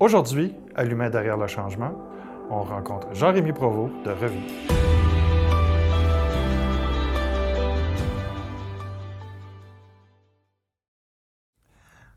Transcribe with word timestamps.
Aujourd'hui, 0.00 0.56
à 0.74 0.82
l'humain 0.82 1.10
derrière 1.10 1.36
le 1.36 1.46
changement, 1.46 1.92
on 2.48 2.62
rencontre 2.62 3.08
Jean-Rémy 3.12 3.52
Provost 3.52 3.92
de 4.02 4.10
Revie. 4.10 4.40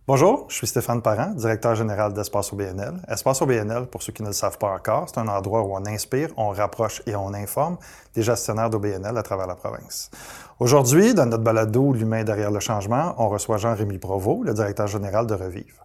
Bonjour, 0.07 0.45
je 0.47 0.55
suis 0.55 0.67
Stéphane 0.67 1.01
Parent, 1.01 1.31
directeur 1.31 1.75
général 1.75 2.13
d'Espace 2.13 2.53
OBNL. 2.53 3.01
Espace 3.09 3.41
OBNL, 3.41 3.87
pour 3.87 4.01
ceux 4.01 4.13
qui 4.13 4.21
ne 4.21 4.27
le 4.27 4.33
savent 4.33 4.57
pas 4.57 4.71
encore, 4.71 5.09
c'est 5.09 5.19
un 5.19 5.27
endroit 5.27 5.63
où 5.63 5.75
on 5.75 5.85
inspire, 5.85 6.29
on 6.37 6.49
rapproche 6.51 7.01
et 7.05 7.17
on 7.17 7.33
informe 7.33 7.77
des 8.13 8.21
gestionnaires 8.21 8.69
d'OBNL 8.69 9.17
à 9.17 9.23
travers 9.23 9.47
la 9.47 9.55
province. 9.55 10.09
Aujourd'hui, 10.57 11.13
dans 11.13 11.25
notre 11.25 11.43
balado 11.43 11.91
L'humain 11.91 12.23
derrière 12.23 12.51
le 12.51 12.61
changement, 12.61 13.13
on 13.17 13.27
reçoit 13.27 13.57
Jean-Rémy 13.57 13.97
Provost, 13.97 14.45
le 14.45 14.53
directeur 14.53 14.87
général 14.87 15.27
de 15.27 15.33
Revive. 15.33 15.81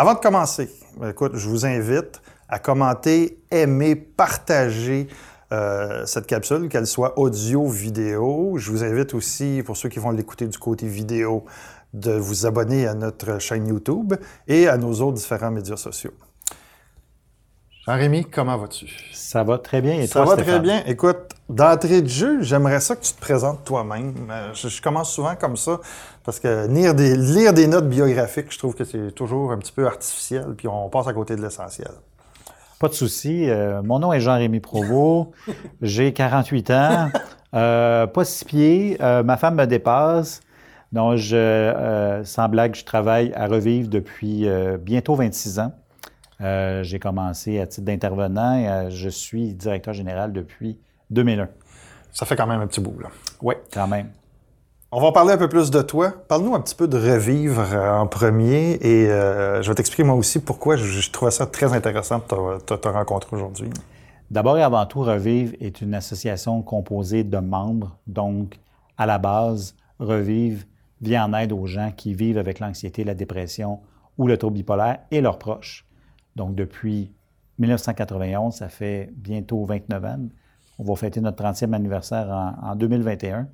Avant 0.00 0.14
de 0.14 0.18
commencer, 0.18 0.70
écoute, 1.06 1.32
je 1.34 1.46
vous 1.46 1.66
invite 1.66 2.22
à 2.48 2.58
commenter, 2.58 3.38
aimer, 3.50 3.94
partager 3.94 5.08
euh, 5.52 6.06
cette 6.06 6.26
capsule, 6.26 6.70
qu'elle 6.70 6.86
soit 6.86 7.18
audio, 7.18 7.68
vidéo. 7.68 8.54
Je 8.56 8.70
vous 8.70 8.82
invite 8.82 9.12
aussi, 9.12 9.62
pour 9.62 9.76
ceux 9.76 9.90
qui 9.90 9.98
vont 9.98 10.10
l'écouter 10.10 10.46
du 10.46 10.56
côté 10.56 10.86
vidéo, 10.86 11.44
de 11.92 12.12
vous 12.12 12.46
abonner 12.46 12.86
à 12.86 12.94
notre 12.94 13.38
chaîne 13.40 13.68
YouTube 13.68 14.14
et 14.48 14.68
à 14.68 14.78
nos 14.78 15.02
autres 15.02 15.18
différents 15.18 15.50
médias 15.50 15.76
sociaux. 15.76 16.12
Jean-Rémy, 17.86 18.26
comment 18.26 18.58
vas-tu? 18.58 18.86
Ça 19.14 19.42
va 19.42 19.56
très 19.56 19.80
bien. 19.80 19.94
Et 19.94 20.06
ça 20.06 20.22
va 20.22 20.36
très 20.36 20.60
bien. 20.60 20.82
Écoute, 20.86 21.16
d'entrée 21.48 22.02
de 22.02 22.08
jeu, 22.08 22.42
j'aimerais 22.42 22.80
ça 22.80 22.94
que 22.94 23.02
tu 23.02 23.12
te 23.14 23.20
présentes 23.20 23.64
toi-même. 23.64 24.14
Euh, 24.30 24.52
je, 24.52 24.82
commence 24.82 25.10
souvent 25.10 25.34
comme 25.34 25.56
ça 25.56 25.80
parce 26.22 26.38
que 26.38 26.68
lire 26.68 26.94
des, 26.94 27.16
lire 27.16 27.54
des 27.54 27.66
notes 27.66 27.88
biographiques, 27.88 28.52
je 28.52 28.58
trouve 28.58 28.74
que 28.74 28.84
c'est 28.84 29.12
toujours 29.12 29.50
un 29.52 29.56
petit 29.56 29.72
peu 29.72 29.86
artificiel, 29.86 30.54
puis 30.58 30.68
on 30.68 30.90
passe 30.90 31.06
à 31.06 31.14
côté 31.14 31.36
de 31.36 31.42
l'essentiel. 31.42 31.90
Pas 32.78 32.88
de 32.88 32.94
souci. 32.94 33.48
Euh, 33.48 33.80
mon 33.82 33.98
nom 33.98 34.12
est 34.12 34.20
Jean-Rémy 34.20 34.60
Provost. 34.60 35.30
J'ai 35.80 36.12
48 36.12 36.70
ans. 36.70 37.08
Euh, 37.54 38.06
pas 38.06 38.24
six 38.24 38.44
pieds. 38.44 38.98
ma 39.00 39.36
femme 39.38 39.56
me 39.56 39.66
dépasse. 39.66 40.42
Donc, 40.92 41.16
je, 41.16 42.20
sans 42.24 42.48
blague, 42.48 42.74
je 42.74 42.84
travaille 42.84 43.32
à 43.34 43.46
Revivre 43.46 43.88
depuis 43.88 44.46
bientôt 44.80 45.14
26 45.14 45.60
ans. 45.60 45.72
Euh, 46.40 46.82
j'ai 46.82 46.98
commencé 46.98 47.60
à 47.60 47.66
titre 47.66 47.84
d'intervenant 47.84 48.56
et 48.56 48.90
je 48.90 49.08
suis 49.08 49.54
directeur 49.54 49.94
général 49.94 50.32
depuis 50.32 50.78
2001. 51.10 51.48
Ça 52.12 52.26
fait 52.26 52.36
quand 52.36 52.46
même 52.46 52.60
un 52.60 52.66
petit 52.66 52.80
bout, 52.80 52.98
là. 52.98 53.08
Oui, 53.42 53.54
quand 53.72 53.86
même. 53.86 54.08
On 54.92 55.00
va 55.00 55.12
parler 55.12 55.32
un 55.32 55.38
peu 55.38 55.48
plus 55.48 55.70
de 55.70 55.82
toi. 55.82 56.12
Parle-nous 56.26 56.54
un 56.54 56.60
petit 56.60 56.74
peu 56.74 56.88
de 56.88 56.98
Revivre 56.98 57.74
en 57.74 58.08
premier 58.08 58.72
et 58.80 59.06
je 59.06 59.68
vais 59.68 59.74
t'expliquer 59.74 60.02
moi 60.02 60.16
aussi 60.16 60.40
pourquoi 60.40 60.74
je, 60.74 60.84
je 60.84 61.10
trouvais 61.12 61.30
ça 61.30 61.46
très 61.46 61.72
intéressant 61.72 62.18
de 62.18 62.58
te, 62.58 62.74
te 62.74 62.88
rencontrer 62.88 63.36
aujourd'hui. 63.36 63.70
D'abord 64.30 64.58
et 64.58 64.62
avant 64.62 64.86
tout, 64.86 65.00
Revivre 65.00 65.54
est 65.60 65.80
une 65.80 65.94
association 65.94 66.62
composée 66.62 67.24
de 67.24 67.38
membres. 67.38 67.96
Donc, 68.06 68.58
à 68.96 69.06
la 69.06 69.18
base, 69.18 69.74
Revive 69.98 70.66
vient 71.00 71.24
en 71.24 71.34
aide 71.34 71.52
aux 71.52 71.66
gens 71.66 71.90
qui 71.96 72.14
vivent 72.14 72.38
avec 72.38 72.60
l'anxiété, 72.60 73.02
la 73.02 73.14
dépression 73.14 73.80
ou 74.18 74.28
le 74.28 74.36
trouble 74.36 74.56
bipolaire 74.58 74.98
et 75.10 75.20
leurs 75.20 75.38
proches. 75.38 75.84
Donc, 76.36 76.54
depuis 76.54 77.12
1991, 77.60 78.54
ça 78.54 78.68
fait 78.68 79.10
bientôt 79.14 79.64
29 79.64 80.04
ans. 80.04 80.18
On 80.78 80.84
va 80.84 80.96
fêter 80.96 81.20
notre 81.20 81.42
30e 81.42 81.74
anniversaire 81.74 82.54
en, 82.62 82.74
2021. 82.74 83.48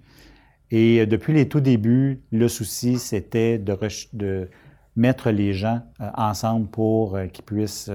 Et 0.70 1.00
euh, 1.00 1.06
depuis 1.06 1.32
les 1.32 1.48
tout 1.48 1.60
débuts, 1.60 2.22
le 2.30 2.48
souci, 2.48 2.98
c'était 2.98 3.58
de, 3.58 3.76
de, 4.12 4.48
mettre 4.94 5.30
les 5.30 5.52
gens 5.52 5.82
euh, 6.00 6.08
ensemble 6.14 6.68
pour 6.68 7.16
euh, 7.16 7.26
qu'ils 7.26 7.44
puissent 7.44 7.90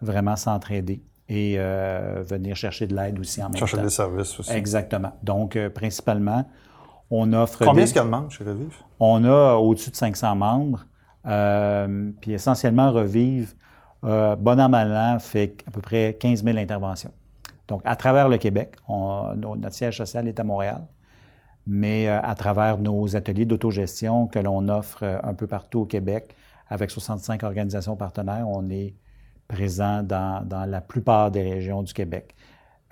vraiment 0.00 0.36
s'entraider 0.36 1.02
et 1.28 1.56
venir 1.56 2.56
chercher 2.56 2.86
de 2.86 2.94
l'aide 2.94 3.18
aussi 3.18 3.40
en 3.40 3.44
même 3.44 3.52
temps. 3.52 3.60
Chercher 3.60 3.82
des 3.82 3.88
services 3.88 4.38
aussi. 4.40 4.52
Exactement. 4.52 5.12
Donc, 5.22 5.56
principalement, 5.68 6.46
on 7.10 7.32
offre. 7.32 7.64
Combien 7.64 7.84
est-ce 7.84 7.92
qu'il 7.92 8.00
y 8.00 8.02
a 8.02 8.06
de 8.06 8.10
membres 8.10 8.30
chez 8.30 8.44
Revive? 8.44 8.74
On 9.00 9.24
a 9.24 9.54
au-dessus 9.54 9.90
de 9.90 9.96
500 9.96 10.36
membres. 10.36 10.84
Puis 12.20 12.32
essentiellement, 12.32 12.92
Revive, 12.92 13.54
euh, 14.04 14.36
bon 14.36 14.60
an, 14.60 14.68
mal 14.68 14.92
an, 14.92 15.18
fait 15.18 15.62
à 15.66 15.70
peu 15.70 15.80
près 15.80 16.16
15 16.18 16.44
000 16.44 16.58
interventions. 16.58 17.12
Donc, 17.68 17.82
à 17.84 17.96
travers 17.96 18.28
le 18.28 18.38
Québec, 18.38 18.76
notre 18.88 19.72
siège 19.72 19.96
social 19.96 20.26
est 20.28 20.38
à 20.40 20.44
Montréal, 20.44 20.82
mais 21.66 22.08
euh, 22.08 22.20
à 22.22 22.34
travers 22.34 22.78
nos 22.78 23.14
ateliers 23.16 23.44
d'autogestion 23.44 24.26
que 24.26 24.38
l'on 24.38 24.68
offre 24.68 25.04
un 25.22 25.34
peu 25.34 25.46
partout 25.46 25.80
au 25.80 25.86
Québec, 25.86 26.34
avec 26.68 26.90
65 26.90 27.42
organisations 27.42 27.96
partenaires, 27.96 28.48
on 28.48 28.68
est 28.70 28.94
présent 29.46 30.02
dans, 30.02 30.46
la 30.66 30.80
plupart 30.80 31.30
des 31.30 31.42
régions 31.42 31.82
du 31.82 31.92
Québec. 31.92 32.34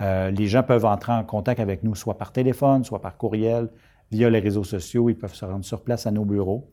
les 0.01 0.47
gens 0.47 0.63
peuvent 0.63 0.85
entrer 0.85 1.13
en 1.13 1.25
contact 1.25 1.59
avec 1.61 1.83
nous 1.83 1.95
soit 1.95 2.19
par 2.19 2.33
téléphone, 2.33 2.85
soit 2.85 3.01
par 3.01 3.17
courriel, 3.17 3.71
via 4.11 4.29
les 4.29 4.41
réseaux 4.41 4.65
sociaux. 4.65 5.09
Ils 5.09 5.17
peuvent 5.17 5.35
se 5.35 5.45
rendre 5.45 5.65
sur 5.65 5.83
place 5.83 6.07
à 6.07 6.11
nos 6.11 6.25
bureaux. 6.25 6.71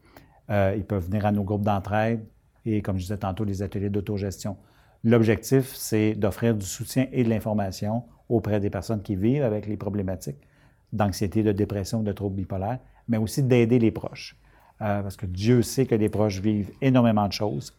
Euh, 0.50 0.74
ils 0.78 0.86
peuvent 0.86 1.06
venir 1.06 1.26
à 1.26 1.32
nos 1.32 1.44
groupes 1.44 1.64
d'entraide 1.64 2.26
et, 2.68 2.82
comme 2.82 2.98
je 2.98 3.04
disais 3.04 3.18
tantôt, 3.18 3.44
les 3.44 3.62
ateliers 3.62 3.90
d'autogestion. 3.90 4.58
L'objectif, 5.04 5.74
c'est 5.76 6.16
d'offrir 6.16 6.56
du 6.56 6.66
soutien 6.66 7.08
et 7.12 7.24
de 7.24 7.30
l'information 7.30 8.04
auprès 8.30 8.60
des 8.60 8.70
personnes 8.70 9.02
qui 9.02 9.16
vivent 9.16 9.44
avec 9.44 9.68
les 9.68 9.78
problématiques 9.78 10.48
d'anxiété, 10.92 11.44
de 11.44 11.52
dépression, 11.52 12.04
de 12.04 12.12
troubles 12.12 12.36
bipolaires, 12.36 12.80
mais 13.08 13.18
aussi 13.18 13.44
d'aider 13.44 13.80
les 13.80 13.92
proches. 13.92 14.36
Euh, 14.82 15.02
parce 15.02 15.16
que 15.16 15.26
Dieu 15.26 15.62
sait 15.62 15.86
que 15.86 15.96
les 15.96 16.10
proches 16.10 16.40
vivent 16.40 16.72
énormément 16.82 17.28
de 17.28 17.34
choses. 17.34 17.74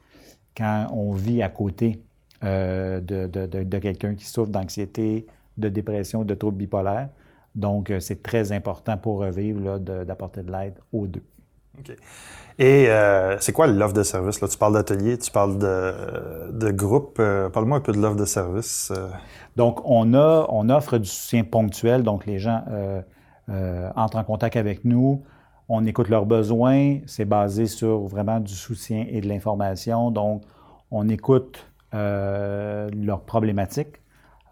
Quand 0.57 0.89
on 0.93 1.13
vit 1.13 1.43
à 1.43 1.49
côté 1.49 2.03
euh, 2.45 3.01
de, 3.01 3.27
de 3.27 3.79
quelqu'un 3.79 4.15
qui 4.15 4.25
souffre 4.25 4.51
d'anxiété, 4.51 5.27
de 5.57 5.69
dépression, 5.69 6.25
de 6.25 6.35
troubles 6.35 6.59
bipolaires, 6.59 7.09
donc, 7.59 7.91
euh, 7.91 7.99
c'est 7.99 8.23
très 8.23 8.53
important 8.53 8.97
pour 8.97 9.19
revivre 9.19 9.81
d'apporter 9.81 10.43
de 10.43 10.53
l'aide 10.53 10.79
aux 10.93 11.07
deux. 11.09 11.25
OK. 11.79 11.97
Et 12.61 12.89
euh, 12.89 13.39
c'est 13.39 13.53
quoi 13.53 13.69
l'offre 13.69 13.95
de 13.95 14.03
service? 14.03 14.41
Là? 14.41 14.49
Tu 14.49 14.59
parles 14.59 14.75
d'atelier, 14.75 15.17
tu 15.17 15.31
parles 15.31 15.59
de, 15.59 16.51
de 16.53 16.71
groupe. 16.73 17.19
Euh, 17.21 17.49
parle-moi 17.49 17.79
un 17.79 17.81
peu 17.81 17.93
de 17.93 17.99
l'offre 17.99 18.17
de 18.17 18.25
service. 18.25 18.93
Donc, 19.57 19.81
on, 19.85 20.13
a, 20.15 20.47
on 20.49 20.69
offre 20.69 20.99
du 20.99 21.09
soutien 21.09 21.45
ponctuel. 21.45 22.03
Donc, 22.03 22.27
les 22.27 22.39
gens 22.39 22.65
entrent 23.95 24.19
en 24.19 24.25
contact 24.25 24.57
avec 24.57 24.85
nous. 24.85 25.23
On 25.69 25.87
écoute 25.87 26.09
leurs 26.09 26.27
besoins. 26.27 26.99
C'est 27.07 27.25
basé 27.25 27.67
sur 27.67 28.07
vraiment 28.07 28.41
du 28.41 28.55
soutien 28.55 29.07
et 29.09 29.21
de 29.21 29.29
l'information. 29.29 30.11
Donc, 30.11 30.43
on 30.91 31.09
écoute 31.09 31.65
leurs 31.93 33.21
problématiques. 33.25 34.01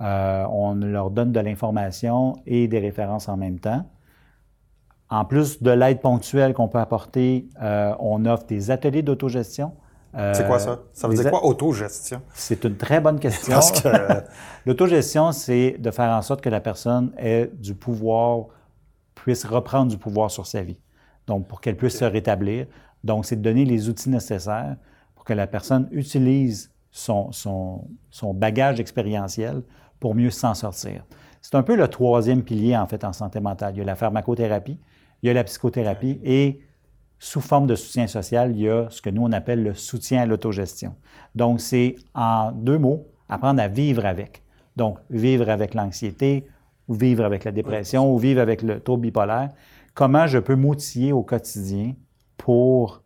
Euh, 0.00 0.44
on 0.50 0.74
leur 0.74 1.10
donne 1.10 1.32
de 1.32 1.40
l'information 1.40 2.34
et 2.46 2.68
des 2.68 2.78
références 2.78 3.28
en 3.28 3.36
même 3.36 3.58
temps. 3.58 3.86
En 5.08 5.24
plus 5.24 5.62
de 5.62 5.70
l'aide 5.70 6.00
ponctuelle 6.00 6.52
qu'on 6.52 6.68
peut 6.68 6.78
apporter, 6.78 7.48
euh, 7.62 7.94
on 8.00 8.26
offre 8.26 8.46
des 8.46 8.70
ateliers 8.70 9.02
d'autogestion. 9.02 9.72
Euh, 10.16 10.32
c'est 10.34 10.46
quoi 10.46 10.58
ça? 10.58 10.80
Ça 10.92 11.06
veut 11.06 11.14
dire 11.14 11.30
quoi, 11.30 11.44
autogestion? 11.44 12.22
C'est 12.34 12.64
une 12.64 12.76
très 12.76 13.00
bonne 13.00 13.20
question. 13.20 13.60
L'autogestion, 14.66 15.32
c'est 15.32 15.76
de 15.78 15.90
faire 15.90 16.10
en 16.10 16.22
sorte 16.22 16.40
que 16.40 16.48
la 16.48 16.60
personne 16.60 17.12
ait 17.18 17.50
du 17.54 17.74
pouvoir, 17.74 18.46
puisse 19.14 19.44
reprendre 19.44 19.90
du 19.90 19.98
pouvoir 19.98 20.30
sur 20.30 20.46
sa 20.46 20.62
vie. 20.62 20.78
Donc, 21.26 21.46
pour 21.46 21.60
qu'elle 21.60 21.76
puisse 21.76 21.98
se 21.98 22.04
rétablir. 22.04 22.66
Donc, 23.04 23.26
c'est 23.26 23.36
de 23.36 23.42
donner 23.42 23.64
les 23.64 23.88
outils 23.88 24.10
nécessaires 24.10 24.76
pour 25.14 25.24
que 25.24 25.32
la 25.32 25.46
personne 25.46 25.88
utilise 25.92 26.72
son, 26.90 27.30
son, 27.32 27.88
son 28.10 28.32
bagage 28.34 28.80
expérientiel 28.80 29.62
pour 30.00 30.14
mieux 30.14 30.30
s'en 30.30 30.54
sortir. 30.54 31.04
C'est 31.42 31.54
un 31.54 31.62
peu 31.62 31.76
le 31.76 31.88
troisième 31.88 32.42
pilier, 32.42 32.76
en 32.76 32.86
fait, 32.86 33.04
en 33.04 33.12
santé 33.12 33.38
mentale. 33.40 33.74
Il 33.74 33.78
y 33.78 33.82
a 33.82 33.84
la 33.84 33.94
pharmacothérapie, 33.94 34.78
il 35.22 35.26
y 35.26 35.30
a 35.30 35.34
la 35.34 35.44
psychothérapie 35.44 36.20
et 36.24 36.60
sous 37.18 37.40
forme 37.40 37.66
de 37.66 37.74
soutien 37.74 38.06
social, 38.06 38.52
il 38.52 38.62
y 38.62 38.68
a 38.68 38.88
ce 38.90 39.00
que 39.00 39.10
nous, 39.10 39.22
on 39.22 39.32
appelle 39.32 39.62
le 39.62 39.74
soutien 39.74 40.22
à 40.22 40.26
l'autogestion. 40.26 40.94
Donc, 41.34 41.60
c'est 41.60 41.96
en 42.14 42.52
deux 42.52 42.78
mots, 42.78 43.06
apprendre 43.28 43.62
à 43.62 43.68
vivre 43.68 44.04
avec. 44.04 44.42
Donc, 44.76 44.98
vivre 45.08 45.48
avec 45.48 45.74
l'anxiété, 45.74 46.46
ou 46.88 46.94
vivre 46.94 47.24
avec 47.24 47.44
la 47.44 47.52
dépression, 47.52 48.12
ou 48.12 48.18
vivre 48.18 48.40
avec 48.40 48.62
le 48.62 48.80
trouble 48.80 49.02
bipolaire. 49.02 49.50
Comment 49.94 50.26
je 50.26 50.38
peux 50.38 50.56
m'outiller 50.56 51.12
au 51.12 51.22
quotidien 51.22 51.94
pour 52.36 53.02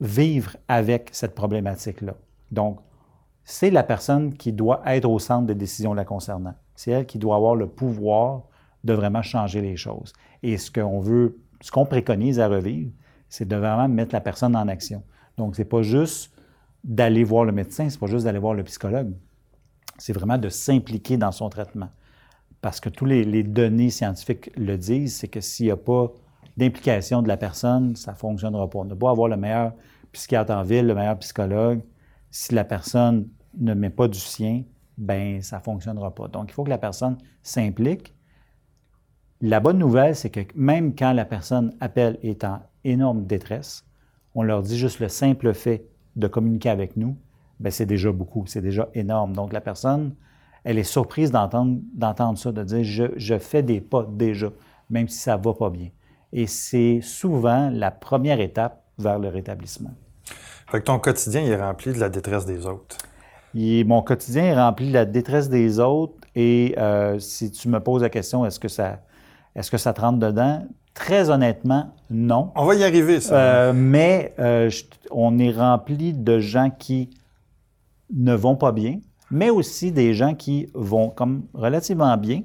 vivre 0.00 0.56
avec 0.68 1.08
cette 1.12 1.34
problématique-là? 1.34 2.14
Donc, 2.52 2.80
c'est 3.42 3.70
la 3.70 3.82
personne 3.82 4.34
qui 4.34 4.52
doit 4.52 4.82
être 4.84 5.08
au 5.08 5.18
centre 5.18 5.46
des 5.46 5.54
décisions 5.54 5.94
la 5.94 6.04
concernant. 6.04 6.54
C'est 6.74 6.90
elle 6.90 7.06
qui 7.06 7.18
doit 7.18 7.36
avoir 7.36 7.54
le 7.54 7.66
pouvoir 7.66 8.42
de 8.84 8.92
vraiment 8.92 9.22
changer 9.22 9.62
les 9.62 9.76
choses. 9.76 10.12
Et 10.42 10.56
ce 10.56 10.70
qu'on 10.70 11.00
veut, 11.00 11.38
ce 11.60 11.70
qu'on 11.70 11.86
préconise 11.86 12.40
à 12.40 12.48
revivre, 12.48 12.90
c'est 13.28 13.46
de 13.46 13.56
vraiment 13.56 13.88
mettre 13.88 14.14
la 14.14 14.20
personne 14.20 14.56
en 14.56 14.68
action. 14.68 15.02
Donc, 15.36 15.56
c'est 15.56 15.64
pas 15.64 15.82
juste 15.82 16.32
d'aller 16.84 17.24
voir 17.24 17.44
le 17.44 17.52
médecin, 17.52 17.88
c'est 17.88 17.98
pas 17.98 18.06
juste 18.06 18.24
d'aller 18.24 18.38
voir 18.38 18.54
le 18.54 18.64
psychologue. 18.64 19.12
C'est 19.98 20.12
vraiment 20.12 20.38
de 20.38 20.48
s'impliquer 20.48 21.16
dans 21.16 21.32
son 21.32 21.48
traitement. 21.48 21.88
Parce 22.60 22.80
que 22.80 22.88
tous 22.88 23.04
les, 23.04 23.24
les 23.24 23.42
données 23.42 23.90
scientifiques 23.90 24.50
le 24.56 24.76
disent, 24.76 25.16
c'est 25.16 25.28
que 25.28 25.40
s'il 25.40 25.66
n'y 25.66 25.72
a 25.72 25.76
pas 25.76 26.12
d'implication 26.56 27.22
de 27.22 27.28
la 27.28 27.36
personne, 27.36 27.94
ça 27.94 28.12
ne 28.12 28.16
fonctionnera 28.16 28.68
pas. 28.68 28.78
On 28.80 28.84
ne 28.84 28.90
peut 28.90 28.98
pas 28.98 29.10
avoir 29.10 29.28
le 29.28 29.36
meilleur 29.36 29.72
psychiatre 30.12 30.52
en 30.52 30.62
ville, 30.62 30.86
le 30.86 30.94
meilleur 30.94 31.18
psychologue, 31.18 31.82
Si 32.30 32.54
la 32.54 32.64
personne 32.64 33.28
ne 33.56 33.74
met 33.74 33.90
pas 33.90 34.08
du 34.08 34.18
sien, 34.18 34.64
ben 34.96 35.40
ça 35.42 35.58
ne 35.58 35.62
fonctionnera 35.62 36.14
pas. 36.14 36.28
Donc, 36.28 36.50
il 36.50 36.52
faut 36.52 36.64
que 36.64 36.70
la 36.70 36.78
personne 36.78 37.16
s'implique. 37.42 38.14
La 39.40 39.60
bonne 39.60 39.78
nouvelle, 39.78 40.16
c'est 40.16 40.30
que 40.30 40.40
même 40.56 40.96
quand 40.96 41.12
la 41.12 41.24
personne 41.24 41.72
appelle 41.80 42.18
est 42.22 42.42
en 42.42 42.60
énorme 42.82 43.24
détresse, 43.24 43.84
on 44.34 44.42
leur 44.42 44.62
dit 44.62 44.76
juste 44.76 44.98
le 44.98 45.08
simple 45.08 45.54
fait 45.54 45.84
de 46.16 46.26
communiquer 46.26 46.70
avec 46.70 46.96
nous, 46.96 47.16
ben 47.60 47.70
c'est 47.70 47.86
déjà 47.86 48.10
beaucoup, 48.10 48.44
c'est 48.46 48.62
déjà 48.62 48.88
énorme. 48.94 49.34
Donc, 49.34 49.52
la 49.52 49.60
personne, 49.60 50.14
elle 50.64 50.76
est 50.76 50.82
surprise 50.82 51.30
d'entendre 51.30 52.36
ça, 52.36 52.50
de 52.50 52.64
dire 52.64 52.82
je, 52.82 53.04
je, 53.16 53.38
fais 53.38 53.62
des 53.62 53.80
pas 53.80 54.04
déjà, 54.10 54.50
même 54.90 55.06
si 55.06 55.18
ça 55.18 55.38
ne 55.38 55.42
va 55.44 55.54
pas 55.54 55.70
bien. 55.70 55.88
Et 56.32 56.48
c'est 56.48 57.00
souvent 57.00 57.70
la 57.70 57.92
première 57.92 58.40
étape 58.40 58.82
vers 58.98 59.20
le 59.20 59.28
rétablissement. 59.28 59.92
Fait 60.68 60.80
que 60.80 60.84
ton 60.84 60.98
quotidien 60.98 61.42
est 61.42 61.56
rempli 61.56 61.92
de 61.92 62.00
la 62.00 62.08
détresse 62.08 62.44
des 62.44 62.66
autres. 62.66 62.98
mon 63.54 64.02
quotidien 64.02 64.44
est 64.44 64.56
rempli 64.56 64.88
de 64.88 64.94
la 64.94 65.04
détresse 65.04 65.48
des 65.48 65.78
autres. 65.78 66.26
Et 66.34 66.74
euh, 66.76 67.18
si 67.20 67.52
tu 67.52 67.68
me 67.68 67.78
poses 67.78 68.02
la 68.02 68.10
question, 68.10 68.44
est-ce 68.44 68.60
que 68.60 68.68
ça, 68.68 69.00
est-ce 69.58 69.72
que 69.72 69.76
ça 69.76 69.92
te 69.92 70.00
rentre 70.00 70.18
dedans? 70.20 70.62
Très 70.94 71.30
honnêtement, 71.30 71.92
non. 72.10 72.52
On 72.54 72.64
va 72.64 72.76
y 72.76 72.84
arriver, 72.84 73.20
ça. 73.20 73.34
Euh, 73.34 73.72
mais 73.74 74.32
euh, 74.38 74.70
on 75.10 75.36
est 75.40 75.50
rempli 75.50 76.12
de 76.12 76.38
gens 76.38 76.70
qui 76.70 77.10
ne 78.14 78.34
vont 78.34 78.54
pas 78.54 78.70
bien, 78.70 79.00
mais 79.32 79.50
aussi 79.50 79.90
des 79.90 80.14
gens 80.14 80.34
qui 80.34 80.70
vont 80.74 81.08
comme 81.08 81.42
relativement 81.54 82.16
bien, 82.16 82.42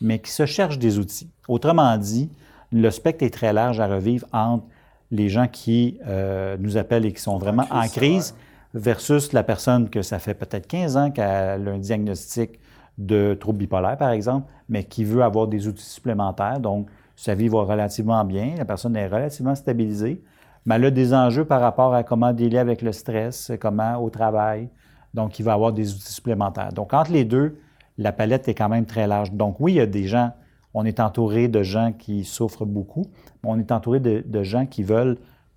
mais 0.00 0.20
qui 0.20 0.30
se 0.30 0.46
cherchent 0.46 0.78
des 0.78 1.00
outils. 1.00 1.28
Autrement 1.48 1.96
dit, 1.98 2.30
le 2.70 2.88
spectre 2.90 3.24
est 3.24 3.34
très 3.34 3.52
large 3.52 3.80
à 3.80 3.88
revivre 3.88 4.26
entre 4.32 4.64
les 5.10 5.28
gens 5.28 5.48
qui 5.48 5.98
euh, 6.06 6.56
nous 6.60 6.76
appellent 6.76 7.04
et 7.04 7.12
qui 7.12 7.20
sont 7.20 7.38
vraiment 7.38 7.66
en 7.70 7.88
crise, 7.88 8.36
versus 8.74 9.32
la 9.32 9.42
personne 9.42 9.90
que 9.90 10.02
ça 10.02 10.20
fait 10.20 10.34
peut-être 10.34 10.68
15 10.68 10.96
ans 10.96 11.10
qu'elle 11.10 11.24
a 11.24 11.70
un 11.72 11.78
diagnostic 11.78 12.60
de 12.98 13.34
trouble 13.34 13.58
bipolaire, 13.58 13.96
par 13.96 14.10
exemple, 14.10 14.50
mais 14.68 14.84
qui 14.84 15.04
veut 15.04 15.22
avoir 15.22 15.46
des 15.46 15.66
outils 15.66 15.84
supplémentaires. 15.84 16.60
Donc, 16.60 16.88
sa 17.16 17.34
vie 17.34 17.48
va 17.48 17.62
relativement 17.62 18.24
bien, 18.24 18.54
la 18.56 18.64
personne 18.64 18.96
est 18.96 19.06
relativement 19.06 19.54
stabilisée, 19.54 20.22
mais 20.66 20.76
elle 20.76 20.86
a 20.86 20.90
des 20.90 21.14
enjeux 21.14 21.44
par 21.44 21.60
rapport 21.60 21.94
à 21.94 22.02
comment 22.02 22.32
dealer 22.32 22.58
avec 22.58 22.82
le 22.82 22.92
stress, 22.92 23.52
comment 23.60 23.96
au 23.96 24.10
travail. 24.10 24.68
Donc, 25.12 25.38
il 25.38 25.44
va 25.44 25.52
avoir 25.52 25.72
des 25.72 25.92
outils 25.92 26.12
supplémentaires. 26.12 26.72
Donc, 26.72 26.92
entre 26.92 27.12
les 27.12 27.24
deux, 27.24 27.58
la 27.98 28.12
palette 28.12 28.48
est 28.48 28.54
quand 28.54 28.68
même 28.68 28.86
très 28.86 29.06
large. 29.06 29.32
Donc, 29.32 29.56
oui, 29.60 29.72
il 29.72 29.76
y 29.76 29.80
a 29.80 29.86
des 29.86 30.06
gens 30.06 30.32
on 30.74 30.84
est 30.84 31.00
entouré 31.00 31.48
de 31.48 31.62
gens 31.62 31.92
qui 31.96 32.24
souffrent 32.24 32.66
beaucoup, 32.66 33.06
on 33.44 33.58
est 33.58 33.70
entouré 33.72 34.00
de, 34.00 34.42
gens 34.42 34.66
qui 34.66 34.82
veulent 34.82 35.16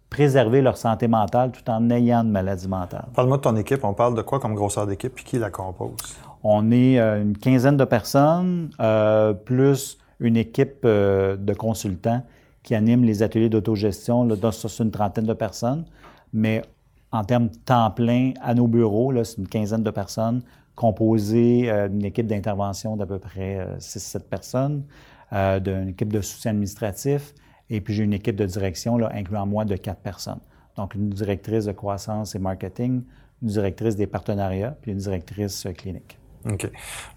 préserver 0.09 0.61
leur 0.61 0.77
santé 0.77 1.07
mentale 1.07 1.51
tout 1.51 1.69
en 1.69 1.89
ayant 1.89 2.23
une 2.23 2.29
maladie 2.29 2.67
mentale. 2.67 3.07
Parle-moi 3.13 3.37
de 3.37 3.41
ton 3.41 3.55
équipe. 3.57 3.83
On 3.83 3.93
parle 3.93 4.15
de 4.15 4.21
quoi 4.21 4.39
comme 4.39 4.53
grosseur 4.53 4.87
d'équipe 4.87 5.19
et 5.19 5.23
qui 5.23 5.39
la 5.39 5.49
compose? 5.49 5.91
On 6.49 6.71
est 6.71 6.97
euh, 6.97 7.21
une 7.21 7.37
quinzaine 7.37 7.75
de 7.75 7.83
personnes, 7.83 8.69
euh, 8.79 9.33
plus 9.33 9.97
une 10.21 10.37
équipe 10.37 10.77
euh, 10.85 11.35
de 11.35 11.53
consultants 11.53 12.23
qui 12.63 12.73
animent 12.73 13.03
les 13.03 13.21
ateliers 13.21 13.49
d'autogestion. 13.49 14.25
C'est 14.51 14.79
une 14.81 14.91
trentaine 14.91 15.25
de 15.25 15.33
personnes. 15.33 15.83
Mais 16.31 16.61
en 17.11 17.25
termes 17.25 17.49
de 17.49 17.55
temps 17.65 17.91
plein, 17.91 18.31
à 18.41 18.53
nos 18.53 18.67
bureaux, 18.67 19.11
c'est 19.25 19.39
une 19.39 19.49
quinzaine 19.49 19.83
de 19.83 19.91
personnes 19.91 20.41
composé 20.73 21.69
euh, 21.69 21.89
d'une 21.89 22.05
équipe 22.05 22.27
d'intervention 22.27 22.95
d'à 22.95 23.05
peu 23.05 23.19
près 23.19 23.67
6-7 23.79 24.15
euh, 24.15 24.19
personnes, 24.29 24.83
d'une 25.61 25.89
équipe 25.89 26.13
de 26.13 26.21
soutien 26.21 26.51
administratif, 26.51 27.33
et 27.69 27.81
puis 27.81 27.93
j'ai 27.93 28.05
une 28.05 28.13
équipe 28.13 28.37
de 28.37 28.45
direction, 28.45 28.97
là, 28.97 29.11
incluant 29.13 29.45
moi, 29.45 29.65
de 29.65 29.75
quatre 29.75 29.99
personnes. 29.99 30.39
Donc, 30.77 30.95
une 30.95 31.09
directrice 31.09 31.65
de 31.65 31.73
croissance 31.73 32.35
et 32.35 32.39
marketing, 32.39 33.03
une 33.41 33.47
directrice 33.49 33.97
des 33.97 34.07
partenariats, 34.07 34.77
puis 34.81 34.93
une 34.93 34.99
directrice 34.99 35.67
clinique. 35.75 36.17
OK. 36.45 36.69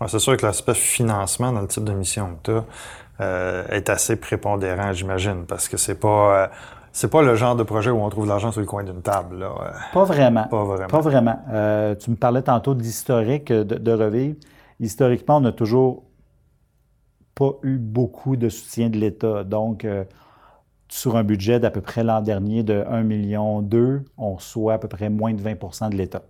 C'est 0.07 0.19
sûr 0.19 0.37
que 0.37 0.47
l'aspect 0.47 0.75
financement 0.75 1.53
dans 1.53 1.61
le 1.61 1.69
type 1.69 1.85
de 1.85 1.93
mission 1.93 2.37
que 2.43 2.53
tu 2.53 3.23
as 3.23 3.75
est 3.75 3.91
assez 3.91 4.17
prépondérant, 4.17 4.93
j'imagine, 4.93 5.45
parce 5.47 5.69
que 5.69 5.77
c'est 5.77 6.01
pas 6.01 6.51
c'est 6.93 7.11
pas 7.11 7.23
le 7.23 7.37
genre 7.37 7.55
de 7.55 7.63
projet 7.63 7.91
où 7.91 8.01
on 8.01 8.09
trouve 8.09 8.27
l'argent 8.27 8.51
sur 8.51 8.61
le 8.61 8.67
coin 8.67 8.83
d'une 8.83 9.03
table. 9.03 9.39
Là. 9.39 9.55
Pas 9.93 10.05
vraiment. 10.05 10.45
Pas 10.45 10.65
vraiment. 10.65 10.89
Pas 10.89 11.01
vraiment. 11.01 11.39
Euh, 11.53 11.95
tu 11.95 12.11
me 12.11 12.17
parlais 12.17 12.43
tantôt 12.43 12.75
d'historique, 12.75 13.53
de, 13.53 13.63
de 13.63 13.93
revivre. 13.93 14.37
Historiquement, 14.81 15.37
on 15.37 15.41
n'a 15.41 15.53
toujours 15.53 16.05
pas 17.35 17.53
eu 17.63 17.77
beaucoup 17.79 18.37
de 18.37 18.49
soutien 18.49 18.91
de 18.91 18.99
l'État. 18.99 19.45
Donc, 19.45 19.85
euh, 19.85 20.05
sur 20.89 21.17
un 21.17 21.23
budget 21.23 21.61
d'à 21.61 21.71
peu 21.71 21.81
près 21.81 22.03
l'an 22.03 22.23
dernier 22.23 22.65
de 22.65 22.83
1,2 22.83 23.03
million, 23.05 23.65
on 24.19 24.35
reçoit 24.35 24.75
à 24.75 24.79
peu 24.79 24.89
près 24.89 25.11
moins 25.11 25.33
de 25.33 25.41
20% 25.41 25.91
de 25.91 25.97
l'État. 25.97 26.23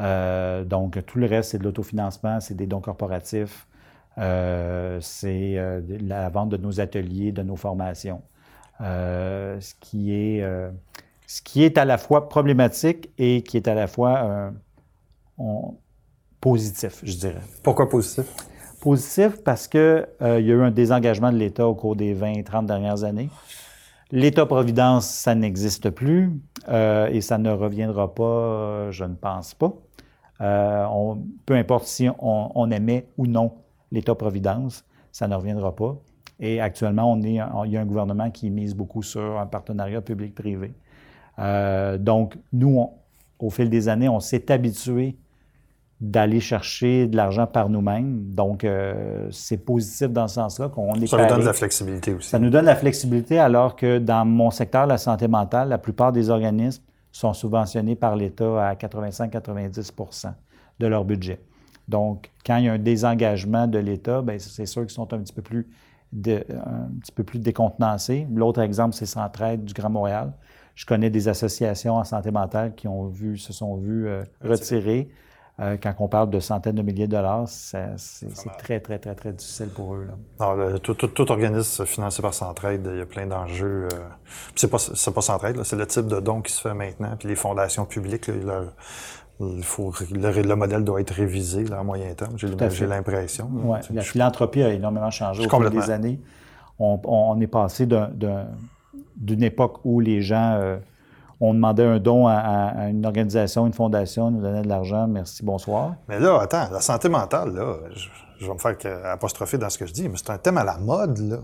Euh, 0.00 0.64
donc, 0.64 1.04
tout 1.06 1.18
le 1.18 1.26
reste, 1.26 1.50
c'est 1.50 1.58
de 1.58 1.64
l'autofinancement, 1.64 2.40
c'est 2.40 2.54
des 2.54 2.66
dons 2.66 2.80
corporatifs, 2.80 3.66
c'est 4.16 5.80
la 6.00 6.28
vente 6.30 6.48
de 6.48 6.56
nos 6.56 6.80
ateliers, 6.80 7.32
de 7.32 7.42
nos 7.42 7.56
formations. 7.56 8.22
Euh, 8.82 9.60
ce, 9.60 9.74
qui 9.78 10.14
est, 10.14 10.42
euh, 10.42 10.70
ce 11.26 11.42
qui 11.42 11.64
est 11.64 11.76
à 11.76 11.84
la 11.84 11.98
fois 11.98 12.30
problématique 12.30 13.10
et 13.18 13.42
qui 13.42 13.58
est 13.58 13.68
à 13.68 13.74
la 13.74 13.86
fois 13.86 14.52
euh, 15.38 15.52
positif, 16.40 17.00
je 17.02 17.16
dirais. 17.16 17.42
Pourquoi 17.62 17.90
positif? 17.90 18.24
Positif 18.80 19.42
parce 19.44 19.68
qu'il 19.68 20.06
il 20.22 20.46
y 20.46 20.50
a 20.50 20.54
eu 20.54 20.62
un 20.62 20.70
désengagement 20.70 21.30
de 21.30 21.36
l'État 21.36 21.68
au 21.68 21.74
cours 21.74 21.94
des 21.94 22.14
20-30 22.14 22.64
dernières 22.64 23.04
années. 23.04 23.28
L'État-providence, 24.12 25.06
ça 25.06 25.34
n'existe 25.34 25.90
plus 25.90 26.32
et 26.68 27.20
ça 27.20 27.38
ne 27.38 27.50
reviendra 27.50 28.12
pas, 28.12 28.90
je 28.90 29.04
ne 29.04 29.14
pense 29.14 29.54
pas. 29.54 29.72
On, 30.40 31.18
peu 31.46 31.54
importe 31.54 31.86
si 31.86 32.08
on, 32.08 32.50
on 32.54 32.70
aimait 32.70 33.06
ou 33.18 33.26
non 33.26 33.52
l'État-providence, 33.92 34.84
ça 35.12 35.28
ne 35.28 35.34
reviendra 35.34 35.74
pas. 35.74 35.96
Et 36.40 36.60
actuellement, 36.60 37.12
on 37.12 37.22
est, 37.22 37.34
il 37.34 37.72
y 37.72 37.76
a 37.76 37.80
un 37.80 37.86
gouvernement 37.86 38.30
qui 38.30 38.50
mise 38.50 38.74
beaucoup 38.74 39.02
sur 39.02 39.38
un 39.38 39.46
partenariat 39.46 40.00
public-privé. 40.00 40.72
Euh, 41.38 41.98
donc, 41.98 42.36
nous, 42.52 42.90
au 43.38 43.50
fil 43.50 43.68
des 43.68 43.88
années, 43.88 44.08
on 44.08 44.20
s'est 44.20 44.50
habitué 44.50 45.16
d'aller 46.00 46.40
chercher 46.40 47.06
de 47.06 47.16
l'argent 47.16 47.46
par 47.46 47.68
nous-mêmes. 47.68 48.32
Donc, 48.32 48.64
euh, 48.64 49.28
c'est 49.30 49.58
positif 49.58 50.08
dans 50.08 50.28
ce 50.28 50.36
sens-là 50.36 50.70
qu'on 50.70 50.94
est 50.94 51.06
Ça 51.06 51.18
nous 51.18 51.28
donne 51.28 51.40
de 51.40 51.46
la 51.46 51.52
flexibilité 51.52 52.14
aussi. 52.14 52.30
Ça 52.30 52.38
nous 52.38 52.48
donne 52.48 52.62
de 52.62 52.66
la 52.66 52.76
flexibilité 52.76 53.38
alors 53.38 53.76
que 53.76 53.98
dans 53.98 54.24
mon 54.24 54.50
secteur, 54.50 54.86
la 54.86 54.96
santé 54.96 55.28
mentale, 55.28 55.68
la 55.68 55.78
plupart 55.78 56.10
des 56.10 56.30
organismes 56.30 56.82
sont 57.12 57.32
subventionnés 57.32 57.96
par 57.96 58.16
l'État 58.16 58.68
à 58.68 58.74
85-90% 58.74 60.32
de 60.78 60.86
leur 60.86 61.04
budget. 61.04 61.40
Donc, 61.88 62.30
quand 62.46 62.56
il 62.58 62.64
y 62.66 62.68
a 62.68 62.72
un 62.72 62.78
désengagement 62.78 63.66
de 63.66 63.78
l'État, 63.78 64.22
ben, 64.22 64.38
c'est 64.38 64.66
sûr 64.66 64.82
qu'ils 64.82 64.90
sont 64.90 65.12
un 65.12 65.18
petit 65.18 65.32
peu 65.32 65.42
plus 65.42 65.68
un 66.12 66.90
petit 67.00 67.12
peu 67.14 67.22
plus 67.22 67.38
décontenancé. 67.38 68.26
L'autre 68.34 68.60
exemple, 68.60 68.94
c'est 68.94 69.06
Centraide 69.06 69.64
du 69.64 69.72
Grand 69.72 69.90
Montréal. 69.90 70.32
Je 70.74 70.86
connais 70.86 71.10
des 71.10 71.28
associations 71.28 71.96
en 71.96 72.04
santé 72.04 72.30
mentale 72.30 72.74
qui 72.74 72.88
ont 72.88 73.06
vu, 73.06 73.36
se 73.36 73.52
sont 73.52 73.76
vues 73.76 74.08
euh, 74.08 74.24
retirer. 74.40 75.08
Euh, 75.60 75.76
quand 75.82 75.94
on 75.98 76.08
parle 76.08 76.30
de 76.30 76.40
centaines 76.40 76.76
de 76.76 76.82
milliers 76.82 77.06
de 77.06 77.12
dollars, 77.12 77.46
c'est 77.46 77.86
très, 78.58 78.80
très, 78.80 78.98
très, 78.98 79.14
très 79.14 79.32
difficile 79.32 79.68
pour 79.68 79.94
eux. 79.94 80.08
Là. 80.38 80.78
tout, 80.78 81.30
organisme 81.30 81.84
financé 81.84 82.22
par 82.22 82.32
Centraide, 82.32 82.88
il 82.90 82.98
y 82.98 83.02
a 83.02 83.06
plein 83.06 83.26
d'enjeux. 83.26 83.88
Euh, 83.92 83.98
c'est 84.56 84.70
pas, 84.70 84.78
pas 84.78 85.20
Centraide, 85.20 85.62
c'est 85.64 85.76
le 85.76 85.86
type 85.86 86.06
de 86.06 86.18
don 86.20 86.40
qui 86.40 86.52
se 86.52 86.62
fait 86.62 86.74
maintenant. 86.74 87.14
Puis 87.18 87.28
les 87.28 87.36
fondations 87.36 87.84
publiques, 87.84 88.28
leur, 88.28 88.72
il 89.40 89.64
faut, 89.64 89.92
le, 90.10 90.54
modèle 90.54 90.84
doit 90.84 91.00
être 91.00 91.12
révisé 91.12 91.64
là, 91.64 91.80
à 91.80 91.82
moyen 91.82 92.12
terme, 92.14 92.36
j'ai 92.36 92.86
l'impression. 92.86 93.50
Oui, 93.52 93.78
la 93.90 94.02
philanthropie 94.02 94.62
a 94.62 94.72
énormément 94.72 95.10
changé 95.10 95.44
au 95.44 95.48
cours 95.48 95.70
des 95.70 95.90
années. 95.90 96.20
On, 96.78 97.38
est 97.40 97.46
passé 97.46 97.86
d'une 97.86 99.42
époque 99.42 99.80
où 99.84 100.00
les 100.00 100.22
gens, 100.22 100.54
euh, 100.54 100.78
on 101.40 101.54
demandait 101.54 101.84
un 101.84 101.98
don 101.98 102.26
à, 102.26 102.88
une 102.88 103.06
organisation, 103.06 103.66
une 103.66 103.72
fondation, 103.72 104.30
nous 104.30 104.42
donnait 104.42 104.62
de 104.62 104.68
l'argent, 104.68 105.06
merci, 105.08 105.44
bonsoir. 105.44 105.94
Mais 106.08 106.20
là, 106.20 106.38
attends, 106.40 106.68
la 106.70 106.80
santé 106.80 107.08
mentale, 107.08 107.54
là, 107.54 107.76
je, 108.38 108.46
vais 108.46 108.52
me 108.52 108.58
faire 108.58 108.76
apostropher 109.06 109.56
dans 109.58 109.70
ce 109.70 109.78
que 109.78 109.86
je 109.86 109.92
dis, 109.92 110.08
mais 110.08 110.16
c'est 110.16 110.30
un 110.30 110.38
thème 110.38 110.58
à 110.58 110.64
la 110.64 110.76
mode, 110.78 111.18
là. 111.18 111.38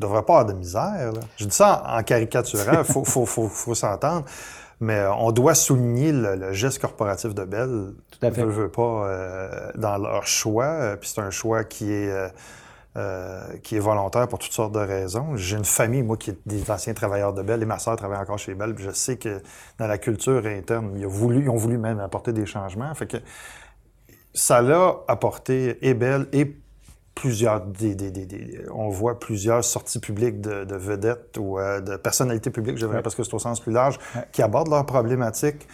Ne 0.00 0.06
devrait 0.06 0.22
pas 0.22 0.40
avoir 0.40 0.46
de 0.46 0.58
misère. 0.58 1.12
Là. 1.12 1.20
Je 1.36 1.44
dis 1.44 1.54
ça 1.54 1.84
en, 1.86 2.02
caricaturant, 2.02 2.78
il 2.78 2.84
faut, 2.92 3.04
faut, 3.04 3.26
faut, 3.26 3.48
faut 3.48 3.74
s'entendre. 3.74 4.24
Mais 4.80 4.98
euh, 4.98 5.14
on 5.14 5.32
doit 5.32 5.54
souligner 5.54 6.12
le, 6.12 6.52
geste 6.52 6.80
corporatif 6.80 7.34
de 7.34 7.44
Bell. 7.44 7.92
Tout 8.10 8.26
à 8.26 8.30
fait. 8.30 8.40
Je 8.40 8.46
veux 8.46 8.68
pas 8.68 9.06
euh, 9.06 9.70
dans 9.76 9.98
leur 9.98 10.26
choix. 10.26 10.64
Euh, 10.64 10.96
puis 10.96 11.08
c'est 11.08 11.20
un 11.20 11.30
choix 11.30 11.64
qui 11.64 11.92
est, 11.92 12.32
qui 13.64 13.76
est 13.76 13.80
volontaire 13.80 14.28
pour 14.28 14.38
toutes 14.38 14.52
sortes 14.52 14.72
de 14.72 14.78
raisons. 14.78 15.34
J'ai 15.36 15.56
une 15.56 15.64
famille, 15.64 16.02
moi, 16.02 16.16
qui 16.16 16.30
est 16.30 16.38
des 16.46 16.70
anciens 16.70 16.94
travailleurs 16.94 17.32
de 17.32 17.42
Bell 17.42 17.60
et 17.60 17.66
ma 17.66 17.78
sœur 17.80 17.96
travaille 17.96 18.18
encore 18.18 18.38
chez 18.38 18.54
Bell. 18.54 18.74
je 18.78 18.90
sais 18.90 19.16
que 19.16 19.42
dans 19.78 19.88
la 19.88 19.98
culture 19.98 20.46
interne, 20.46 20.92
ils 20.96 21.04
ont 21.04 21.08
voulu, 21.08 21.42
ils 21.42 21.50
ont 21.50 21.56
voulu 21.56 21.76
même 21.76 21.98
apporter 21.98 22.32
des 22.32 22.46
changements. 22.46 22.94
Fait 22.94 23.06
que 23.06 23.16
ça 24.32 24.62
l'a 24.62 24.96
apporté 25.08 25.78
et 25.86 25.94
Bell 25.94 26.28
et 26.32 26.56
plusieurs, 27.14 27.64
on 28.72 28.88
voit 28.88 29.18
plusieurs 29.18 29.64
sorties 29.64 30.00
publiques 30.00 30.40
de, 30.40 30.76
vedettes 30.76 31.36
ou 31.38 31.58
euh, 31.58 31.80
de 31.80 31.96
personnalités 31.96 32.50
publiques, 32.50 32.76
je 32.76 32.86
dirais, 32.86 33.02
parce 33.02 33.14
que 33.14 33.22
c'est 33.22 33.34
au 33.34 33.38
sens 33.38 33.60
plus 33.60 33.72
large, 33.72 33.98
qui 34.32 34.42
abordent 34.42 34.70
leurs 34.70 34.86
problématiques. 34.86 35.68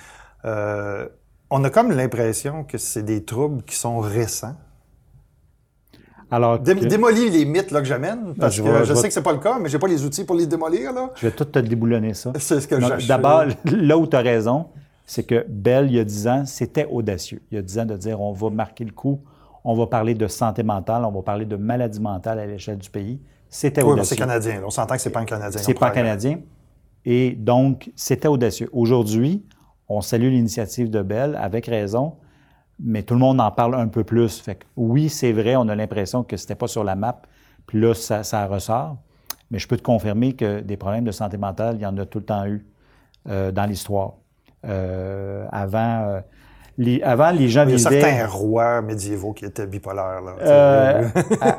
Euh, 0.45 1.09
on 1.51 1.65
a 1.65 1.71
comme 1.71 1.91
l'impression 1.91 2.65
que 2.65 2.79
c'est 2.79 3.03
des 3.03 3.25
troubles 3.25 3.63
qui 3.65 3.75
sont 3.75 3.99
récents. 3.99 4.57
Alors, 6.31 6.59
Démolis 6.59 7.31
les 7.31 7.45
mythes 7.45 7.71
là, 7.71 7.81
que 7.81 7.87
j'amène, 7.87 8.35
parce 8.39 8.55
je 8.55 8.63
que 8.63 8.85
je, 8.85 8.95
sais 8.95 9.09
que 9.09 9.15
c'est 9.15 9.23
pas 9.23 9.33
le 9.33 9.39
cas, 9.39 9.59
mais 9.59 9.69
j'ai 9.69 9.79
pas 9.79 9.89
les 9.89 10.05
outils 10.05 10.25
pour 10.25 10.37
les 10.37 10.47
démolir. 10.47 10.93
Là. 10.93 11.11
Je 11.17 11.27
vais 11.27 11.33
tout 11.33 11.45
te 11.45 11.59
déboulonner 11.59 12.15
ça. 12.15 12.33
C'est 12.39 12.61
ce 12.61 12.69
que 12.69 12.81
je 12.81 13.09
D'abord, 13.09 13.45
là 13.65 13.99
où 13.99 14.07
tu 14.07 14.17
as 14.17 14.21
raison, 14.21 14.67
c'est 15.07 15.25
que 15.25 15.45
Bell, 15.49 15.87
il 15.87 15.97
y 15.97 15.99
a 15.99 16.05
10 16.05 16.29
ans, 16.29 16.43
c'était 16.47 16.87
audacieux. 16.89 17.43
Il 17.51 17.57
y 17.57 17.59
a 17.59 17.63
10 17.63 17.79
ans 17.81 17.85
de 17.85 17.97
dire 17.97 18.21
on 18.21 18.33
va 18.33 18.49
marquer 18.51 18.85
le 18.85 18.93
coup, 18.93 19.21
on 19.65 19.75
va 19.75 19.89
parler 19.89 20.15
de 20.15 20.29
santé 20.29 20.63
mentale, 20.63 21.05
on 21.05 21.11
va 21.11 21.23
parler 21.23 21.47
de 21.47 21.57
maladie 21.57 22.01
mentale 22.01 22.39
à 22.39 22.47
l'échelle 22.47 22.79
du 22.79 22.91
pays. 22.91 23.21
C'était 23.49 23.83
oui, 23.83 23.95
audacieux. 23.95 24.15
c'est 24.15 24.17
canadien. 24.17 24.63
On 24.65 24.71
s'entend 24.71 24.95
que 24.95 25.01
c'est 25.01 25.11
pas 25.11 25.19
un 25.19 25.25
canadien. 25.25 25.61
C'est 25.61 25.75
pas 25.75 25.91
canadien. 25.91 26.39
Et 27.05 27.33
donc, 27.33 27.91
c'était 27.97 28.29
audacieux. 28.29 28.69
Aujourd'hui, 28.73 29.45
on 29.89 30.01
salue 30.01 30.31
l'initiative 30.31 30.91
de 30.91 31.03
Bell 31.03 31.37
avec 31.41 31.67
raison 31.67 32.15
mais 32.83 33.03
tout 33.03 33.15
le 33.15 33.21
monde 33.21 33.41
en 33.41 33.51
parle 33.51 33.75
un 33.75 33.89
peu 33.89 34.05
plus. 34.05 34.41
Fait 34.41 34.57
que, 34.57 34.65
oui, 34.77 35.09
c'est 35.09 35.33
vrai, 35.33 35.57
on 35.57 35.69
a 35.69 35.75
l'impression 35.75 36.23
que 36.23 36.37
c'était 36.37 36.55
pas 36.55 36.69
sur 36.69 36.85
la 36.85 36.97
map, 36.97 37.23
puis 37.67 37.81
là, 37.81 37.95
ça, 37.95 38.47
ressort. 38.47 38.97
Mais 39.51 39.59
je 39.59 39.67
peux 39.67 39.77
te 39.77 39.83
confirmer 39.83 40.35
que 40.35 40.61
des 40.61 40.77
problèmes 40.77 41.05
de 41.05 41.11
santé 41.11 41.37
mentale, 41.37 41.77
il 41.77 41.83
y 41.83 41.87
en 41.87 41.97
a 41.99 42.07
tout 42.07 42.21
le 42.21 42.25
temps 42.25 42.47
eu 42.47 42.65
euh, 43.29 43.51
dans 43.51 43.67
l'histoire. 43.67 44.15
Euh, 44.65 45.45
avant, 45.51 46.07
euh, 46.07 46.21
les, 46.79 47.03
avant, 47.03 47.33
les 47.33 47.49
gens 47.49 47.65
Il 47.65 47.73
y 47.73 47.75
a 47.75 47.79
certains 47.79 48.27
rois 48.27 48.81
médiévaux 48.81 49.33
qui 49.33 49.45
étaient 49.45 49.67
bipolaires. 49.67 50.23
Là, 50.23 51.01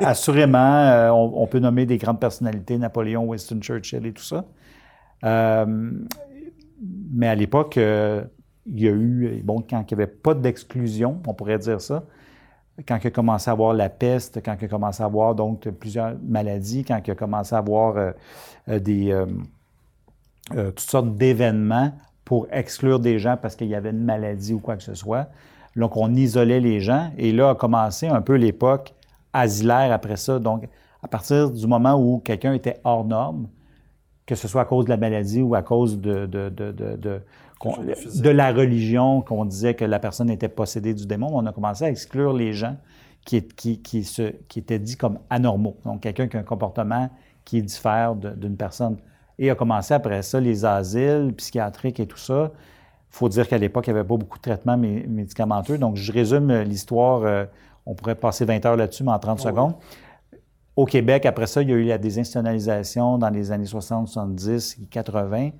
assurément, 0.00 1.10
on, 1.12 1.46
peut 1.46 1.58
nommer 1.58 1.84
des 1.84 1.98
grandes 1.98 2.18
personnalités, 2.18 2.78
Napoléon, 2.78 3.26
Winston 3.26 3.60
Churchill 3.60 4.06
et 4.06 4.12
tout 4.12 4.24
ça. 4.24 4.46
mais 5.22 7.28
à 7.28 7.34
l'époque, 7.34 7.78
il 8.66 8.80
y 8.80 8.88
a 8.88 8.92
eu, 8.92 9.40
bon, 9.44 9.62
quand 9.68 9.80
il 9.90 9.96
n'y 9.96 10.02
avait 10.02 10.12
pas 10.12 10.34
d'exclusion, 10.34 11.20
on 11.26 11.34
pourrait 11.34 11.58
dire 11.58 11.80
ça, 11.80 12.04
quand 12.86 12.98
il 13.02 13.06
a 13.06 13.10
commencé 13.10 13.50
à 13.50 13.52
avoir 13.52 13.74
la 13.74 13.88
peste, 13.88 14.42
quand 14.42 14.56
il 14.60 14.64
a 14.64 14.68
commencé 14.68 15.02
à 15.02 15.06
avoir 15.06 15.34
donc 15.34 15.68
plusieurs 15.70 16.14
maladies, 16.22 16.84
quand 16.84 17.00
il 17.04 17.10
a 17.10 17.14
commencé 17.14 17.54
à 17.54 17.58
avoir 17.58 17.96
euh, 17.96 18.12
euh, 18.68 18.78
des, 18.78 19.12
euh, 19.12 19.26
toutes 20.70 20.80
sortes 20.80 21.16
d'événements 21.16 21.92
pour 22.24 22.46
exclure 22.50 22.98
des 22.98 23.18
gens 23.18 23.36
parce 23.40 23.56
qu'il 23.56 23.68
y 23.68 23.74
avait 23.74 23.90
une 23.90 24.04
maladie 24.04 24.54
ou 24.54 24.60
quoi 24.60 24.76
que 24.76 24.82
ce 24.82 24.94
soit. 24.94 25.28
Donc, 25.76 25.96
on 25.96 26.14
isolait 26.14 26.60
les 26.60 26.80
gens. 26.80 27.10
Et 27.18 27.32
là 27.32 27.50
a 27.50 27.54
commencé 27.54 28.06
un 28.06 28.20
peu 28.20 28.34
l'époque 28.34 28.94
asilaire 29.32 29.92
après 29.92 30.16
ça. 30.16 30.38
Donc, 30.38 30.68
à 31.02 31.08
partir 31.08 31.50
du 31.50 31.66
moment 31.66 31.94
où 31.94 32.18
quelqu'un 32.18 32.52
était 32.52 32.80
hors 32.84 33.04
norme, 33.04 33.48
que 34.26 34.34
ce 34.34 34.48
soit 34.48 34.62
à 34.62 34.64
cause 34.64 34.84
de 34.84 34.90
la 34.90 34.96
maladie 34.96 35.42
ou 35.42 35.54
à 35.54 35.62
cause 35.62 36.00
de, 36.00 36.26
la 38.30 38.52
religion, 38.52 39.20
qu'on 39.20 39.44
disait 39.44 39.74
que 39.74 39.84
la 39.84 39.98
personne 39.98 40.30
était 40.30 40.48
possédée 40.48 40.94
du 40.94 41.06
démon, 41.06 41.28
on 41.32 41.46
a 41.46 41.52
commencé 41.52 41.84
à 41.84 41.90
exclure 41.90 42.32
les 42.32 42.52
gens 42.52 42.76
qui, 43.24 43.42
qui, 43.42 43.80
qui, 43.80 44.04
se, 44.04 44.32
qui 44.48 44.58
étaient 44.58 44.78
dits 44.78 44.96
comme 44.96 45.18
anormaux. 45.30 45.76
Donc, 45.84 46.00
quelqu'un 46.00 46.28
qui 46.28 46.36
a 46.36 46.40
un 46.40 46.44
comportement 46.44 47.08
qui 47.44 47.62
diffère 47.62 48.14
d'une 48.14 48.56
personne. 48.56 48.96
Et 49.38 49.50
a 49.50 49.54
commencé 49.54 49.94
après 49.94 50.22
ça 50.22 50.40
les 50.40 50.64
asiles 50.64 51.32
psychiatriques 51.36 52.00
et 52.00 52.06
tout 52.06 52.18
ça. 52.18 52.52
Il 52.54 53.16
faut 53.16 53.28
dire 53.28 53.48
qu'à 53.48 53.58
l'époque, 53.58 53.86
il 53.86 53.92
n'y 53.92 53.98
avait 53.98 54.08
pas 54.08 54.16
beaucoup 54.16 54.38
de 54.38 54.42
traitements 54.42 54.76
médicamenteux. 54.76 55.78
Donc, 55.78 55.96
je 55.96 56.12
résume 56.12 56.62
l'histoire. 56.62 57.22
Euh, 57.24 57.44
on 57.84 57.94
pourrait 57.94 58.14
passer 58.14 58.44
20 58.44 58.64
heures 58.64 58.76
là-dessus, 58.76 59.04
mais 59.04 59.10
en 59.10 59.18
30 59.18 59.40
secondes. 59.40 59.74
Au 60.76 60.86
Québec, 60.86 61.26
après 61.26 61.46
ça, 61.46 61.60
il 61.60 61.68
y 61.68 61.72
a 61.72 61.76
eu 61.76 61.84
la 61.84 61.98
désinstitutionnalisation 61.98 63.18
dans 63.18 63.28
les 63.28 63.52
années 63.52 63.66
60, 63.66 64.08
70, 64.08 64.78
80. 64.90 65.50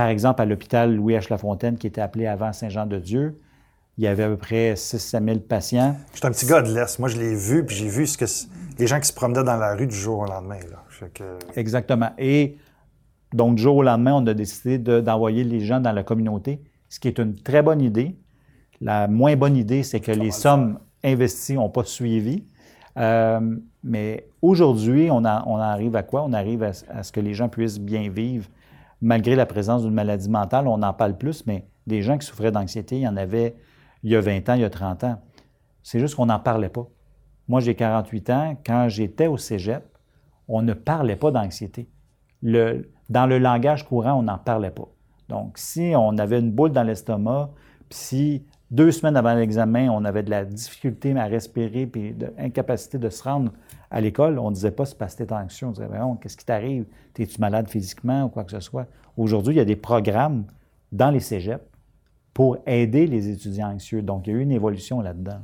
Par 0.00 0.08
exemple, 0.08 0.40
à 0.40 0.46
l'hôpital 0.46 0.96
Louis-H. 0.96 1.26
Lafontaine, 1.28 1.76
qui 1.76 1.86
était 1.86 2.00
appelé 2.00 2.26
avant 2.26 2.54
Saint-Jean-de-Dieu, 2.54 3.38
il 3.98 4.04
y 4.04 4.06
avait 4.06 4.22
à 4.22 4.28
peu 4.30 4.38
près 4.38 4.74
6 4.74 5.10
000 5.22 5.40
patients. 5.40 5.94
J'étais 6.14 6.26
un 6.26 6.30
petit 6.30 6.46
gars 6.46 6.62
de 6.62 6.72
l'Est. 6.72 6.98
Moi, 6.98 7.10
je 7.10 7.18
l'ai 7.18 7.34
vu, 7.34 7.66
puis 7.66 7.76
j'ai 7.76 7.88
vu 7.88 8.06
ce 8.06 8.16
que 8.16 8.24
les 8.78 8.86
gens 8.86 8.98
qui 8.98 9.08
se 9.08 9.12
promenaient 9.12 9.44
dans 9.44 9.58
la 9.58 9.74
rue 9.74 9.86
du 9.86 9.94
jour 9.94 10.20
au 10.20 10.24
lendemain. 10.24 10.56
Exactement. 11.54 12.12
Et 12.16 12.56
donc, 13.34 13.56
du 13.56 13.62
jour 13.62 13.76
au 13.76 13.82
lendemain, 13.82 14.14
on 14.14 14.26
a 14.26 14.32
décidé 14.32 14.78
d'envoyer 14.78 15.44
les 15.44 15.60
gens 15.60 15.80
dans 15.80 15.92
la 15.92 16.02
communauté, 16.02 16.62
ce 16.88 16.98
qui 16.98 17.08
est 17.08 17.18
une 17.18 17.34
très 17.34 17.60
bonne 17.60 17.82
idée. 17.82 18.16
La 18.80 19.06
moins 19.06 19.36
bonne 19.36 19.54
idée, 19.58 19.82
c'est 19.82 20.00
que 20.00 20.12
les 20.12 20.30
sommes 20.30 20.78
investies 21.04 21.56
n'ont 21.56 21.68
pas 21.68 21.84
suivi. 21.84 22.46
Euh, 22.96 23.38
mais 23.84 24.28
aujourd'hui, 24.40 25.10
on, 25.10 25.26
arrive 25.26 25.94
à 25.94 26.02
quoi? 26.04 26.24
On 26.24 26.32
arrive 26.32 26.62
à, 26.62 27.02
ce 27.02 27.12
que 27.12 27.20
les 27.20 27.34
gens 27.34 27.50
puissent 27.50 27.78
bien 27.78 28.08
vivre 28.08 28.46
malgré 29.00 29.36
la 29.36 29.46
présence 29.46 29.82
d'une 29.82 29.94
maladie 29.94 30.28
mentale, 30.28 30.66
on 30.68 30.82
en 30.82 30.92
parle 30.92 31.16
plus, 31.16 31.46
mais 31.46 31.66
des 31.86 32.02
gens 32.02 32.18
qui 32.18 32.26
souffraient 32.26 32.52
d'anxiété, 32.52 32.96
il 32.96 33.02
y 33.02 33.08
en 33.08 33.16
avait 33.16 33.56
il 34.02 34.10
y 34.10 34.16
a 34.16 34.20
20 34.20 34.48
ans, 34.48 34.54
il 34.54 34.60
y 34.60 34.64
a 34.64 34.70
30 34.70 35.04
ans. 35.04 35.20
C'est 35.82 36.00
juste 36.00 36.14
qu'on 36.14 36.26
n'en 36.26 36.40
parlait 36.40 36.68
pas. 36.68 36.86
Moi, 37.48 37.60
j'ai 37.60 37.74
48 37.74 38.30
ans. 38.30 38.56
Quand 38.64 38.88
j'étais 38.88 39.26
au 39.26 39.36
cégep, 39.36 39.84
on 40.48 40.62
ne 40.62 40.72
parlait 40.72 41.16
pas 41.16 41.30
d'anxiété. 41.30 41.88
dans 42.42 43.26
le 43.26 43.38
langage 43.38 43.86
courant, 43.86 44.14
on 44.14 44.22
n'en 44.22 44.38
parlait 44.38 44.70
pas. 44.70 44.88
Donc, 45.28 45.58
si 45.58 45.92
on 45.96 46.16
avait 46.18 46.40
une 46.40 46.50
boule 46.50 46.72
dans 46.72 46.82
l'estomac, 46.82 47.50
puis 47.88 47.98
si 47.98 48.46
deux 48.70 48.92
semaines 48.92 49.16
avant 49.16 49.34
l'examen, 49.34 49.88
on 49.90 50.04
avait 50.04 50.22
de 50.22 50.30
la 50.30 50.44
difficulté 50.44 51.16
à 51.16 51.24
respirer, 51.24 51.86
puis 51.86 52.12
de 52.12 52.32
l'incapacité 52.38 52.98
de 52.98 53.08
se 53.08 53.22
rendre 53.22 53.52
à 53.90 54.00
l'école, 54.00 54.38
on 54.38 54.50
ne 54.50 54.54
disait 54.54 54.70
pas 54.70 54.86
c'est 54.86 54.96
parce 54.96 55.14
que 55.14 55.24
tu 55.24 55.34
anxieux. 55.34 55.66
On 55.66 55.72
disait, 55.72 55.88
qu'est-ce 56.20 56.36
qui 56.36 56.44
t'arrive? 56.44 56.86
Es-tu 57.18 57.40
malade 57.40 57.68
physiquement 57.68 58.24
ou 58.24 58.28
quoi 58.28 58.44
que 58.44 58.52
ce 58.52 58.60
soit? 58.60 58.86
Aujourd'hui, 59.16 59.54
il 59.54 59.58
y 59.58 59.60
a 59.60 59.64
des 59.64 59.76
programmes 59.76 60.44
dans 60.92 61.10
les 61.10 61.20
cégeps 61.20 61.64
pour 62.32 62.58
aider 62.66 63.06
les 63.06 63.28
étudiants 63.28 63.72
anxieux. 63.72 64.02
Donc, 64.02 64.26
il 64.26 64.32
y 64.32 64.36
a 64.36 64.38
eu 64.38 64.42
une 64.42 64.52
évolution 64.52 65.00
là-dedans. 65.00 65.40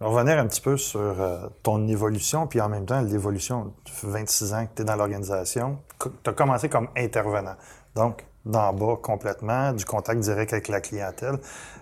On 0.00 0.06
va 0.06 0.20
revenir 0.20 0.38
un 0.38 0.46
petit 0.46 0.62
peu 0.62 0.78
sur 0.78 1.00
euh, 1.00 1.46
ton 1.62 1.86
évolution, 1.86 2.46
puis 2.46 2.60
en 2.60 2.70
même 2.70 2.86
temps, 2.86 3.02
l'évolution. 3.02 3.74
Tu 3.84 3.92
fais 3.92 4.06
26 4.06 4.54
ans 4.54 4.66
que 4.66 4.70
tu 4.76 4.82
es 4.82 4.84
dans 4.84 4.96
l'organisation. 4.96 5.78
Tu 6.00 6.30
as 6.30 6.32
commencé 6.32 6.68
comme 6.70 6.88
intervenant. 6.96 7.56
Donc, 7.94 8.24
d'en 8.46 8.72
bas 8.72 8.96
complètement, 9.02 9.72
du 9.72 9.84
contact 9.84 10.20
direct 10.20 10.52
avec 10.52 10.68
la 10.68 10.80
clientèle 10.80 11.36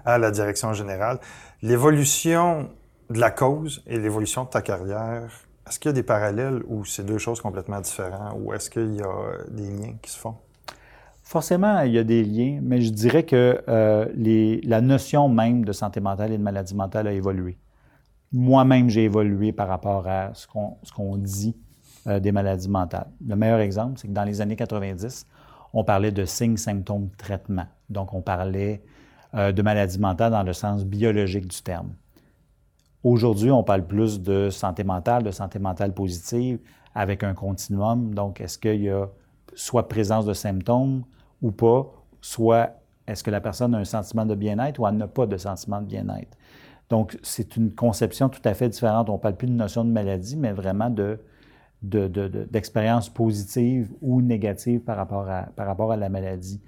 à 0.04 0.18
la 0.18 0.30
direction 0.30 0.72
générale. 0.72 1.20
L'évolution 1.62 2.70
de 3.10 3.20
la 3.20 3.30
cause 3.30 3.82
et 3.87 3.98
l'évolution 3.98 4.44
de 4.44 4.48
ta 4.48 4.62
carrière, 4.62 5.30
est-ce 5.68 5.78
qu'il 5.78 5.90
y 5.90 5.92
a 5.92 5.94
des 5.94 6.02
parallèles 6.02 6.62
ou 6.66 6.84
c'est 6.84 7.04
deux 7.04 7.18
choses 7.18 7.40
complètement 7.40 7.80
différentes 7.80 8.34
ou 8.40 8.52
est-ce 8.52 8.70
qu'il 8.70 8.94
y 8.94 9.02
a 9.02 9.44
des 9.50 9.70
liens 9.70 9.94
qui 10.00 10.10
se 10.10 10.18
font? 10.18 10.34
Forcément, 11.22 11.80
il 11.80 11.92
y 11.92 11.98
a 11.98 12.04
des 12.04 12.25
liens, 12.25 12.60
mais 12.62 12.80
je 12.80 12.90
dirais 12.90 13.22
que 13.22 13.62
euh, 13.68 14.58
la 14.64 14.80
notion 14.80 15.28
même 15.28 15.64
de 15.64 15.72
santé 15.72 16.00
mentale 16.00 16.32
et 16.32 16.38
de 16.38 16.42
maladie 16.42 16.75
mentale 16.75 17.06
a 17.06 17.12
évolué. 17.12 17.58
Moi-même, 18.32 18.88
j'ai 18.88 19.04
évolué 19.04 19.52
par 19.52 19.68
rapport 19.68 20.06
à 20.08 20.32
ce 20.32 20.46
qu'on 20.46 21.16
dit 21.18 21.54
euh, 22.06 22.18
des 22.18 22.32
maladies 22.32 22.70
mentales. 22.70 23.10
Le 23.26 23.37
meilleur 23.37 23.60
exemple, 23.60 23.98
c'est 23.98 24.08
que 24.08 24.12
dans 24.12 24.25
les 24.25 24.40
années 24.40 24.56
90, 24.56 25.26
on 25.75 25.84
parlait 25.84 26.12
de 26.12 26.25
signes, 26.25 26.56
symptômes, 26.56 27.10
traitements. 27.18 27.66
Donc, 27.90 28.14
on 28.14 28.22
parlait 28.22 28.82
euh, 29.34 29.52
de 29.52 29.60
maladie 29.60 29.98
mentale 29.98 30.32
dans 30.32 30.42
le 30.42 30.54
sens 30.54 30.87
biologique 30.87 31.46
du 31.46 31.60
terme. 31.60 31.92
Aujourd'hui, 33.05 33.50
on 33.50 33.62
parle 33.62 33.87
plus 33.87 34.21
de 34.21 34.50
santé 34.50 34.83
mentale, 34.83 35.23
de 35.23 35.31
santé 35.31 35.59
mentale 35.59 35.95
positive, 35.95 36.59
avec 36.95 37.23
un 37.23 37.33
continuum. 37.33 38.12
Donc, 38.12 38.40
est-ce 38.40 38.59
qu'il 38.59 38.83
y 38.83 38.90
a 38.90 39.09
soit 39.55 39.88
présence 39.88 40.26
de 40.26 40.35
symptômes 40.35 41.05
ou 41.40 41.52
pas, 41.52 41.87
soit 42.21 42.71
est-ce 43.07 43.23
que 43.23 43.31
la 43.31 43.40
personne 43.40 43.75
a 43.75 43.78
un 43.78 43.85
sentiment 43.85 44.26
de 44.26 44.35
bien-être 44.35 44.81
ou 44.81 44.87
elle 44.87 44.97
n'a 44.97 45.07
pas 45.07 45.26
de 45.26 45.37
sentiment 45.37 45.81
de 45.81 45.87
bien-être? 45.87 46.37
Donc, 46.90 47.17
c'est 47.23 47.57
une 47.57 47.73
conception 47.73 48.28
tout 48.28 48.40
à 48.45 48.55
fait 48.55 48.69
différente. 48.69 49.11
On 49.11 49.14
ne 49.14 49.19
parle 49.19 49.37
plus 49.37 49.47
de 49.47 49.52
notion 49.52 49.85
de 49.85 49.90
maladie, 49.90 50.37
mais 50.37 50.52
vraiment 50.52 50.90
de, 50.90 51.21
d'expériences 51.83 53.09
positives 53.09 53.93
ou 54.00 54.21
négatives 54.21 54.81
par 54.81 54.97
rapport, 54.97 55.28
à, 55.28 55.43
par 55.55 55.67
rapport 55.67 55.93
à 55.93 55.97
la 55.97 56.09
maladie. 56.09 56.61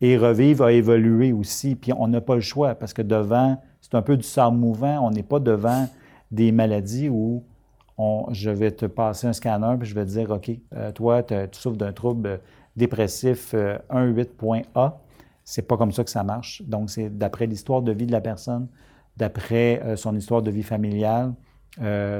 Et 0.00 0.16
Revivre 0.16 0.64
a 0.64 0.72
évolué 0.72 1.32
aussi, 1.32 1.74
puis 1.74 1.92
on 1.96 2.08
n'a 2.08 2.20
pas 2.20 2.34
le 2.34 2.40
choix 2.40 2.74
parce 2.74 2.92
que 2.92 3.02
devant, 3.02 3.60
c'est 3.84 3.94
un 3.96 4.02
peu 4.02 4.16
du 4.16 4.22
sable 4.22 4.56
mouvant, 4.56 5.06
on 5.06 5.10
n'est 5.10 5.22
pas 5.22 5.40
devant 5.40 5.86
des 6.30 6.52
maladies 6.52 7.10
où 7.10 7.44
je 8.30 8.48
vais 8.48 8.70
te 8.70 8.86
passer 8.86 9.26
un 9.26 9.34
scanner 9.34 9.76
puis 9.78 9.86
je 9.86 9.94
vais 9.94 10.06
te 10.06 10.10
dire, 10.10 10.30
OK, 10.30 10.50
euh, 10.74 10.90
toi, 10.90 11.22
tu 11.22 11.36
souffres 11.52 11.76
d'un 11.76 11.92
trouble 11.92 12.40
dépressif 12.76 13.52
1.8.A. 13.54 14.80
Euh, 14.86 14.88
c'est 15.44 15.68
pas 15.68 15.76
comme 15.76 15.92
ça 15.92 16.02
que 16.02 16.08
ça 16.08 16.24
marche. 16.24 16.62
Donc, 16.62 16.88
c'est 16.88 17.10
d'après 17.10 17.44
l'histoire 17.44 17.82
de 17.82 17.92
vie 17.92 18.06
de 18.06 18.12
la 18.12 18.22
personne, 18.22 18.68
d'après 19.18 19.82
euh, 19.84 19.96
son 19.96 20.16
histoire 20.16 20.40
de 20.40 20.50
vie 20.50 20.62
familiale, 20.62 21.34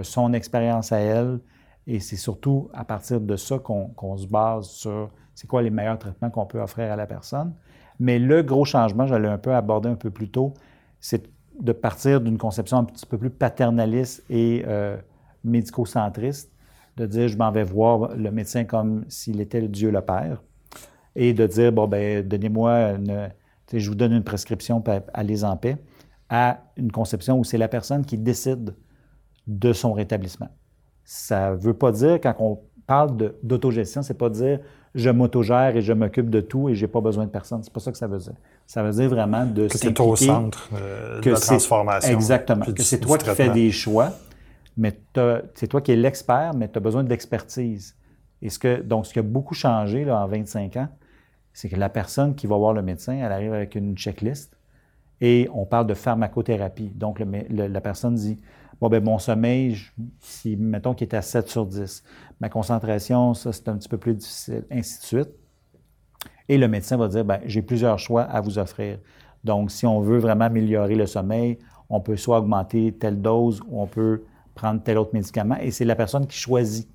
son 0.02 0.34
expérience 0.34 0.92
à 0.92 0.98
elle, 0.98 1.38
et 1.86 1.98
c'est 1.98 2.16
surtout 2.16 2.68
à 2.74 2.84
partir 2.84 3.20
de 3.20 3.36
ça 3.36 3.58
qu'on 3.58 4.16
se 4.18 4.26
base 4.26 4.66
sur 4.66 5.10
c'est 5.34 5.46
quoi 5.46 5.62
les 5.62 5.70
meilleurs 5.70 5.98
traitements 5.98 6.28
qu'on 6.28 6.44
peut 6.44 6.60
offrir 6.60 6.92
à 6.92 6.96
la 6.96 7.06
personne. 7.06 7.54
Mais 7.98 8.18
le 8.18 8.42
gros 8.42 8.66
changement, 8.66 9.06
je 9.06 9.14
l'ai 9.14 9.28
un 9.28 9.38
peu 9.38 9.54
abordé 9.54 9.88
un 9.88 9.94
peu 9.94 10.10
plus 10.10 10.28
tôt, 10.28 10.52
c'est 10.98 11.33
de 11.60 11.72
partir 11.72 12.20
d'une 12.20 12.38
conception 12.38 12.78
un 12.78 12.84
petit 12.84 13.06
peu 13.06 13.18
plus 13.18 13.30
paternaliste 13.30 14.24
et 14.28 14.64
euh, 14.66 14.96
médico-centriste, 15.44 16.52
de 16.96 17.06
dire 17.06 17.28
je 17.28 17.36
m'en 17.36 17.50
vais 17.50 17.64
voir 17.64 18.14
le 18.16 18.30
médecin 18.30 18.64
comme 18.64 19.04
s'il 19.08 19.40
était 19.40 19.60
le 19.60 19.68
Dieu 19.68 19.90
le 19.90 20.00
Père, 20.00 20.42
et 21.16 21.32
de 21.32 21.46
dire 21.46 21.72
bon 21.72 21.86
ben 21.86 22.26
donnez-moi 22.26 22.98
je 23.72 23.88
vous 23.88 23.94
donne 23.94 24.12
une 24.12 24.24
prescription, 24.24 24.82
allez 25.12 25.44
en 25.44 25.56
paix, 25.56 25.76
à 26.28 26.64
une 26.76 26.92
conception 26.92 27.38
où 27.38 27.44
c'est 27.44 27.58
la 27.58 27.68
personne 27.68 28.04
qui 28.04 28.18
décide 28.18 28.74
de 29.46 29.72
son 29.72 29.92
rétablissement. 29.92 30.48
Ça 31.04 31.50
ne 31.50 31.56
veut 31.56 31.74
pas 31.74 31.92
dire, 31.92 32.20
quand 32.20 32.34
on 32.38 32.60
parle 32.86 33.34
d'autogestion, 33.42 34.02
c'est 34.02 34.18
pas 34.18 34.30
dire 34.30 34.60
je 34.94 35.10
m'autogère 35.10 35.76
et 35.76 35.82
je 35.82 35.92
m'occupe 35.92 36.30
de 36.30 36.40
tout 36.40 36.68
et 36.68 36.74
j'ai 36.74 36.86
pas 36.86 37.00
besoin 37.00 37.24
de 37.26 37.30
personne. 37.30 37.62
C'est 37.62 37.72
pas 37.72 37.80
ça 37.80 37.90
que 37.90 37.98
ça 37.98 38.06
veut 38.06 38.18
dire. 38.18 38.34
Ça 38.66 38.82
veut 38.82 38.92
dire 38.92 39.08
vraiment 39.08 39.44
de 39.44 39.68
que 39.68 39.78
c'est 39.78 39.98
au 40.00 40.16
centre 40.16 40.70
euh, 40.74 41.20
de 41.20 41.30
la 41.30 41.38
transformation. 41.38 42.12
Exactement. 42.12 42.64
Que 42.64 42.82
c'est 42.82 42.98
toi 42.98 43.18
qui 43.18 43.30
fais 43.30 43.50
des 43.50 43.70
choix, 43.70 44.12
mais 44.76 44.98
c'est 45.54 45.68
toi 45.68 45.80
qui 45.80 45.92
es 45.92 45.96
l'expert, 45.96 46.54
mais 46.54 46.68
tu 46.68 46.78
as 46.78 46.80
besoin 46.80 47.04
d'expertise. 47.04 47.96
Et 48.42 48.50
ce 48.50 48.58
que, 48.58 48.82
donc, 48.82 49.06
ce 49.06 49.12
qui 49.12 49.18
a 49.18 49.22
beaucoup 49.22 49.54
changé 49.54 50.04
là, 50.04 50.22
en 50.22 50.26
25 50.26 50.76
ans, 50.76 50.88
c'est 51.52 51.68
que 51.68 51.76
la 51.76 51.88
personne 51.88 52.34
qui 52.34 52.46
va 52.46 52.56
voir 52.56 52.72
le 52.72 52.82
médecin, 52.82 53.14
elle 53.14 53.32
arrive 53.32 53.52
avec 53.52 53.74
une 53.74 53.96
checklist 53.96 54.56
et 55.20 55.48
on 55.54 55.64
parle 55.66 55.86
de 55.86 55.94
pharmacothérapie. 55.94 56.90
Donc, 56.90 57.22
la 57.50 57.80
personne 57.80 58.16
dit 58.16 58.40
Bon, 58.80 58.88
ben 58.88 59.02
mon 59.02 59.18
sommeil, 59.18 59.78
si, 60.20 60.56
mettons 60.56 60.94
qu'il 60.94 61.08
est 61.08 61.14
à 61.14 61.22
7 61.22 61.48
sur 61.48 61.66
10. 61.66 62.02
Ma 62.40 62.48
concentration, 62.48 63.34
ça, 63.34 63.52
c'est 63.52 63.68
un 63.68 63.76
petit 63.76 63.88
peu 63.88 63.98
plus 63.98 64.14
difficile, 64.14 64.64
ainsi 64.70 65.00
de 65.00 65.04
suite. 65.04 65.30
Et 66.48 66.58
le 66.58 66.68
médecin 66.68 66.96
va 66.96 67.08
dire, 67.08 67.24
ben 67.24 67.40
j'ai 67.46 67.62
plusieurs 67.62 67.98
choix 67.98 68.22
à 68.22 68.40
vous 68.40 68.58
offrir. 68.58 68.98
Donc, 69.44 69.70
si 69.70 69.86
on 69.86 70.00
veut 70.00 70.18
vraiment 70.18 70.46
améliorer 70.46 70.94
le 70.94 71.06
sommeil, 71.06 71.58
on 71.90 72.00
peut 72.00 72.16
soit 72.16 72.38
augmenter 72.38 72.92
telle 72.92 73.20
dose 73.20 73.60
ou 73.68 73.80
on 73.80 73.86
peut 73.86 74.24
prendre 74.54 74.82
tel 74.82 74.98
autre 74.98 75.10
médicament. 75.12 75.56
Et 75.60 75.70
c'est 75.70 75.84
la 75.84 75.96
personne 75.96 76.26
qui 76.26 76.38
choisit. 76.38 76.88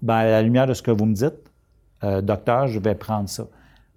Ben, 0.00 0.16
à 0.16 0.24
la 0.24 0.42
lumière 0.42 0.66
de 0.66 0.74
ce 0.74 0.82
que 0.82 0.90
vous 0.90 1.06
me 1.06 1.14
dites, 1.14 1.50
euh, 2.04 2.20
docteur, 2.20 2.66
je 2.66 2.78
vais 2.78 2.94
prendre 2.94 3.28
ça. 3.28 3.44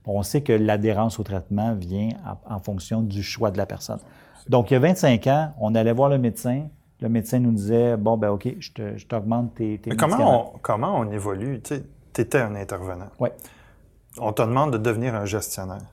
On 0.06 0.22
sait 0.24 0.42
que 0.42 0.54
l'adhérence 0.54 1.20
au 1.20 1.24
traitement 1.24 1.74
vient 1.74 2.10
en, 2.48 2.60
fonction 2.60 3.02
du 3.02 3.24
choix 3.24 3.50
de 3.50 3.58
la 3.58 3.66
personne. 3.66 4.00
Donc, 4.48 4.70
il 4.70 4.76
y 4.76 4.78
a 4.78 4.80
25 4.80 5.28
ans, 5.28 5.54
on 5.60 5.74
allait 5.74 5.94
voir 5.94 6.10
le 6.10 6.20
médecin, 6.20 6.68
le 7.02 7.10
médecin 7.10 7.40
nous 7.40 7.52
disait 7.52 7.98
Bon, 7.98 8.16
ben 8.16 8.30
OK, 8.30 8.48
je 8.60 9.06
t'augmente 9.06 9.56
tes, 9.56 9.80
tes 9.80 9.90
Mais 9.90 9.96
comment 9.96 10.54
on, 10.54 10.58
comment 10.62 11.00
on 11.00 11.12
évolue? 11.12 11.60
Tu 11.62 11.82
étais 12.22 12.40
un 12.40 12.56
intervenant. 12.56 13.08
Oui. 13.20 13.30
On 14.20 14.32
te 14.32 14.42
demande 14.42 14.72
de 14.72 14.78
devenir 14.78 15.16
un 15.16 15.26
gestionnaire. 15.26 15.86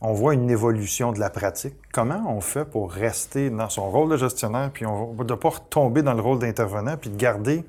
On 0.00 0.12
voit 0.12 0.34
une 0.34 0.50
évolution 0.50 1.12
de 1.12 1.20
la 1.20 1.30
pratique. 1.30 1.74
Comment 1.92 2.24
on 2.28 2.40
fait 2.40 2.64
pour 2.64 2.90
rester 2.90 3.50
dans 3.50 3.68
son 3.68 3.90
rôle 3.90 4.10
de 4.10 4.16
gestionnaire, 4.16 4.70
puis 4.72 4.84
on, 4.84 5.14
de 5.14 5.32
ne 5.32 5.38
pas 5.38 5.50
retomber 5.50 6.02
dans 6.02 6.14
le 6.14 6.20
rôle 6.20 6.40
d'intervenant, 6.40 6.96
puis 6.96 7.10
de 7.10 7.16
garder 7.16 7.64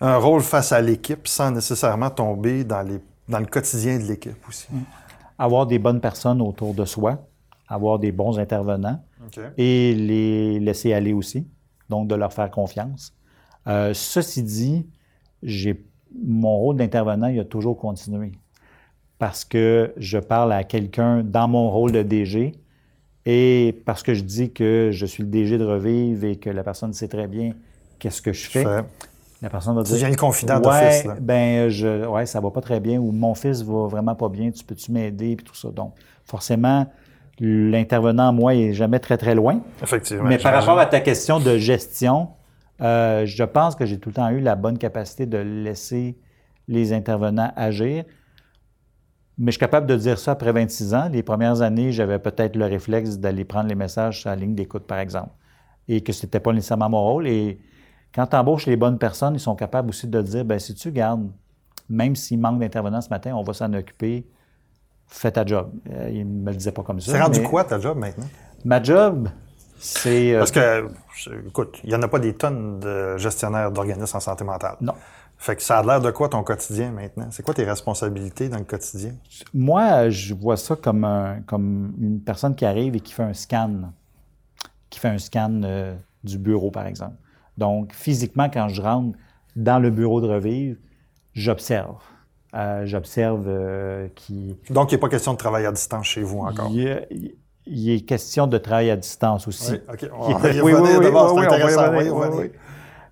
un 0.00 0.16
rôle 0.16 0.40
face 0.40 0.72
à 0.72 0.80
l'équipe 0.80 1.28
sans 1.28 1.50
nécessairement 1.50 2.10
tomber 2.10 2.64
dans, 2.64 2.82
les, 2.82 2.98
dans 3.28 3.38
le 3.38 3.46
quotidien 3.46 3.98
de 3.98 4.04
l'équipe 4.04 4.36
aussi? 4.48 4.68
Mm. 4.70 4.82
Avoir 5.38 5.66
des 5.66 5.78
bonnes 5.78 6.00
personnes 6.00 6.40
autour 6.40 6.74
de 6.74 6.84
soi, 6.84 7.18
avoir 7.68 7.98
des 7.98 8.12
bons 8.12 8.38
intervenants 8.38 9.02
et 9.58 9.94
les 9.94 10.60
laisser 10.60 10.92
aller 10.92 11.12
aussi, 11.12 11.46
donc 11.88 12.08
de 12.08 12.14
leur 12.14 12.32
faire 12.32 12.50
confiance. 12.50 13.14
Euh, 13.66 13.92
ceci 13.94 14.42
dit, 14.42 14.86
j'ai 15.42 15.84
mon 16.22 16.56
rôle 16.56 16.76
d'intervenant, 16.76 17.28
il 17.28 17.38
a 17.40 17.44
toujours 17.44 17.76
continué 17.76 18.32
parce 19.18 19.44
que 19.44 19.92
je 19.96 20.18
parle 20.18 20.52
à 20.52 20.64
quelqu'un 20.64 21.22
dans 21.22 21.48
mon 21.48 21.70
rôle 21.70 21.92
de 21.92 22.02
DG 22.02 22.52
et 23.26 23.82
parce 23.86 24.02
que 24.02 24.14
je 24.14 24.22
dis 24.22 24.52
que 24.52 24.90
je 24.92 25.06
suis 25.06 25.22
le 25.22 25.28
DG 25.28 25.56
de 25.56 25.64
Revive 25.64 26.24
et 26.24 26.36
que 26.36 26.50
la 26.50 26.62
personne 26.62 26.92
sait 26.92 27.08
très 27.08 27.26
bien 27.26 27.52
qu'est-ce 27.98 28.20
que 28.20 28.32
je 28.32 28.48
fais. 28.48 28.64
La 29.42 29.50
personne 29.50 29.74
va 29.74 29.82
dire. 29.82 29.98
Tu 29.98 30.06
une 30.06 30.16
confident 30.16 30.60
d'office. 30.60 31.06
Ben, 31.20 31.68
je, 31.68 32.06
ouais, 32.06 32.26
ça 32.26 32.40
va 32.40 32.50
pas 32.50 32.60
très 32.60 32.80
bien 32.80 32.98
ou 32.98 33.12
mon 33.12 33.34
fils 33.34 33.62
va 33.62 33.86
vraiment 33.88 34.14
pas 34.14 34.28
bien, 34.28 34.50
tu 34.50 34.64
peux-tu 34.64 34.92
m'aider 34.92 35.32
et 35.32 35.36
tout 35.36 35.54
ça. 35.54 35.68
Donc, 35.68 35.94
forcément, 36.24 36.86
l'intervenant, 37.40 38.32
moi, 38.32 38.54
est 38.54 38.72
jamais 38.72 38.98
très, 38.98 39.16
très 39.16 39.34
loin. 39.34 39.60
Effectivement. 39.82 40.24
Mais 40.24 40.38
par 40.38 40.54
rapport 40.54 40.78
à 40.78 40.86
ta 40.86 41.00
question 41.00 41.40
de 41.40 41.58
gestion, 41.58 42.28
euh, 42.80 43.26
je 43.26 43.44
pense 43.44 43.74
que 43.74 43.86
j'ai 43.86 43.98
tout 43.98 44.10
le 44.10 44.14
temps 44.14 44.28
eu 44.30 44.40
la 44.40 44.56
bonne 44.56 44.78
capacité 44.78 45.26
de 45.26 45.38
laisser 45.38 46.18
les 46.68 46.92
intervenants 46.92 47.52
agir. 47.56 48.04
Mais 49.36 49.46
je 49.46 49.52
suis 49.52 49.60
capable 49.60 49.86
de 49.86 49.96
dire 49.96 50.18
ça 50.18 50.32
après 50.32 50.52
26 50.52 50.94
ans. 50.94 51.08
Les 51.10 51.22
premières 51.22 51.60
années, 51.60 51.92
j'avais 51.92 52.18
peut-être 52.18 52.56
le 52.56 52.66
réflexe 52.66 53.18
d'aller 53.18 53.44
prendre 53.44 53.68
les 53.68 53.74
messages 53.74 54.20
sur 54.20 54.30
la 54.30 54.36
ligne 54.36 54.54
d'écoute, 54.54 54.86
par 54.86 54.98
exemple, 54.98 55.30
et 55.88 56.02
que 56.02 56.12
ce 56.12 56.24
n'était 56.24 56.40
pas 56.40 56.52
nécessairement 56.52 56.88
mon 56.88 57.02
rôle. 57.02 57.26
Et 57.26 57.58
quand 58.14 58.26
tu 58.26 58.36
embauches 58.36 58.66
les 58.66 58.76
bonnes 58.76 58.98
personnes, 58.98 59.34
ils 59.34 59.40
sont 59.40 59.56
capables 59.56 59.88
aussi 59.88 60.06
de 60.06 60.22
dire, 60.22 60.44
ben 60.44 60.58
si 60.58 60.74
tu 60.74 60.92
gardes, 60.92 61.28
même 61.88 62.14
s'il 62.14 62.38
manque 62.38 62.60
d'intervenants 62.60 63.00
ce 63.00 63.10
matin, 63.10 63.34
on 63.34 63.42
va 63.42 63.52
s'en 63.52 63.72
occuper 63.72 64.26
fais 65.06 65.30
ta 65.30 65.44
job. 65.44 65.70
Euh, 65.90 66.10
il 66.12 66.20
ne 66.20 66.42
me 66.42 66.50
le 66.50 66.56
disait 66.56 66.72
pas 66.72 66.82
comme 66.82 67.00
ça. 67.00 67.12
C'est 67.12 67.20
rendu 67.20 67.42
quoi 67.42 67.64
ta 67.64 67.78
job 67.78 67.98
maintenant? 67.98 68.26
Ma 68.64 68.82
job, 68.82 69.28
c'est. 69.78 70.34
Euh, 70.34 70.38
Parce 70.38 70.50
que, 70.50 70.88
écoute, 71.46 71.80
il 71.84 71.90
n'y 71.90 71.96
en 71.96 72.02
a 72.02 72.08
pas 72.08 72.18
des 72.18 72.34
tonnes 72.34 72.80
de 72.80 73.16
gestionnaires 73.16 73.70
d'organismes 73.70 74.16
en 74.16 74.20
santé 74.20 74.44
mentale. 74.44 74.76
Non. 74.80 74.94
Fait 75.36 75.56
que 75.56 75.62
ça 75.62 75.78
a 75.78 75.82
l'air 75.82 76.00
de 76.00 76.10
quoi 76.10 76.28
ton 76.28 76.42
quotidien 76.42 76.90
maintenant? 76.90 77.28
C'est 77.30 77.42
quoi 77.42 77.54
tes 77.54 77.64
responsabilités 77.64 78.48
dans 78.48 78.58
le 78.58 78.64
quotidien? 78.64 79.12
Moi, 79.52 80.08
je 80.08 80.32
vois 80.32 80.56
ça 80.56 80.76
comme, 80.76 81.06
comme 81.46 81.92
une 82.00 82.20
personne 82.20 82.54
qui 82.54 82.64
arrive 82.64 82.96
et 82.96 83.00
qui 83.00 83.12
fait 83.12 83.24
un 83.24 83.34
scan, 83.34 83.92
qui 84.90 85.00
fait 85.00 85.08
un 85.08 85.18
scan 85.18 85.60
euh, 85.64 85.94
du 86.22 86.38
bureau, 86.38 86.70
par 86.70 86.86
exemple. 86.86 87.16
Donc, 87.58 87.92
physiquement, 87.92 88.48
quand 88.48 88.68
je 88.68 88.80
rentre 88.80 89.18
dans 89.54 89.78
le 89.78 89.90
bureau 89.90 90.20
de 90.20 90.28
Revive, 90.28 90.78
j'observe. 91.34 91.96
Euh, 92.54 92.86
j'observe 92.86 93.46
euh, 93.48 94.08
qui. 94.14 94.56
Donc, 94.70 94.92
il 94.92 94.94
n'est 94.94 95.00
pas 95.00 95.08
question 95.08 95.32
de 95.32 95.38
travail 95.38 95.66
à 95.66 95.72
distance 95.72 96.06
chez 96.06 96.22
vous 96.22 96.38
encore. 96.38 96.70
Il, 96.70 97.34
est 97.66 98.00
question 98.00 98.46
de 98.46 98.58
travail 98.58 98.90
à 98.90 98.96
distance 98.96 99.48
aussi. 99.48 99.72
Oui. 99.72 100.08
On 100.12 100.34
va 100.34 100.52
y 100.52 100.60
oui, 100.60 100.72
oui, 100.72 101.44
intéressant. 101.44 101.92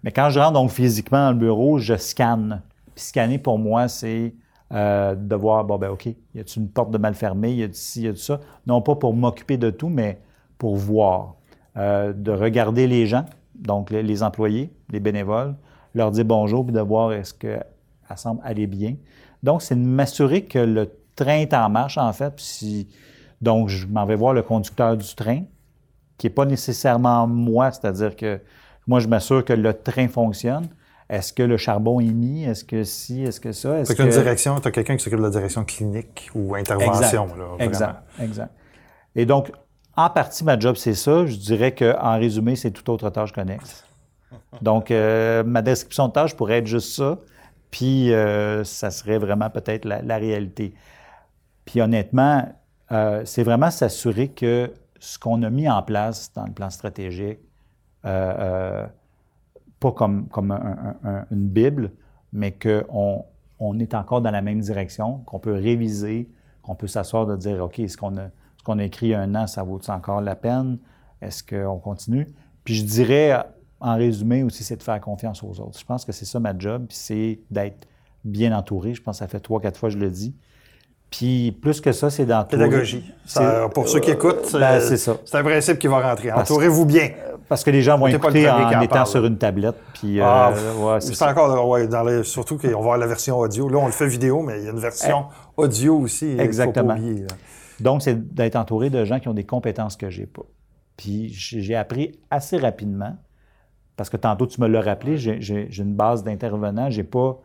Mais 0.05 0.11
quand 0.11 0.31
je 0.31 0.41
rentre 0.41 0.53
donc 0.53 0.71
physiquement 0.71 1.27
dans 1.27 1.33
le 1.33 1.39
bureau, 1.39 1.79
je 1.79 1.97
scanne. 1.97 2.61
Puis 2.95 3.05
scanner, 3.05 3.39
pour 3.39 3.59
moi, 3.59 3.89
c'est 3.89 4.35
euh, 4.73 5.15
de 5.15 5.35
voir, 5.37 5.65
bon, 5.65 5.79
ben 5.79 5.91
OK, 5.91 6.07
y 6.07 6.41
a 6.41 6.43
une 6.57 6.69
porte 6.69 6.91
de 6.91 6.99
mal 6.99 7.15
fermée, 7.15 7.53
y 7.53 7.63
a 7.63 7.69
ci, 7.73 8.03
y 8.03 8.09
a 8.09 8.17
ça? 8.17 8.41
Non 8.67 8.83
pas 8.83 8.97
pour 8.97 9.15
m'occuper 9.15 9.57
de 9.57 9.71
tout, 9.71 9.89
mais 9.89 10.21
pour 10.59 10.77
voir. 10.77 11.37
de 11.77 12.31
regarder 12.31 12.87
les 12.87 13.07
gens, 13.07 13.25
donc 13.55 13.91
les, 13.91 14.03
les, 14.03 14.23
employés, 14.23 14.73
les 14.91 15.01
bénévoles, 15.01 15.55
leur 15.95 16.11
dire 16.11 16.25
bonjour, 16.25 16.65
puis 16.65 16.75
de 16.75 16.81
voir 16.81 17.13
est-ce 17.13 17.35
que 17.35 17.59
ça 18.09 18.17
semble 18.17 18.41
aller 18.45 18.67
bien. 18.67 18.97
Donc, 19.43 19.63
c'est 19.63 19.75
de 19.75 19.81
m'assurer 19.81 20.45
que 20.45 20.59
le 20.59 20.91
train 21.17 21.39
est 21.39 21.55
en 21.55 21.69
marche, 21.69 21.99
en 21.99 22.13
fait. 22.13 22.35
Si, 22.37 22.89
donc, 23.43 23.69
je 23.69 23.87
m'en 23.87 24.07
vais 24.07 24.17
voir 24.17 24.33
le 24.33 24.43
conducteur 24.43 24.97
du 24.97 25.15
train, 25.15 25.43
qui 26.17 26.27
n'est 26.27 26.33
pas 26.33 26.45
nécessairement 26.45 27.27
moi, 27.27 27.71
c'est-à-dire 27.73 28.17
que 28.17 28.41
moi, 28.87 29.01
je 29.01 29.09
m'assure 29.09 29.45
que 29.45 29.53
le 29.53 29.75
train 29.75 30.09
fonctionne. 30.09 30.69
Est-ce 31.09 31.33
que 31.33 31.43
le 31.43 31.57
charbon 31.57 32.01
est 32.01 32.05
mis? 32.05 32.45
Est-ce 32.45 32.65
que 32.65 32.85
si? 32.85 33.23
Est-ce 33.23 33.41
que 33.41 33.53
ça? 33.53 33.81
Est-ce 33.81 33.95
que... 33.95 34.03
une 34.03 34.09
direction, 34.09 34.59
tu 34.61 34.69
as 34.69 34.71
quelqu'un 34.71 34.97
qui 34.97 35.05
s'occupe 35.05 35.19
de 35.19 35.25
la 35.25 35.31
direction 35.31 35.65
clinique 35.65 36.31
ou 36.35 36.55
intervention. 36.55 37.25
Exact, 37.25 37.39
là, 37.39 37.65
exact, 37.65 38.03
exact. 38.21 38.51
Et 39.15 39.27
donc, 39.27 39.53
en 39.97 40.09
partie, 40.09 40.45
ma 40.45 40.59
job, 40.59 40.77
c'est 40.77 40.95
ça. 40.95 41.27
Je 41.27 41.37
dirais 41.37 41.75
qu'en 41.75 42.19
résumé, 42.19 42.57
c'est 42.57 42.71
toute 42.71 42.89
autre 42.89 43.11
tâche 43.11 43.33
connexe. 43.33 43.85
Donc, 44.63 44.91
euh, 44.91 45.45
ma 45.45 45.61
description 45.63 46.09
de 46.09 46.13
tâche 46.13 46.35
pourrait 46.35 46.59
être 46.59 46.67
juste 46.67 46.95
ça. 46.95 47.19
Puis, 47.71 48.13
euh, 48.13 48.65
ça 48.65 48.91
serait 48.91 49.19
vraiment 49.19 49.51
peut-être 49.51 49.85
la, 49.85 50.17
réalité. 50.17 50.75
Puis, 51.65 51.81
honnêtement, 51.81 52.47
euh, 52.93 53.23
c'est 53.25 53.43
vraiment 53.43 53.71
s'assurer 53.71 54.29
que 54.29 54.73
ce 54.99 55.19
qu'on 55.19 55.43
a 55.43 55.51
mis 55.51 55.69
en 55.69 55.83
place 55.83 56.33
dans 56.35 56.45
le 56.47 56.53
plan 56.53 56.71
stratégique, 56.71 57.41
euh, 58.05 58.87
pas 59.81 59.93
comme, 59.93 60.29
comme 60.29 60.53
une 61.31 61.49
Bible, 61.49 61.93
mais 62.33 62.53
qu'on 62.53 63.25
on 63.59 63.79
est 63.79 63.95
encore 63.95 64.21
dans 64.23 64.31
la 64.31 64.43
même 64.43 64.61
direction, 64.61 65.19
qu'on 65.19 65.39
peut 65.39 65.55
réviser, 65.55 66.29
qu'on 66.63 66.75
peut 66.75 66.87
s'asseoir 66.87 67.27
de 67.27 67.37
dire, 67.37 67.65
OK, 67.65 67.81
ce 67.87 67.97
qu'on 67.97 68.17
a, 68.17 68.29
ce 68.59 68.65
qu'on 68.65 68.79
a 68.79 68.85
écrit 68.85 69.07
il 69.07 69.11
y 69.11 69.15
a 69.15 69.21
un 69.21 69.35
an, 69.35 69.47
ça 69.47 69.63
vaut 69.63 69.81
encore 69.89 70.21
la 70.21 70.37
peine? 70.37 70.79
Est-ce 71.21 71.43
qu'on 71.43 71.79
continue? 71.79 72.27
Puis 72.65 72.75
je 72.75 72.85
dirais, 72.85 73.45
en 73.81 73.97
résumé 73.97 74.43
aussi, 74.43 74.63
c'est 74.63 74.77
de 74.77 74.83
faire 74.83 75.01
confiance 75.01 75.43
aux 75.43 75.61
autres. 75.61 75.79
Je 75.79 75.85
pense 75.85 76.05
que 76.05 76.13
c'est 76.13 76.25
ça 76.25 76.39
ma 76.39 76.57
job, 76.57 76.87
puis 76.89 76.97
c'est 76.97 77.41
d'être 77.51 77.89
bien 78.25 78.57
entouré. 78.57 78.95
Je 78.95 79.03
pense 79.03 79.17
que 79.17 79.25
ça 79.25 79.29
fait 79.29 79.41
trois, 79.41 79.61
quatre 79.61 79.79
fois 79.79 79.89
que 79.89 79.95
je 79.95 79.99
le 79.99 80.11
dis. 80.11 80.35
Puis 81.13 81.53
plus 81.53 81.81
que 81.81 81.93
ça, 81.93 82.09
c'est 82.09 82.25
d'entourer. 82.25 82.65
Pédagogie. 82.65 83.05
pour 83.75 83.89
ceux 83.89 84.01
qui 84.01 84.11
écoutent, 84.11 84.51
ben, 84.53 84.81
c'est 84.81 84.97
ça. 84.97 85.17
C'est 85.25 85.37
un 85.37 85.45
principe 85.45 85.79
qui 85.79 85.87
va 85.87 86.01
rentrer. 86.01 86.33
Entourez-vous 86.33 86.87
bien. 86.87 87.11
Parce 87.49 87.65
que 87.65 87.71
les 87.71 87.83
gens 87.83 87.99
vont 87.99 88.07
écouter 88.07 88.49
en 88.49 88.81
étant 88.81 89.05
sur 89.05 89.25
une 89.27 89.37
tablette. 89.37 89.77
Puis, 89.93 90.21
ah, 90.23 90.53
euh, 90.57 91.01
c'est 91.01 91.23
encore, 91.23 91.69
ouais, 91.69 91.87
dans 91.87 92.03
les, 92.03 92.25
surtout 92.25 92.57
qu'on 92.57 92.69
va 92.69 92.77
voir 92.77 92.99
la 92.99 93.07
version 93.07 93.39
audio. 93.39 93.69
Là, 93.69 93.79
on 93.79 93.87
le 93.87 93.93
fait 93.93 94.07
vidéo, 94.07 94.41
mais 94.41 94.61
il 94.61 94.65
y 94.65 94.69
a 94.69 94.71
une 94.71 94.81
version 94.81 95.27
eh, 95.29 95.61
audio 95.61 95.99
aussi. 95.99 96.35
Exactement. 96.39 96.97
Donc, 97.79 98.01
c'est 98.01 98.35
d'être 98.35 98.57
entouré 98.57 98.89
de 98.89 99.05
gens 99.05 99.21
qui 99.21 99.29
ont 99.29 99.35
des 99.35 99.45
compétences 99.45 99.97
que 99.97 100.09
j'ai 100.09 100.27
pas. 100.27 100.43
Puis 100.97 101.29
j'ai 101.31 101.75
appris 101.75 102.13
assez 102.31 102.57
rapidement 102.57 103.17
parce 103.97 104.09
que 104.09 104.17
tantôt, 104.17 104.47
tu 104.47 104.61
me 104.61 104.69
l'as 104.69 104.81
rappelé, 104.81 105.19
j'ai 105.19 105.69
une 105.79 105.95
base 105.95 106.25
d'intervenants. 106.25 106.89
J'ai 106.89 107.05
pas. 107.05 107.39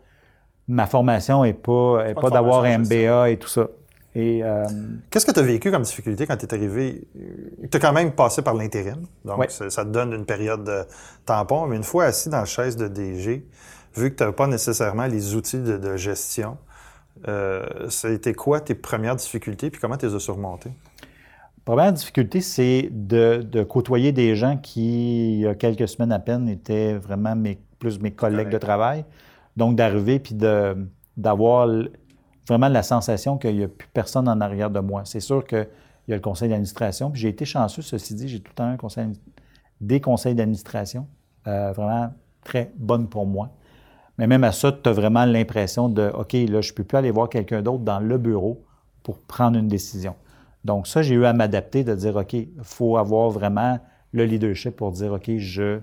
Ma 0.68 0.86
formation 0.86 1.44
n'est 1.44 1.54
pas, 1.54 2.14
pas 2.14 2.30
d'avoir 2.30 2.64
un 2.64 2.80
MBA 2.80 3.30
et 3.30 3.38
tout 3.38 3.48
ça. 3.48 3.68
Et, 4.16 4.44
euh, 4.44 4.66
Qu'est-ce 5.12 5.28
que 5.28 5.32
tu 5.32 5.40
as 5.40 5.44
vécu 5.44 5.70
comme 5.70 5.84
difficulté 5.84 6.26
quand 6.26 6.36
tu 6.38 6.46
es 6.46 6.54
arrivé? 6.54 7.08
Tu 7.70 7.78
as 7.78 7.80
quand 7.80 7.94
même 7.94 8.14
passé 8.14 8.42
par 8.42 8.56
l'intérim, 8.56 9.06
donc 9.24 9.46
ça, 9.50 9.70
ça, 9.70 9.86
te 9.86 9.90
donne 9.90 10.12
une 10.12 10.26
période 10.26 10.64
de 10.64 10.86
tampon, 11.26 11.68
mais 11.68 11.76
une 11.76 11.84
fois 11.84 12.06
assis 12.06 12.28
dans 12.30 12.40
la 12.40 12.46
chaise 12.46 12.76
de 12.78 12.88
DG, 12.88 13.46
vu 13.96 14.12
que 14.12 14.16
tu 14.16 14.24
n'as 14.24 14.32
pas 14.32 14.48
nécessairement 14.48 15.06
les 15.06 15.36
outils 15.36 15.60
de, 15.60 15.98
gestion, 15.98 16.58
euh, 17.28 17.64
ça 17.90 18.08
a 18.08 18.12
été 18.12 18.34
quoi 18.34 18.60
tes 18.60 18.76
premières 18.76 19.16
difficultés, 19.16 19.70
puis 19.70 19.80
comment 19.80 19.98
tu 19.98 20.08
les 20.08 20.16
as 20.16 20.20
surmontées? 20.20 20.72
Première 21.64 21.94
difficulté, 21.94 22.42
c'est 22.42 22.90
de, 22.92 23.64
côtoyer 23.64 24.14
des 24.14 24.36
gens 24.36 24.58
qui, 24.58 25.34
il 25.34 25.40
y 25.42 25.48
a 25.48 25.54
quelques 25.54 25.88
semaines 25.88 26.12
à 26.12 26.20
peine, 26.20 26.48
étaient 26.50 26.94
vraiment 26.94 27.36
mes, 27.36 27.60
plus 27.78 28.00
mes 28.00 28.12
collègues 28.12 28.50
de 28.50 28.58
travail. 28.58 29.06
Donc, 29.58 29.76
d'arriver 29.76 30.20
puis 30.20 30.36
d'avoir 31.18 31.68
vraiment 32.48 32.70
la 32.70 32.84
sensation 32.84 33.38
qu'il 33.38 33.58
n'y 33.58 33.64
a 33.64 33.68
plus 33.68 33.90
personne 33.94 34.30
en 34.30 34.40
arrière 34.40 34.70
de 34.70 34.80
moi. 34.80 35.02
C'est 35.04 35.20
sûr 35.20 35.46
qu'il 35.46 35.68
y 36.08 36.14
a 36.14 36.16
le 36.16 36.22
conseil 36.22 36.48
d'administration. 36.48 37.12
Puis 37.12 37.22
j'ai 37.22 37.30
été 37.30 37.44
chanceux, 37.44 37.82
ceci 37.82 38.16
dit, 38.16 38.30
j'ai 38.30 38.40
tout 38.40 38.52
le 38.52 38.56
temps 38.56 38.70
un 38.70 38.78
conseil, 38.78 39.08
des 39.82 40.00
conseils 40.00 40.36
d'administration 40.36 41.08
euh, 41.48 41.74
vraiment 41.74 42.14
très 42.44 42.72
bonnes 42.78 43.10
pour 43.10 43.26
moi. 43.26 43.50
Mais 44.18 44.28
même 44.28 44.44
à 44.44 44.52
ça, 44.52 44.72
tu 44.72 44.90
as 44.90 44.94
vraiment 44.94 45.26
l'impression 45.26 45.90
de 45.90 46.10
OK, 46.14 46.34
là, 46.34 46.62
je 46.62 46.72
ne 46.72 46.76
peux 46.76 46.84
plus 46.84 46.98
aller 46.98 47.12
voir 47.12 47.30
quelqu'un 47.30 47.62
d'autre 47.62 47.84
dans 47.84 48.00
le 48.00 48.18
bureau 48.18 48.64
pour 49.04 49.20
prendre 49.20 49.58
une 49.58 49.68
décision. 49.68 50.16
Donc, 50.66 50.88
ça, 50.88 51.02
j'ai 51.02 51.16
eu 51.16 51.26
à 51.26 51.34
m'adapter, 51.34 51.84
de 51.84 51.94
dire 51.96 52.16
OK, 52.16 52.34
il 52.34 52.50
faut 52.64 52.98
avoir 52.98 53.30
vraiment 53.30 53.80
le 54.12 54.26
leadership 54.26 54.76
pour 54.76 54.92
dire 54.92 55.14
OK, 55.14 55.38
je, 55.38 55.80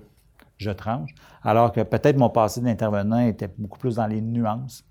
je 0.59 0.71
tranche. 0.71 1.15
Alors 1.43 1.73
que 1.73 1.81
peut-être 1.81 2.17
mon 2.17 2.31
passé 2.31 2.61
d'intervenant 2.61 3.21
était 3.21 3.51
beaucoup 3.59 3.79
plus 3.79 3.97
dans 3.97 4.07
les 4.07 4.21
nuances 4.21 4.85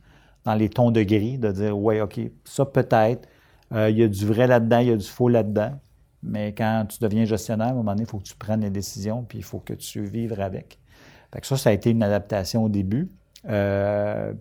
dans 0.43 0.55
les 0.55 0.69
tons 0.69 0.91
de 0.91 1.03
gris, 1.03 1.37
de 1.37 1.51
dire, 1.51 1.77
ouais, 1.77 2.01
OK, 2.01 2.19
ça 2.43 2.65
peut-être, 2.65 3.27
euh, 3.73 3.89
il 3.89 3.97
y 3.97 4.03
a 4.03 4.07
du 4.07 4.25
vrai 4.25 4.47
là-dedans, 4.47 4.79
il 4.79 4.87
y 4.87 4.91
a 4.91 4.97
du 4.97 5.07
faux 5.07 5.29
là-dedans. 5.29 5.79
Mais 6.21 6.53
quand 6.53 6.85
tu 6.89 6.99
deviens 6.99 7.25
gestionnaire, 7.25 7.67
à 7.67 7.71
un 7.71 7.73
moment 7.73 7.91
donné, 7.91 8.03
il 8.03 8.09
faut 8.09 8.19
que 8.19 8.23
tu 8.23 8.35
prennes 8.35 8.61
les 8.61 8.69
décisions, 8.69 9.23
puis 9.23 9.39
il 9.39 9.43
faut 9.43 9.59
que 9.59 9.73
tu 9.73 10.03
vives 10.03 10.39
avec. 10.39 10.79
Fait 11.33 11.43
ça, 11.45 11.57
ça 11.57 11.69
a 11.69 11.73
été 11.73 11.89
une 11.89 12.03
adaptation 12.03 12.63
au 12.63 12.69
début. 12.69 13.09
Euh, 13.49 14.33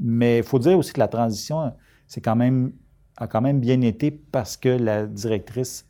mais 0.00 0.38
il 0.38 0.44
faut 0.44 0.58
dire 0.58 0.76
aussi 0.76 0.92
que 0.92 1.00
la 1.00 1.08
transition, 1.08 1.72
c'est 2.06 2.20
quand 2.20 2.36
même, 2.36 2.72
a 3.16 3.26
quand 3.26 3.40
même 3.40 3.60
bien 3.60 3.80
été 3.80 4.10
parce 4.10 4.56
que 4.56 4.68
la 4.68 5.06
directrice, 5.06 5.86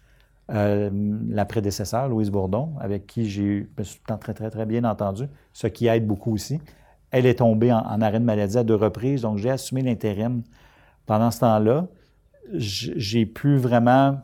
euh, 0.50 0.90
la 1.28 1.44
prédécesseur, 1.44 2.08
Louise 2.08 2.30
Bourdon, 2.30 2.70
avec 2.80 3.06
qui 3.06 3.28
j'ai 3.28 3.42
eu, 3.42 3.70
me 3.78 3.84
suis 3.84 4.00
très, 4.00 4.34
très, 4.34 4.50
très 4.50 4.66
bien 4.66 4.84
entendu, 4.84 5.24
ce 5.52 5.66
qui 5.66 5.86
aide 5.86 6.06
beaucoup 6.06 6.34
aussi, 6.34 6.60
elle 7.10 7.26
est 7.26 7.36
tombée 7.36 7.72
en, 7.72 8.00
arrêt 8.00 8.18
de 8.18 8.24
maladie 8.24 8.58
à 8.58 8.64
deux 8.64 8.74
reprises, 8.74 9.22
donc 9.22 9.38
j'ai 9.38 9.50
assumé 9.50 9.82
l'intérim. 9.82 10.42
Pendant 11.06 11.30
ce 11.30 11.40
temps-là, 11.40 11.86
j'ai 12.54 13.26
pu 13.26 13.56
vraiment 13.56 14.20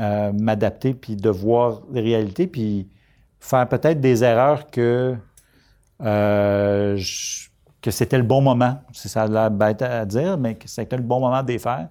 euh, 0.00 0.32
m'adapter 0.32 0.94
puis 0.94 1.16
de 1.16 1.28
voir 1.28 1.82
les 1.92 2.00
réalités 2.00 2.46
puis 2.46 2.88
faire 3.40 3.68
peut-être 3.68 4.00
des 4.00 4.24
erreurs 4.24 4.70
que, 4.70 5.16
euh, 6.02 6.98
que 7.82 7.90
c'était 7.90 8.16
le 8.16 8.24
bon 8.24 8.40
moment. 8.40 8.80
C'est 8.92 9.08
ça 9.08 9.22
a 9.22 9.50
bête 9.50 9.82
à 9.82 10.06
dire, 10.06 10.38
mais 10.38 10.54
que 10.54 10.68
c'était 10.68 10.96
le 10.96 11.02
bon 11.02 11.20
moment 11.20 11.42
de 11.42 11.48
les 11.48 11.58
faire. 11.58 11.88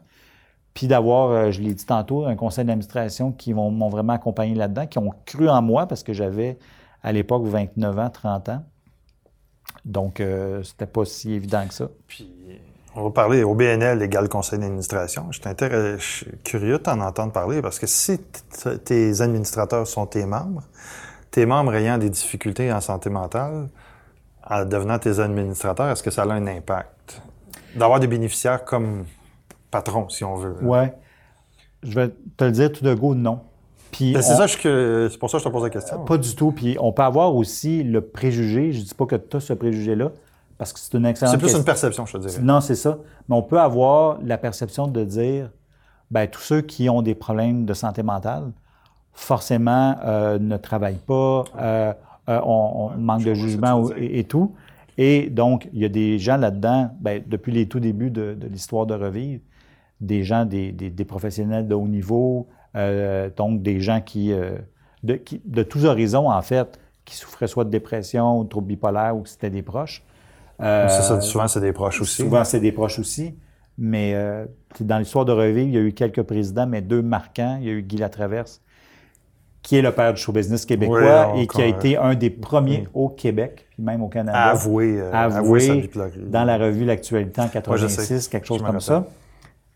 Puis 0.74 0.88
d'avoir, 0.88 1.30
euh, 1.30 1.52
je 1.52 1.62
l'ai 1.62 1.74
dit 1.74 1.86
tantôt, 1.86 2.26
un 2.26 2.36
conseil 2.36 2.66
d'administration 2.66 3.32
qui 3.32 3.54
m'ont 3.54 3.90
vraiment 3.90 4.14
accompagné 4.14 4.56
là-dedans, 4.56 4.88
qui 4.88 4.98
ont 4.98 5.12
cru 5.26 5.50
en 5.50 5.62
moi 5.62 5.88
parce 5.88 6.04
que 6.04 6.14
j'avais 6.14 6.58
à 7.04 7.12
l'époque 7.12 7.44
29 7.46 8.00
ans, 8.00 8.10
30 8.10 8.50
ans. 8.50 8.64
Donc, 9.86 10.20
euh, 10.20 10.64
c'était 10.64 10.86
pas 10.86 11.06
si 11.06 11.34
évident 11.34 11.68
que 11.68 11.74
ça. 11.74 11.90
Puis, 12.08 12.32
on 12.96 13.04
va 13.04 13.12
parler 13.12 13.44
au 13.44 13.56
BNL 13.56 14.02
égal 14.02 14.30
conseil 14.30 14.60
d'administration. 14.60 15.32
Je 15.32 15.98
suis 16.00 16.28
curieux 16.44 16.78
de 16.78 16.84
t'en 16.84 17.02
entendre 17.02 17.32
parler 17.32 17.62
parce 17.62 17.80
que 17.80 17.88
si 17.88 18.20
tes 18.86 19.22
administrateurs 19.22 19.88
sont 19.88 20.06
tes 20.06 20.26
membres, 20.26 20.64
tes 21.32 21.46
membres 21.46 21.74
ayant 21.74 21.98
des 21.98 22.10
difficultés 22.10 22.72
en 22.72 22.82
santé 22.82 23.10
mentale, 23.10 23.70
en 24.48 24.66
devenant 24.66 25.00
tes 25.00 25.20
administrateurs, 25.20 25.90
est-ce 25.90 26.04
que 26.04 26.12
ça 26.12 26.24
a 26.24 26.32
un 26.32 26.46
impact? 26.46 27.22
D'avoir 27.76 28.00
des 28.00 28.08
bénéficiaires 28.08 28.64
comme 28.64 29.06
patron, 29.74 30.08
si 30.08 30.24
on 30.24 30.36
veut. 30.36 30.56
Oui. 30.62 30.86
Je 31.84 31.94
vais 31.94 32.10
te 32.38 32.46
le 32.46 32.52
dire 32.52 32.72
tout 32.72 32.86
de 32.86 32.94
go, 32.94 33.14
non. 33.14 33.42
Ben, 34.00 34.22
c'est 34.22 34.36
ça, 34.36 34.48
c'est 34.48 35.18
pour 35.20 35.30
ça 35.30 35.38
que 35.38 35.44
je 35.44 35.48
te 35.48 35.54
pose 35.54 35.64
la 35.64 35.70
question. 35.70 36.04
Pas 36.06 36.18
du 36.18 36.36
tout. 36.36 36.52
Puis 36.52 36.78
on 36.80 36.92
peut 36.92 37.04
avoir 37.04 37.36
aussi 37.36 37.84
le 37.84 38.02
préjugé. 38.02 38.72
Je 38.72 38.82
dis 38.82 38.94
pas 38.96 39.06
que 39.06 39.16
tu 39.16 39.38
as 39.38 39.40
ce 39.40 39.54
préjugé-là, 39.54 40.12
parce 40.58 40.74
que 40.74 40.80
c'est 40.80 40.96
une 40.96 41.06
excellente. 41.06 41.36
C'est 41.36 41.40
plus 41.40 41.56
une 41.56 41.64
perception, 41.64 42.06
je 42.06 42.14
te 42.14 42.18
dirais. 42.18 42.42
Non, 42.42 42.62
c'est 42.62 42.76
ça. 42.76 42.98
Mais 43.28 43.36
on 43.36 43.44
peut 43.44 43.60
avoir 43.60 44.18
la 44.24 44.38
perception 44.38 44.88
de 44.88 45.04
dire, 45.04 45.50
ben 46.10 46.28
tous 46.28 46.42
ceux 46.42 46.62
qui 46.62 46.90
ont 46.90 47.02
des 47.02 47.16
problèmes 47.16 47.66
de 47.66 47.74
santé 47.74 48.04
mentale, 48.04 48.52
forcément 49.14 49.96
euh, 50.04 50.40
ne 50.40 50.58
travaillent 50.58 50.96
pas, 50.96 51.44
euh, 51.60 51.94
euh, 52.30 52.40
on, 52.44 52.92
manque 52.98 53.24
de 53.24 53.34
jugement 53.34 53.90
et, 53.96 54.24
tout. 54.24 54.56
Et 54.98 55.30
donc, 55.30 55.68
il 55.74 55.82
y 55.82 55.86
a 55.86 55.90
des 55.90 56.20
gens 56.20 56.38
là-dedans, 56.38 56.92
ben, 57.00 57.22
depuis 57.26 57.52
les 57.52 57.68
tout 57.68 57.80
débuts 57.80 58.12
de, 58.12 58.38
l'histoire 58.50 58.86
de 58.86 58.94
Revivre, 58.94 59.42
des 60.04 60.24
gens, 60.24 60.46
des, 60.46 60.72
des 60.72 61.06
professionnels 61.06 61.68
de 61.68 61.76
haut 61.76 61.88
niveau, 61.88 62.48
euh, 62.76 63.30
donc, 63.36 63.62
des 63.62 63.80
gens 63.80 64.02
euh, 64.16 65.18
qui 65.18 65.42
de, 65.46 65.64
tous 65.64 65.86
horizons, 65.86 66.30
en 66.30 66.42
fait, 66.42 66.80
qui 67.06 67.16
souffraient 67.16 67.48
soit 67.48 67.66
de 67.66 67.70
dépression 67.70 68.40
ou 68.40 68.44
de 68.44 68.50
troubles 68.50 68.68
bipolaires 68.68 69.16
ou 69.16 69.22
qui 69.22 69.32
c'était 69.32 69.50
des 69.50 69.62
proches. 69.62 70.04
Euh, 70.62 70.88
ça, 70.88 71.22
souvent, 71.22 71.48
c'est 71.48 71.62
des 71.62 71.74
proches 71.74 72.02
aussi. 72.02 72.22
Souvent, 72.22 72.44
c'est 72.44 72.60
des 72.60 72.72
proches 72.72 73.00
aussi. 73.00 73.36
Mais 73.78 74.16
dans 74.80 75.00
l'histoire 75.00 75.26
de 75.26 75.32
Revivre, 75.32 75.68
il 75.68 75.74
y 75.74 75.78
a 75.78 75.82
eu 75.82 75.94
quelques 75.94 76.22
présidents, 76.22 76.68
mais 76.68 76.82
deux 76.82 77.02
marquants. 77.02 77.58
Il 77.60 77.68
y 77.68 77.70
a 77.70 77.74
eu 77.74 77.82
Guy 77.82 77.98
Latraverse, 77.98 78.62
qui 79.64 79.78
est 79.78 79.82
le 79.82 79.92
père 79.92 80.14
du 80.14 80.22
show 80.22 80.32
business 80.32 80.66
québécois 80.66 81.34
et 81.38 81.48
qui 81.48 81.62
a 81.62 81.66
été 81.66 81.98
un 81.98 82.14
des 82.14 82.30
premiers 82.30 82.88
au 82.94 83.10
Québec, 83.10 83.68
même 83.80 84.04
au 84.04 84.10
Canada. 84.10 84.38
À 84.38 84.52
avouer, 84.52 85.02
avouer 85.12 85.90
dans 86.28 86.44
la 86.44 86.58
revue 86.58 86.86
L'actualité 86.86 87.42
en 87.42 87.48
86, 87.48 88.28
quelque 88.28 88.46
chose 88.46 88.62
comme 88.62 88.80
ça. 88.80 89.08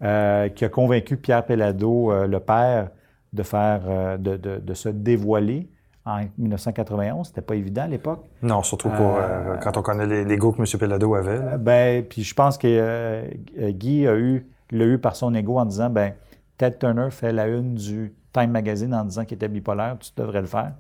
Euh, 0.04 0.50
qui 0.50 0.64
a 0.64 0.70
convaincu 0.70 1.18
Pierre 1.18 1.44
Pellado, 1.44 2.12
euh, 2.12 2.28
le 2.28 2.40
père, 2.40 2.90
de 3.34 3.42
faire, 3.42 3.82
euh, 3.88 4.18
de, 4.18 4.74
se 4.76 4.90
dévoiler 4.90 5.68
en 6.06 6.20
1991. 6.38 7.28
C'était 7.28 7.42
pas 7.42 7.56
évident 7.56 7.82
à 7.82 7.88
l'époque. 7.88 8.24
Non, 8.44 8.62
surtout 8.62 8.90
pour, 8.90 9.20
quand 9.60 9.76
on 9.76 9.82
connaît 9.82 10.24
les, 10.24 10.38
goûts 10.38 10.52
que 10.52 10.62
M. 10.62 10.80
Pellado 10.80 11.16
avait. 11.16 11.58
ben, 11.58 12.04
puis 12.04 12.22
je 12.22 12.36
pense 12.36 12.60
que 12.60 13.24
Guy 13.72 14.08
a 14.08 14.16
eu, 14.16 14.46
l'a 14.70 14.86
eu 14.86 15.00
par 15.00 15.16
son 15.16 15.34
ego 15.34 15.58
en 15.58 15.66
disant, 15.66 15.90
ben, 15.90 16.14
Ted 16.58 16.78
Turner 16.78 17.10
fait 17.10 17.34
la 17.34 17.48
une 17.48 17.74
du 17.74 18.14
Time 18.34 18.52
Magazine 18.52 18.94
en 18.94 19.04
disant 19.04 19.26
qu'il 19.26 19.36
était 19.36 19.48
bipolaire, 19.48 19.98
tu 20.00 20.12
devrais 20.16 20.42
le 20.42 20.48
faire. 20.48 20.74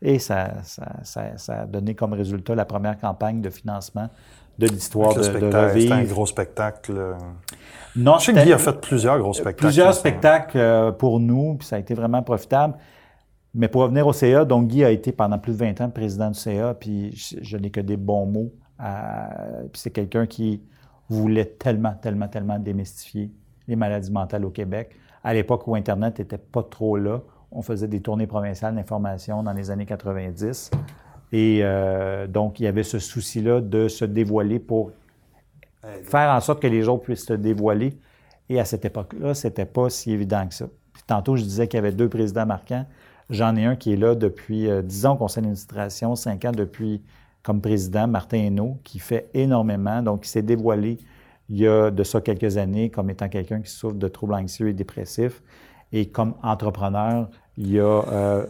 Et 0.00 0.18
ça, 0.18 0.54
ça, 0.62 1.32
a 1.48 1.66
donné 1.66 1.94
comme 1.94 2.14
résultat 2.14 2.54
la 2.54 2.64
première 2.64 2.98
campagne 2.98 3.42
de 3.42 3.50
financement 3.50 4.08
de 4.58 4.66
l'histoire 4.66 5.14
de, 5.14 5.18
de 5.18 5.22
C'était 5.22 5.92
un 5.92 6.04
gros 6.04 6.26
spectacle. 6.26 7.16
Non, 7.96 8.18
je 8.18 8.26
sais 8.26 8.32
que 8.32 8.44
Guy 8.44 8.52
a 8.52 8.58
fait 8.58 8.80
plusieurs 8.80 9.18
gros 9.18 9.32
spectacles. 9.32 9.58
Plusieurs 9.58 9.94
spectacles 9.94 10.58
euh, 10.58 10.92
pour 10.92 11.20
nous, 11.20 11.54
puis 11.54 11.66
ça 11.66 11.76
a 11.76 11.78
été 11.78 11.94
vraiment 11.94 12.22
profitable. 12.22 12.74
Mais 13.54 13.68
pour 13.68 13.82
revenir 13.82 14.06
au 14.06 14.12
CA, 14.12 14.44
donc 14.44 14.66
Guy 14.66 14.84
a 14.84 14.90
été 14.90 15.12
pendant 15.12 15.38
plus 15.38 15.52
de 15.52 15.58
20 15.58 15.80
ans 15.80 15.90
président 15.90 16.30
du 16.30 16.38
CA, 16.38 16.74
puis 16.74 17.12
je, 17.14 17.56
n'ai 17.56 17.70
que 17.70 17.80
des 17.80 17.96
bons 17.96 18.26
mots. 18.26 18.52
puis 18.78 19.80
c'est 19.80 19.92
quelqu'un 19.92 20.26
qui 20.26 20.60
voulait 21.08 21.44
tellement, 21.44 21.94
tellement, 21.94 22.26
tellement 22.26 22.58
démystifier 22.58 23.30
les 23.68 23.76
maladies 23.76 24.10
mentales 24.10 24.44
au 24.44 24.50
Québec. 24.50 24.90
À 25.22 25.32
l'époque 25.32 25.68
où 25.68 25.76
Internet 25.76 26.18
n'était 26.18 26.38
pas 26.38 26.64
trop 26.64 26.96
là, 26.96 27.20
on 27.52 27.62
faisait 27.62 27.86
des 27.86 28.00
tournées 28.00 28.26
provinciales 28.26 28.74
d'information 28.74 29.44
dans 29.44 29.52
les 29.52 29.70
années 29.70 29.86
90. 29.86 30.72
Et 31.36 31.62
euh, 31.64 32.28
donc, 32.28 32.60
il 32.60 32.62
y 32.62 32.66
avait 32.68 32.84
ce 32.84 33.00
souci-là 33.00 33.60
de 33.60 33.88
se 33.88 34.04
dévoiler 34.04 34.60
pour 34.60 34.92
faire 36.04 36.30
en 36.30 36.40
sorte 36.40 36.62
que 36.62 36.68
les 36.68 36.86
autres 36.86 37.02
puissent 37.02 37.26
se 37.26 37.32
dévoiler. 37.32 37.98
Et 38.48 38.60
à 38.60 38.64
cette 38.64 38.84
époque-là, 38.84 39.34
c'était 39.34 39.64
pas 39.64 39.90
si 39.90 40.12
évident 40.12 40.46
que 40.46 40.54
ça. 40.54 40.66
tantôt, 41.08 41.34
je 41.34 41.42
disais 41.42 41.66
qu'il 41.66 41.78
y 41.78 41.80
avait 41.80 41.90
deux 41.90 42.08
présidents 42.08 42.46
marquants. 42.46 42.86
J'en 43.30 43.56
ai 43.56 43.64
un 43.64 43.74
qui 43.74 43.94
est 43.94 43.96
là 43.96 44.14
depuis 44.14 44.68
euh, 44.68 44.80
dix 44.80 45.06
ans 45.06 45.14
au 45.14 45.16
conseil 45.16 45.42
d'administration, 45.42 46.14
cinq 46.14 46.44
ans 46.44 46.52
depuis 46.52 47.02
comme 47.42 47.60
président, 47.60 48.06
Martin 48.06 48.38
Hainaut, 48.38 48.78
qui 48.84 49.00
fait 49.00 49.28
énormément. 49.34 50.02
Donc, 50.02 50.26
il 50.26 50.28
s'est 50.28 50.42
dévoilé 50.42 50.98
il 51.48 51.58
y 51.58 51.66
a 51.66 51.90
de 51.90 52.04
ça 52.04 52.20
quelques 52.20 52.58
années 52.58 52.90
comme 52.90 53.10
étant 53.10 53.28
quelqu'un 53.28 53.60
qui 53.60 53.72
souffre 53.72 53.96
de 53.96 54.06
troubles 54.06 54.34
anxieux 54.34 54.68
et 54.68 54.72
dépressifs. 54.72 55.42
Et 55.92 56.06
comme 56.06 56.34
entrepreneur, 56.44 57.28
il 57.56 57.72
y 57.72 57.80
a, 57.80 57.84
euh, 57.84 58.46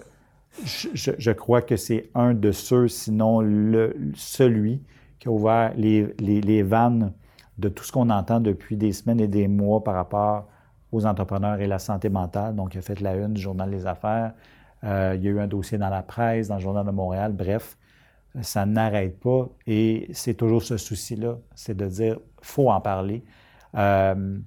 je, 0.64 1.30
crois 1.32 1.62
que 1.62 1.76
c'est 1.76 2.10
un 2.14 2.34
de 2.34 2.52
ceux, 2.52 2.88
sinon 2.88 3.40
le, 3.40 3.96
celui 4.14 4.82
qui 5.18 5.28
a 5.28 5.30
ouvert 5.30 5.72
les, 5.76 6.14
les, 6.18 6.40
les 6.40 6.62
vannes 6.62 7.12
de 7.58 7.68
tout 7.68 7.84
ce 7.84 7.92
qu'on 7.92 8.10
entend 8.10 8.40
depuis 8.40 8.76
des 8.76 8.92
semaines 8.92 9.20
et 9.20 9.28
des 9.28 9.48
mois 9.48 9.82
par 9.82 9.94
rapport 9.94 10.48
aux 10.92 11.06
entrepreneurs 11.06 11.60
et 11.60 11.66
la 11.66 11.78
santé 11.78 12.08
mentale. 12.08 12.54
Donc, 12.54 12.74
il 12.74 12.78
a 12.78 12.82
fait 12.82 13.00
la 13.00 13.16
une 13.16 13.34
du 13.34 13.40
Journal 13.40 13.70
des 13.70 13.86
Affaires. 13.86 14.32
Euh, 14.84 15.14
il 15.16 15.24
y 15.24 15.28
a 15.28 15.30
eu 15.30 15.40
un 15.40 15.46
dossier 15.46 15.78
dans 15.78 15.88
la 15.88 16.02
presse, 16.02 16.48
dans 16.48 16.56
le 16.56 16.60
Journal 16.60 16.84
de 16.86 16.90
Montréal. 16.90 17.32
Bref, 17.32 17.76
ça 18.42 18.66
n'arrête 18.66 19.18
pas. 19.20 19.48
Et 19.66 20.08
c'est 20.12 20.34
toujours 20.34 20.62
ce 20.62 20.76
souci-là, 20.76 21.38
c'est 21.54 21.76
de 21.76 21.86
dire, 21.86 22.18
faut 22.42 22.70
en 22.70 22.80
parler. 22.80 23.24
Euh, 23.76 24.38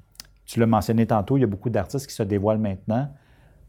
tu 0.46 0.60
l'as 0.60 0.66
mentionné 0.66 1.06
tantôt, 1.06 1.38
il 1.38 1.42
y 1.42 1.44
a 1.44 1.48
beaucoup 1.48 1.70
d'artistes 1.70 2.08
qui 2.08 2.14
se 2.14 2.24
dévoilent 2.24 2.60
maintenant. 2.60 3.10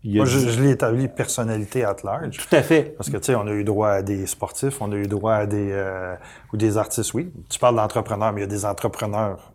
Moi, 0.05 0.25
je, 0.25 0.61
l'ai 0.61 0.71
établi 0.71 1.09
personnalité 1.09 1.85
at 1.85 1.97
large. 2.05 2.39
Tout 2.39 2.57
à 2.57 2.63
fait. 2.63 2.95
Parce 2.97 3.11
que, 3.11 3.17
tu 3.17 3.25
sais, 3.25 3.35
on 3.35 3.47
a 3.47 3.53
eu 3.53 3.65
droit 3.65 3.91
à 3.91 4.03
des 4.03 4.27
sportifs, 4.27 4.81
on 4.81 4.93
a 4.93 4.97
eu 4.97 5.07
droit 5.07 5.35
à 5.35 5.47
des... 5.47 5.71
Euh, 5.73 6.15
ou 6.53 6.57
des 6.57 6.79
artistes, 6.79 7.15
oui. 7.15 7.33
Tu 7.49 7.59
parles 7.59 7.77
d'entrepreneurs, 7.77 8.33
mais 8.33 8.41
il 8.41 8.45
y 8.45 8.47
a 8.47 8.49
des 8.49 8.65
entrepreneurs 8.65 9.53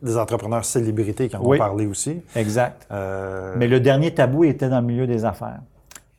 des 0.00 0.16
entrepreneurs 0.16 0.64
célébrités 0.64 1.28
qui 1.28 1.36
en 1.36 1.42
ont 1.42 1.58
parlé 1.58 1.86
aussi. 1.86 2.22
Exact. 2.36 2.86
Euh, 2.92 3.54
mais 3.56 3.66
le 3.66 3.80
dernier 3.80 4.14
tabou 4.14 4.44
était 4.44 4.68
dans 4.68 4.80
le 4.80 4.86
milieu 4.86 5.08
des 5.08 5.24
affaires. 5.24 5.58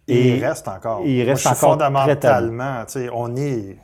Et, 0.08 0.36
il 0.36 0.46
reste 0.46 0.68
encore. 0.68 1.02
Il 1.06 1.24
reste 1.24 1.46
Moi, 1.46 1.54
je 1.54 1.58
encore 1.58 1.72
fondamentalement, 1.72 2.84
tu 2.86 2.94
sais, 2.94 3.10
on 3.14 3.36
est 3.38 3.78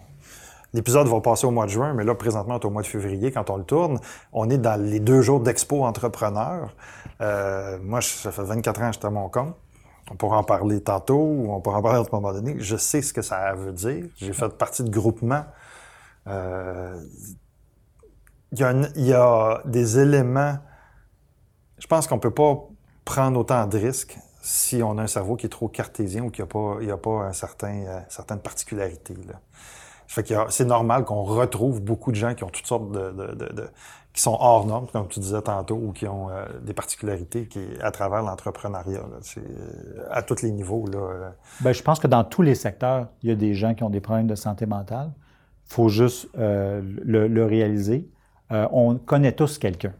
L'épisode 0.73 1.07
va 1.07 1.21
passer 1.21 1.45
au 1.45 1.51
mois 1.51 1.65
de 1.65 1.69
juin, 1.69 1.93
mais 1.93 2.03
là, 2.03 2.15
présentement, 2.15 2.55
on 2.55 2.59
est 2.59 2.65
au 2.65 2.71
mois 2.71 2.81
de 2.81 2.87
février 2.87 3.31
quand 3.31 3.51
on 3.51 3.57
le 3.57 3.63
tourne. 3.63 3.99
On 4.31 4.49
est 4.49 4.57
dans 4.57 4.81
les 4.81 4.99
deux 4.99 5.21
jours 5.21 5.39
d'expo 5.39 5.83
entrepreneur. 5.85 6.73
Euh, 7.21 7.77
moi, 7.83 8.01
ça 8.01 8.31
fait 8.31 8.41
24 8.41 8.81
ans 8.81 8.87
que 8.87 8.93
j'étais 8.93 9.05
à 9.05 9.11
mon 9.11 9.29
compte. 9.29 9.55
On 10.11 10.15
pourra 10.15 10.37
en 10.37 10.43
parler 10.43 10.81
tantôt 10.81 11.17
on 11.17 11.61
pourra 11.61 11.77
en 11.77 11.81
parler 11.81 11.99
à 11.99 12.01
un 12.01 12.05
moment 12.11 12.33
donné. 12.33 12.55
Je 12.59 12.75
sais 12.75 13.01
ce 13.01 13.13
que 13.13 13.21
ça 13.21 13.53
veut 13.53 13.71
dire. 13.71 14.05
J'ai 14.17 14.33
fait 14.33 14.49
partie 14.49 14.83
de 14.83 14.89
groupements. 14.89 15.45
Euh, 16.27 17.01
il, 18.51 19.05
y 19.05 19.13
a 19.13 19.61
des 19.65 19.99
éléments. 19.99 20.57
Je 21.79 21.87
pense 21.87 22.07
qu'on 22.07 22.19
peut 22.19 22.33
pas 22.33 22.67
prendre 23.05 23.39
autant 23.39 23.65
de 23.65 23.77
risques 23.77 24.17
si 24.41 24.83
on 24.83 24.97
a 24.97 25.03
un 25.03 25.07
cerveau 25.07 25.35
qui 25.35 25.45
est 25.45 25.49
trop 25.49 25.69
cartésien 25.69 26.23
ou 26.23 26.29
qu'il 26.29 26.43
n'y 26.43 26.91
a 26.91 26.93
a 26.93 26.97
pas 26.97 27.09
un 27.09 27.33
certain, 27.33 27.85
euh, 27.87 27.99
certaines 28.09 28.41
particularités. 28.41 29.15
C'est 30.07 30.65
normal 30.65 31.05
qu'on 31.05 31.23
retrouve 31.23 31.81
beaucoup 31.81 32.11
de 32.11 32.17
gens 32.17 32.35
qui 32.35 32.43
ont 32.43 32.49
toutes 32.49 32.67
sortes 32.67 32.91
de, 32.91 33.69
qui 34.13 34.21
sont 34.21 34.37
hors 34.39 34.65
normes, 34.67 34.85
comme 34.93 35.07
tu 35.07 35.19
disais 35.19 35.41
tantôt, 35.41 35.75
ou 35.75 35.91
qui 35.91 36.07
ont 36.07 36.29
euh, 36.29 36.45
des 36.61 36.73
particularités 36.73 37.47
qui, 37.47 37.59
à 37.81 37.89
travers 37.89 38.21
l'entrepreneuriat. 38.21 39.01
C'est 39.21 39.39
euh, 39.39 40.05
à 40.11 40.21
tous 40.21 40.43
les 40.43 40.51
niveaux. 40.51 40.85
Là. 40.85 40.99
Euh. 40.99 41.29
Bien, 41.61 41.71
je 41.71 41.81
pense 41.81 41.99
que 41.99 42.05
dans 42.05 42.23
tous 42.23 42.43
les 42.43 42.53
secteurs, 42.53 43.07
il 43.23 43.29
y 43.29 43.31
a 43.31 43.35
des 43.35 43.55
gens 43.55 43.73
qui 43.73 43.83
ont 43.83 43.89
des 43.89 44.01
problèmes 44.01 44.27
de 44.27 44.35
santé 44.35 44.67
mentale. 44.67 45.11
Il 45.67 45.73
faut 45.73 45.89
juste 45.89 46.27
le, 46.35 46.81
le, 47.27 47.45
réaliser. 47.45 48.07
on 48.51 48.95
connaît 48.97 49.31
tous 49.31 49.57
quelqu'un 49.57 49.93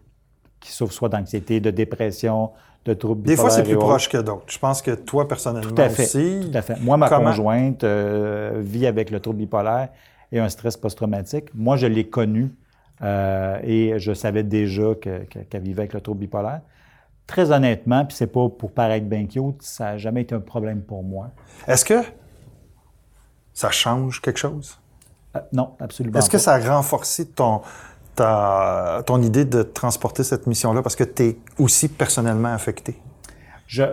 qui 0.60 0.71
souffre 0.71 0.93
soit 0.93 1.10
d'anxiété, 1.10 1.60
de 1.62 1.71
dépression, 1.71 2.52
de 2.86 2.93
troubles 2.93 3.23
Des 3.23 3.38
fois, 3.38 3.49
c'est 3.49 3.63
plus 3.63 3.78
proche 3.78 4.10
que 4.10 4.17
d'autres. 4.17 4.43
Je 4.47 4.60
pense 4.60 4.82
que 4.82 4.91
toi, 4.91 5.28
personnellement 5.28 5.73
tout 5.73 5.82
à 5.82 5.89
fait, 5.89 6.04
aussi. 6.04 6.41
Tout 6.52 6.58
à 6.58 6.62
fait. 6.62 6.80
Moi, 6.82 6.97
ma 6.97 7.10
conjointe 7.10 7.84
vit 7.84 8.86
avec 8.86 9.10
le 9.10 9.19
trouble 9.19 9.39
bipolaire 9.39 9.89
et 10.32 10.39
un 10.39 10.49
stress 10.49 10.78
post-traumatique. 10.78 11.45
Moi, 11.56 11.78
je 11.78 11.88
l'ai 11.88 12.08
connue 12.08 12.54
euh, 13.01 13.60
et 13.63 13.99
je 13.99 14.13
savais 14.13 14.43
déjà 14.43 14.95
qu'elle 14.95 15.62
vivait 15.62 15.82
avec 15.82 15.93
le 15.93 16.01
trouble 16.01 16.21
bipolaire. 16.21 16.62
Très 17.25 17.51
honnêtement, 17.51 18.06
puis 18.06 18.15
c'est 18.15 18.27
pas 18.27 18.49
pour 18.49 18.71
paraître 18.71 19.06
bien 19.06 19.25
cute, 19.25 19.62
ça 19.62 19.86
n'a 19.86 19.97
jamais 19.97 20.21
été 20.21 20.36
un 20.36 20.41
problème 20.41 20.82
pour 20.82 21.03
moi. 21.03 21.32
Est-ce 21.67 21.86
que 21.86 22.01
ça 23.53 23.71
change 23.71 24.21
quelque 24.21 24.39
chose? 24.39 24.77
Euh, 25.36 25.39
non, 25.53 25.75
absolument 25.79 26.19
Est-ce 26.19 26.29
que 26.29 26.38
ça 26.38 26.53
a 26.53 26.60
renforcé 26.60 27.27
ton, 27.27 27.62
ta, 28.15 29.03
ton 29.06 29.21
idée 29.21 29.45
de 29.45 29.63
transporter 29.63 30.23
cette 30.23 30.47
mission-là 30.47 30.82
parce 30.82 30.95
que 30.95 31.03
tu 31.03 31.23
es 31.23 31.38
aussi 31.58 31.88
personnellement 31.88 32.53
affecté? 32.53 32.99
Je... 33.67 33.84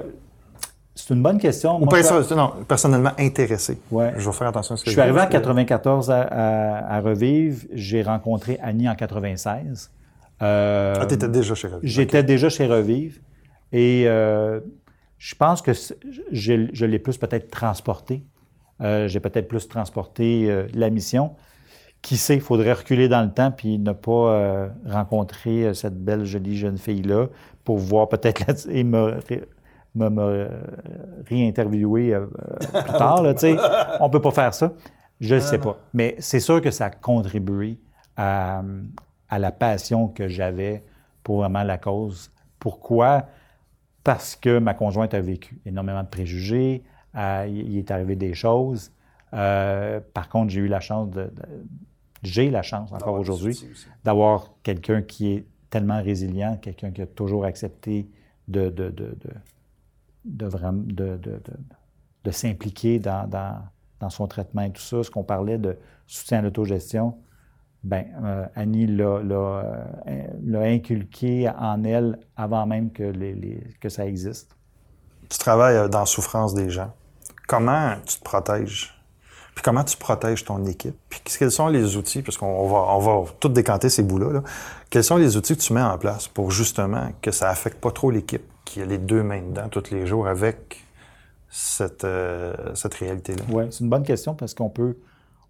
C'est 1.07 1.15
une 1.15 1.23
bonne 1.23 1.39
question. 1.39 1.81
Ou 1.81 1.87
non, 2.35 2.53
personnellement 2.69 3.13
intéressé. 3.19 3.79
Ouais. 3.91 4.13
Je 4.17 4.29
vais 4.29 4.37
faire 4.37 4.49
attention 4.49 4.75
à 4.75 4.79
ce 4.79 4.85
que 4.85 4.91
je 4.91 4.93
suis 4.93 5.01
arrivé 5.01 5.21
en 5.21 5.27
94 5.27 6.11
à, 6.11 6.21
à, 6.21 7.01
Revive. 7.01 7.67
J'ai 7.73 8.03
rencontré 8.03 8.59
Annie 8.63 8.89
en 8.89 8.95
96. 8.95 9.91
Euh, 10.43 10.95
ah, 10.99 11.07
tu 11.07 11.15
étais 11.15 11.29
déjà 11.29 11.55
chez 11.55 11.69
Revive. 11.69 11.89
J'étais 11.89 12.23
déjà 12.23 12.49
chez 12.49 12.67
Revive. 12.67 13.21
Et 13.73 14.05
euh, 14.07 14.61
je 15.19 15.35
pense 15.35 15.63
que 15.63 15.73
je 16.33 16.85
l'ai 16.85 16.99
plus 16.99 17.19
peut-être 17.19 17.51
transporté. 17.51 18.23
Euh, 18.81 19.09
j'ai 19.09 19.21
peut-être 19.21 19.49
plus 19.49 19.69
transporté 19.69 20.51
euh, 20.51 20.67
la 20.75 20.91
mission 20.91 21.35
qui 22.03 22.17
sait, 22.17 22.37
il 22.37 22.41
faudrait 22.41 22.73
reculer 22.73 23.09
dans 23.09 23.23
le 23.23 23.31
temps 23.31 23.51
puis 23.51 23.79
ne 23.79 23.93
pas 23.93 24.71
rencontrer 24.87 25.75
cette 25.75 26.03
belle, 26.03 26.25
jolie 26.25 26.57
jeune 26.57 26.79
fille-là 26.79 27.27
pour 27.63 27.77
voir 27.77 28.09
peut-être 28.09 28.67
et 28.71 28.85
me, 29.95 30.09
me, 30.09 30.49
réinterviewer 31.29 32.15
euh, 32.15 32.27
plus 32.27 32.93
tard. 32.93 33.23
Là, 33.23 33.35
on 34.01 34.07
ne 34.07 34.13
peut 34.13 34.21
pas 34.21 34.31
faire 34.31 34.55
ça. 34.55 34.73
Je 35.21 35.35
ne 35.35 35.41
sais 35.41 35.59
pas. 35.59 35.79
Mais 35.93 36.17
c'est 36.19 36.41
sûr 36.41 36.61
que 36.61 36.71
ça 36.71 36.87
a 36.87 36.91
contribué 36.91 37.79
à, 38.17 38.63
à 39.29 39.39
la 39.39 39.53
passion 39.53 40.09
que 40.09 40.29
j'avais 40.29 40.85
pour 41.23 41.39
vraiment 41.39 41.63
la 41.63 41.79
cause. 41.79 42.31
Pourquoi? 42.59 43.27
Parce 44.03 44.35
que 44.35 44.59
ma 44.59 44.75
conjointe 44.75 45.13
a 45.13 45.21
vécu 45.21 45.61
énormément 45.67 46.03
de 46.03 46.09
préjugés, 46.09 46.83
il 47.15 47.77
est 47.77 47.91
arrivé 47.91 48.17
des 48.17 48.33
choses. 48.33 48.93
par 49.31 50.29
contre, 50.31 50.51
j'ai 50.51 50.61
eu 50.61 50.69
la 50.69 50.81
chance 50.81 51.11
de, 51.11 51.31
j'ai 52.23 52.51
la 52.51 52.63
chance 52.63 52.93
encore 52.93 53.15
aujourd'hui 53.15 53.59
d'avoir 54.05 54.53
quelqu'un 54.63 55.03
qui 55.03 55.33
est 55.33 55.45
tellement 55.71 56.03
résilient, 56.03 56.59
quelqu'un 56.61 56.91
qui 56.91 57.03
a 57.03 57.07
toujours 57.07 57.45
accepté 57.45 58.09
de, 58.49 58.69
de, 58.69 58.91
de, 58.91 59.17
de, 60.25 60.47
vraiment, 60.47 60.83
de, 60.85 61.19
de 62.25 62.31
s'impliquer 62.31 62.99
dans, 62.99 63.29
dans, 63.29 63.63
dans, 64.01 64.11
son 64.11 64.27
traitement 64.27 64.63
et 64.63 64.73
tout 64.73 64.83
ça. 64.83 65.03
Ce 65.03 65.11
qu'on 65.11 65.25
parlait 65.25 65.59
de 65.59 65.77
soutien 66.07 66.39
à 66.39 66.43
l'autogestion, 66.43 67.17
ben, 67.83 68.05
euh, 68.23 68.47
Annie 68.57 68.87
euh, 69.01 69.85
l'a 70.45 70.61
inculqué 70.61 71.49
en 71.49 71.83
elle 71.85 72.19
avant 72.37 72.67
même 72.67 72.93
que, 72.93 73.03
les, 73.03 73.63
que 73.81 73.89
ça 73.89 74.07
existe. 74.07 74.55
Tu 75.29 75.39
travailles 75.39 75.77
euh, 75.77 75.89
dans 75.89 76.01
la 76.01 76.07
souffrance 76.07 76.55
des 76.55 76.69
gens. 76.69 76.93
Comment 77.49 77.95
tu 78.07 78.19
te 78.19 78.25
protèges? 78.25 78.97
comment 79.63 79.85
tu 79.85 79.97
protèges 79.99 80.43
ton 80.45 80.65
équipe? 80.65 80.97
Puis 81.11 81.21
quels 81.39 81.51
sont 81.51 81.69
les 81.69 81.97
outils, 81.97 82.23
parce 82.23 82.39
qu'on 82.39 82.67
va, 82.67 82.79
on 82.95 82.99
va 82.99 83.31
tout 83.41 83.51
décanter 83.51 83.91
ces 83.91 84.03
bouts-là, 84.03 84.41
quels 84.89 85.05
sont 85.05 85.17
les 85.17 85.37
outils 85.37 85.55
que 85.55 85.61
tu 85.61 85.75
mets 85.75 85.83
en 85.83 85.99
place 85.99 86.29
pour 86.29 86.51
justement 86.51 87.13
que 87.21 87.31
ça 87.31 87.51
affecte 87.51 87.79
pas 87.79 87.91
trop 87.91 88.11
l'équipe, 88.11 88.50
qui 88.71 88.81
a 88.81 88.85
les 88.85 88.99
deux 88.99 89.25
mains 89.25 89.43
dedans 89.43 89.69
tous 89.69 89.91
les 89.91 90.07
jours 90.07 90.29
avec 90.29 90.85
cette, 91.49 92.05
euh, 92.05 92.55
cette 92.75 92.95
réalité-là? 92.95 93.43
Oui, 93.51 93.65
c'est 93.71 93.81
une 93.81 93.91
bonne 93.91 94.05
question 94.05 94.37
parce 94.37 94.55
qu'on 94.55 94.71
peut, 94.71 94.97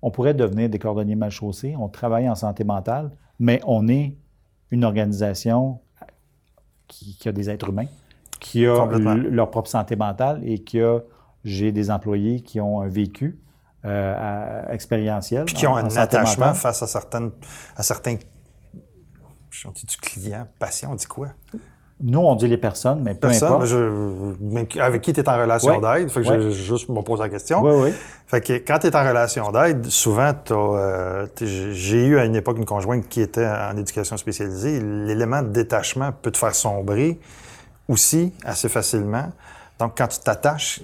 on 0.01 0.11
pourrait 0.11 0.33
devenir 0.33 0.71
des 0.71 0.79
cordonniers 0.79 1.17
mal 1.17 1.31
chaussés. 1.31 1.77
On 1.79 1.91
travaille 1.91 2.31
en 2.31 2.35
santé 2.35 2.65
mentale, 2.65 3.11
mais 3.39 3.61
on 3.67 3.89
est 3.89 4.17
une 4.71 4.85
organisation 4.85 5.81
qui, 6.89 7.29
a 7.29 7.33
des 7.33 7.51
êtres 7.51 7.69
humains, 7.69 7.89
qui 8.41 8.67
a 8.67 8.87
leur 8.87 9.51
propre 9.51 9.69
santé 9.69 9.97
mentale 9.97 10.41
et 10.43 10.61
qui 10.61 10.81
a, 10.81 11.01
j'ai 11.45 11.73
des 11.73 11.91
employés 11.91 12.41
qui 12.41 12.59
ont 12.59 12.81
un 12.81 12.89
vécu 12.89 13.39
euh, 13.85 14.67
expérientiels. 14.71 15.45
Puis 15.45 15.57
qui 15.57 15.67
ont 15.67 15.77
un 15.77 15.95
attachement 15.95 16.55
face 16.55 16.83
à, 16.83 16.87
certaines, 16.87 17.33
à 17.77 17.83
certains. 17.83 18.17
On 19.67 19.73
dit 19.73 19.85
du 19.85 19.97
client, 19.99 20.47
patient, 20.59 20.93
on 20.93 20.95
dit 20.95 21.07
quoi? 21.07 21.29
Nous, 22.03 22.19
on 22.19 22.35
dit 22.35 22.49
les 22.49 22.57
personnes, 22.57 23.03
mais 23.03 23.15
peu 23.15 23.29
importe. 23.29 23.71
avec 24.79 25.03
qui 25.03 25.13
tu 25.13 25.21
es 25.21 25.29
en 25.29 25.39
relation 25.39 25.81
d'aide, 25.81 26.11
fait 26.11 26.23
que 26.23 26.27
je, 26.27 26.51
juste 26.51 26.89
me 26.89 27.03
pose 27.03 27.21
la 27.21 27.29
question. 27.29 27.61
Oui, 27.63 27.73
oui. 27.77 27.95
Fait 28.27 28.41
que 28.41 28.55
quand 28.55 28.79
tu 28.79 28.87
es 28.87 28.97
en 28.97 29.07
relation 29.07 29.53
d'aide, 29.53 29.87
souvent, 29.87 30.33
euh, 30.51 31.27
j'ai 31.41 32.07
eu 32.07 32.19
à 32.19 32.25
une 32.25 32.37
époque 32.37 32.57
une 32.57 32.65
conjointe 32.65 33.07
qui 33.09 33.21
était 33.21 33.47
en 33.47 33.77
éducation 33.77 34.17
spécialisée. 34.17 34.81
L'élément 34.81 35.43
de 35.43 35.49
détachement 35.49 36.11
peut 36.13 36.31
te 36.31 36.39
faire 36.39 36.55
sombrer 36.55 37.21
aussi 37.89 38.33
assez 38.45 38.69
facilement. 38.69 39.31
Donc, 39.79 39.93
quand 39.99 40.09
tu 40.09 40.21
t'attaches, 40.21 40.81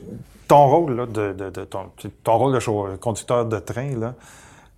ton 0.48 0.66
rôle 0.66 1.10
de, 1.12 1.64
ton, 1.64 2.38
rôle 2.38 2.52
de 2.52 2.96
conducteur 2.96 3.46
de 3.46 3.58
train, 3.58 3.96
là, 3.96 4.14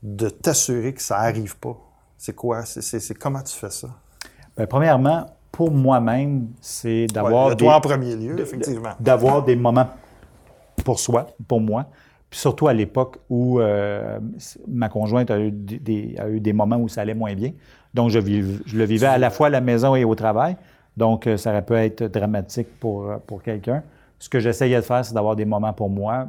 de 0.02 0.28
t'assurer 0.28 0.92
que 0.92 1.02
ça 1.02 1.18
n'arrive 1.18 1.56
pas, 1.56 1.76
c'est 2.16 2.34
quoi? 2.34 2.64
C'est 2.64 3.14
comment 3.18 3.42
tu 3.42 3.56
fais 3.56 3.70
ça? 3.70 3.88
Bien, 4.56 4.66
premièrement, 4.66 5.26
pour 5.58 5.70
moi-même, 5.72 6.48
c'est 6.60 7.06
d'avoir. 7.08 7.56
toi 7.56 7.74
en 7.74 7.80
premier 7.80 8.14
lieu, 8.16 8.38
effectivement. 8.40 8.92
D'avoir 9.00 9.44
des 9.44 9.56
moments 9.56 9.88
pour 10.84 11.00
soi, 11.00 11.26
pour 11.46 11.60
moi. 11.60 11.86
Puis 12.30 12.38
surtout 12.38 12.68
à 12.68 12.74
l'époque 12.74 13.18
où 13.28 13.58
euh, 13.58 14.20
ma 14.68 14.88
conjointe 14.88 15.30
a 15.30 15.38
eu 15.40 15.50
des, 15.50 16.14
a 16.18 16.28
eu 16.28 16.40
des 16.40 16.52
moments 16.52 16.76
où 16.76 16.88
ça 16.88 17.00
allait 17.00 17.14
moins 17.14 17.34
bien. 17.34 17.52
Donc, 17.92 18.10
je, 18.10 18.20
je 18.20 18.78
le 18.78 18.84
vivais 18.84 19.06
à 19.06 19.18
la 19.18 19.30
fois 19.30 19.48
à 19.48 19.50
la 19.50 19.60
maison 19.60 19.96
et 19.96 20.04
au 20.04 20.14
travail. 20.14 20.56
Donc, 20.96 21.26
euh, 21.26 21.36
ça 21.36 21.50
aurait 21.50 21.64
pu 21.64 21.74
être 21.74 22.04
dramatique 22.04 22.68
pour, 22.78 23.12
pour 23.26 23.42
quelqu'un 23.42 23.82
ce 24.18 24.28
que 24.28 24.40
j'essayais 24.40 24.76
de 24.76 24.82
faire, 24.82 25.04
c'est 25.04 25.14
d'avoir 25.14 25.36
des 25.36 25.44
moments 25.44 25.72
pour 25.72 25.88
moi. 25.88 26.28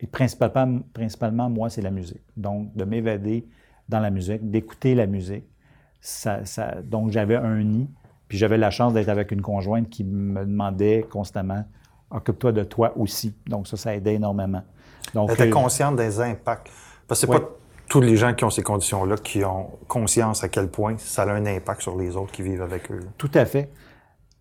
Et 0.00 0.06
principalement, 0.06 0.80
principalement 0.92 1.48
moi, 1.48 1.70
c'est 1.70 1.82
la 1.82 1.90
musique. 1.90 2.22
Donc, 2.36 2.74
de 2.74 2.84
m'évader 2.84 3.46
dans 3.88 4.00
la 4.00 4.10
musique, 4.10 4.50
d'écouter 4.50 4.94
la 4.94 5.06
musique. 5.06 5.44
Ça, 6.00 6.42
donc, 6.82 7.10
j'avais 7.10 7.36
un 7.36 7.62
nid, 7.62 7.88
puis 8.34 8.40
j'avais 8.40 8.58
la 8.58 8.72
chance 8.72 8.92
d'être 8.92 9.10
avec 9.10 9.30
une 9.30 9.42
conjointe 9.42 9.88
qui 9.88 10.02
me 10.02 10.44
demandait 10.44 11.06
constamment 11.08 11.64
Occupe-toi 12.10 12.50
de 12.50 12.64
toi 12.64 12.92
aussi. 12.96 13.32
Donc, 13.46 13.68
ça, 13.68 13.76
ça 13.76 13.94
aidait 13.94 14.14
énormément. 14.14 14.62
Donc, 15.14 15.28
Elle 15.28 15.34
était 15.34 15.46
euh, 15.46 15.52
consciente 15.52 15.94
des 15.94 16.20
impacts. 16.20 16.68
Parce 17.06 17.20
que 17.20 17.28
c'est 17.28 17.32
pas 17.32 17.48
tous 17.88 18.00
les 18.00 18.16
gens 18.16 18.34
qui 18.34 18.44
ont 18.44 18.50
ces 18.50 18.64
conditions-là 18.64 19.18
qui 19.18 19.44
ont 19.44 19.70
conscience 19.86 20.42
à 20.42 20.48
quel 20.48 20.68
point 20.68 20.96
ça 20.98 21.22
a 21.22 21.32
un 21.32 21.46
impact 21.46 21.82
sur 21.82 21.96
les 21.96 22.16
autres 22.16 22.32
qui 22.32 22.42
vivent 22.42 22.62
avec 22.62 22.90
eux. 22.90 22.98
Tout 23.18 23.30
à 23.34 23.44
fait. 23.44 23.70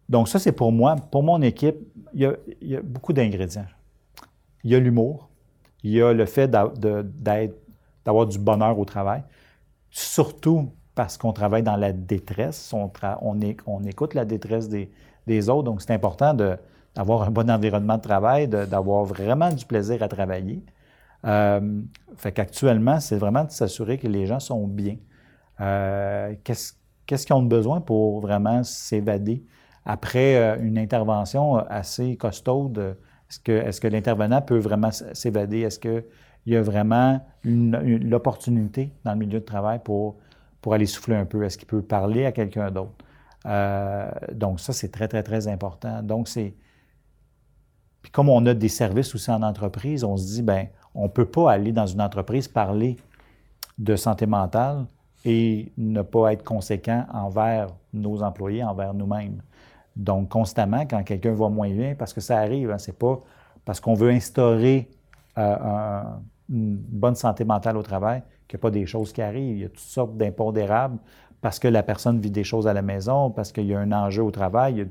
Donc, 0.10 0.28
ça, 0.28 0.40
c'est 0.40 0.54
pour 0.54 0.72
moi. 0.72 0.96
Pour 1.12 1.22
mon 1.22 1.40
équipe, 1.44 1.76
il 2.16 2.22
y 2.22 2.26
a, 2.26 2.34
il 2.62 2.70
y 2.70 2.76
a 2.76 2.82
beaucoup 2.82 3.14
d'ingrédients. 3.14 3.68
Il 4.64 4.72
y 4.72 4.76
a 4.76 4.80
l'humour, 4.80 5.30
il 5.84 5.92
y 5.92 6.02
a 6.02 6.14
le 6.14 6.26
fait 6.26 6.48
d'avoir 6.48 8.26
du 8.26 8.40
bonheur 8.40 8.80
au 8.80 8.86
travail, 8.86 9.22
surtout 9.92 10.72
parce 10.96 11.18
qu'on 11.18 11.34
travaille 11.34 11.64
dans 11.64 11.76
la 11.76 11.92
détresse, 11.92 12.74
on, 12.74 13.82
écoute 13.86 14.14
la 14.14 14.26
détresse 14.26 14.70
des, 14.70 15.50
autres, 15.50 15.64
donc 15.64 15.82
c'est 15.82 15.94
important 15.94 16.34
d'avoir 16.34 17.24
un 17.24 17.32
bon 17.32 17.50
environnement 17.50 17.98
de 17.98 18.02
travail, 18.02 18.48
d'avoir 18.48 19.04
vraiment 19.04 19.50
du 19.50 19.66
plaisir 19.66 20.04
à 20.04 20.08
travailler. 20.08 20.64
Euh, 21.26 21.82
fait 22.18 22.32
qu'actuellement, 22.32 23.00
c'est 23.00 23.16
vraiment 23.16 23.46
de 23.46 23.52
s'assurer 23.52 23.98
que 23.98 24.08
les 24.08 24.28
gens 24.28 24.40
sont 24.40 24.68
bien. 24.68 24.98
Euh, 25.62 26.36
qu'est-ce 26.44 26.74
qu'ils 27.08 27.36
ont 27.36 27.44
besoin 27.44 27.82
pour 27.82 28.20
vraiment 28.20 28.64
s'évader? 28.64 29.44
Après 29.86 30.36
euh, 30.36 30.58
une 30.62 30.78
intervention 30.78 31.56
assez 31.56 32.18
costaude? 32.18 32.98
Est-ce 33.30 33.40
que, 33.40 33.52
est 33.52 33.80
que 33.80 33.88
l'intervenant 33.88 34.42
peut 34.42 34.58
vraiment 34.58 34.92
s'évader? 34.92 35.62
Est-ce 35.62 35.80
qu'il 35.80 36.04
y 36.46 36.56
a 36.56 36.62
vraiment 36.62 37.20
l'opportunité 37.44 38.92
dans 39.06 39.14
le 39.14 39.18
milieu 39.18 39.40
de 39.40 39.46
travail 39.46 39.80
pour, 39.84 40.18
pour 40.64 40.74
aller 40.74 40.86
souffler 40.86 41.16
un 41.16 41.26
peu? 41.26 41.44
Est-ce 41.44 41.58
qu'il 41.58 41.68
peut 41.68 41.82
parler 41.82 42.26
à 42.26 42.32
quelqu'un 42.32 42.72
d'autre? 42.72 42.94
Euh, 43.46 44.10
donc, 44.32 44.62
ça, 44.62 44.72
c'est 44.72 44.90
très, 44.90 45.10
très, 45.10 45.22
très 45.22 45.48
important. 45.48 46.02
Donc, 46.02 46.30
c'est. 46.30 46.56
Puis, 48.02 48.12
comme 48.12 48.30
on 48.30 48.44
a 48.46 48.54
des 48.54 48.70
services 48.70 49.14
aussi 49.14 49.30
en 49.30 49.44
entreprise, 49.44 50.04
on 50.04 50.18
se 50.18 50.26
dit, 50.26 50.42
ben 50.42 50.68
on 50.96 51.04
ne 51.04 51.08
peut 51.10 51.26
pas 51.26 51.52
aller 51.52 51.74
dans 51.74 51.86
une 51.86 52.02
entreprise 52.02 52.48
parler 52.48 52.96
de 53.78 53.96
santé 53.98 54.26
mentale 54.26 54.86
et 55.26 55.72
ne 55.78 56.02
pas 56.02 56.32
être 56.32 56.44
conséquent 56.44 57.06
envers 57.12 57.68
nos 57.94 58.24
employés, 58.24 58.64
envers 58.64 58.94
nous-mêmes. 58.94 59.42
Donc, 59.98 60.30
constamment, 60.30 60.86
quand 60.86 61.04
quelqu'un 61.04 61.34
va 61.34 61.50
moins 61.50 61.70
bien, 61.70 61.96
parce 61.96 62.14
que 62.14 62.22
ça 62.22 62.40
arrive, 62.40 62.72
hein, 62.72 62.78
c'est 62.78 62.98
pas 62.98 63.20
parce 63.66 63.82
qu'on 63.82 63.96
veut 63.96 64.12
instaurer 64.12 64.90
euh, 65.38 66.04
une 66.50 66.76
bonne 66.78 67.16
santé 67.16 67.44
mentale 67.44 67.76
au 67.76 67.84
travail 67.84 68.24
qu'il 68.54 68.58
n'y 68.58 68.62
a 68.62 68.70
pas 68.70 68.72
des 68.72 68.86
choses 68.86 69.14
qui 69.14 69.22
arrivent. 69.22 69.58
Il 69.58 69.62
y 69.62 69.66
a 69.66 69.70
toutes 69.70 69.80
sortes 69.80 70.16
d'impondérables 70.16 71.00
parce 71.42 71.60
que 71.60 71.68
la 71.68 71.84
personne 71.84 72.20
vit 72.20 72.32
des 72.32 72.44
choses 72.44 72.68
à 72.68 72.74
la 72.74 72.82
maison, 72.82 73.30
parce 73.32 73.52
qu'il 73.52 73.66
y 73.66 73.74
a 73.74 73.80
un 73.80 73.92
enjeu 73.92 74.24
au 74.24 74.32
travail, 74.32 74.74
il 74.74 74.80
y 74.80 74.82
a 74.82 74.86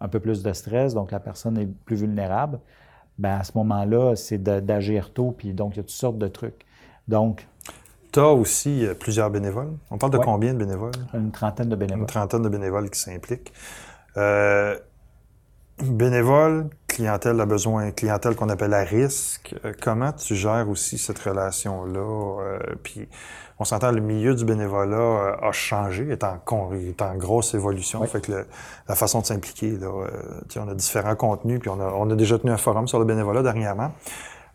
un 0.00 0.08
peu 0.08 0.20
plus 0.20 0.42
de 0.42 0.52
stress, 0.52 0.94
donc 0.94 1.10
la 1.10 1.18
personne 1.18 1.58
est 1.58 1.66
plus 1.66 1.96
vulnérable. 1.96 2.60
Bien, 3.18 3.38
à 3.38 3.44
ce 3.44 3.52
moment-là, 3.56 4.14
c'est 4.14 4.42
d'agir 4.42 5.12
tôt, 5.12 5.34
puis 5.36 5.52
donc 5.52 5.74
il 5.74 5.78
y 5.78 5.80
a 5.80 5.82
toutes 5.82 5.90
sortes 5.90 6.18
de 6.18 6.28
trucs. 6.28 6.66
Donc. 7.08 7.48
Tu 8.12 8.20
as 8.20 8.28
aussi 8.28 8.86
euh, 8.86 8.94
plusieurs 8.94 9.30
bénévoles. 9.30 9.72
On 9.90 9.98
parle 9.98 10.12
de 10.12 10.18
combien 10.18 10.52
de 10.52 10.58
bénévoles? 10.58 10.92
Une 11.12 11.32
trentaine 11.32 11.68
de 11.68 11.76
bénévoles. 11.76 12.02
Une 12.02 12.06
trentaine 12.06 12.42
de 12.42 12.48
bénévoles 12.48 12.88
qui 12.88 13.00
s'impliquent. 13.00 13.52
Euh, 14.16 14.78
bénévoles, 15.82 16.68
clientèle 16.96 17.40
a 17.40 17.46
besoin, 17.46 17.90
clientèle 17.90 18.34
qu'on 18.34 18.48
appelle 18.48 18.72
à 18.72 18.82
risque. 18.82 19.54
Euh, 19.64 19.72
comment 19.82 20.12
tu 20.12 20.34
gères 20.34 20.68
aussi 20.68 20.98
cette 20.98 21.18
relation-là? 21.18 22.00
Euh, 22.00 22.58
puis 22.82 23.08
on 23.58 23.64
s'entend, 23.64 23.92
le 23.92 24.00
milieu 24.00 24.34
du 24.34 24.44
bénévolat 24.44 24.96
euh, 24.96 25.36
a 25.42 25.52
changé, 25.52 26.08
est 26.08 26.24
en, 26.24 26.40
est 26.72 27.02
en 27.02 27.14
grosse 27.16 27.54
évolution. 27.54 28.02
Fait 28.06 28.22
que 28.22 28.46
la 28.88 28.94
façon 28.94 29.20
de 29.20 29.26
s'impliquer, 29.26 29.76
là, 29.76 29.90
on 30.56 30.68
a 30.68 30.74
différents 30.74 31.16
contenus, 31.16 31.60
puis 31.60 31.68
on 31.68 31.80
a, 31.80 31.92
on 31.92 32.10
a, 32.10 32.14
déjà 32.14 32.38
tenu 32.38 32.50
un 32.50 32.56
forum 32.56 32.88
sur 32.88 32.98
le 32.98 33.04
bénévolat 33.04 33.42
dernièrement. 33.42 33.92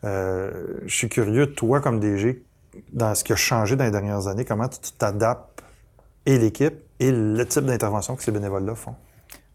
je 0.04 0.82
suis 0.88 1.10
curieux, 1.10 1.54
toi, 1.54 1.80
comme 1.80 2.00
DG, 2.00 2.44
dans 2.92 3.14
ce 3.14 3.24
qui 3.24 3.34
a 3.34 3.36
changé 3.36 3.76
dans 3.76 3.84
les 3.84 3.92
dernières 3.92 4.28
années, 4.28 4.46
comment 4.46 4.68
tu 4.68 4.92
t'adaptes 4.98 5.62
et 6.26 6.38
l'équipe 6.38 6.76
et 7.00 7.12
le 7.12 7.46
type 7.46 7.66
d'intervention 7.66 8.16
que 8.16 8.24
ces 8.24 8.32
bénévoles-là 8.32 8.76
font? 8.76 8.96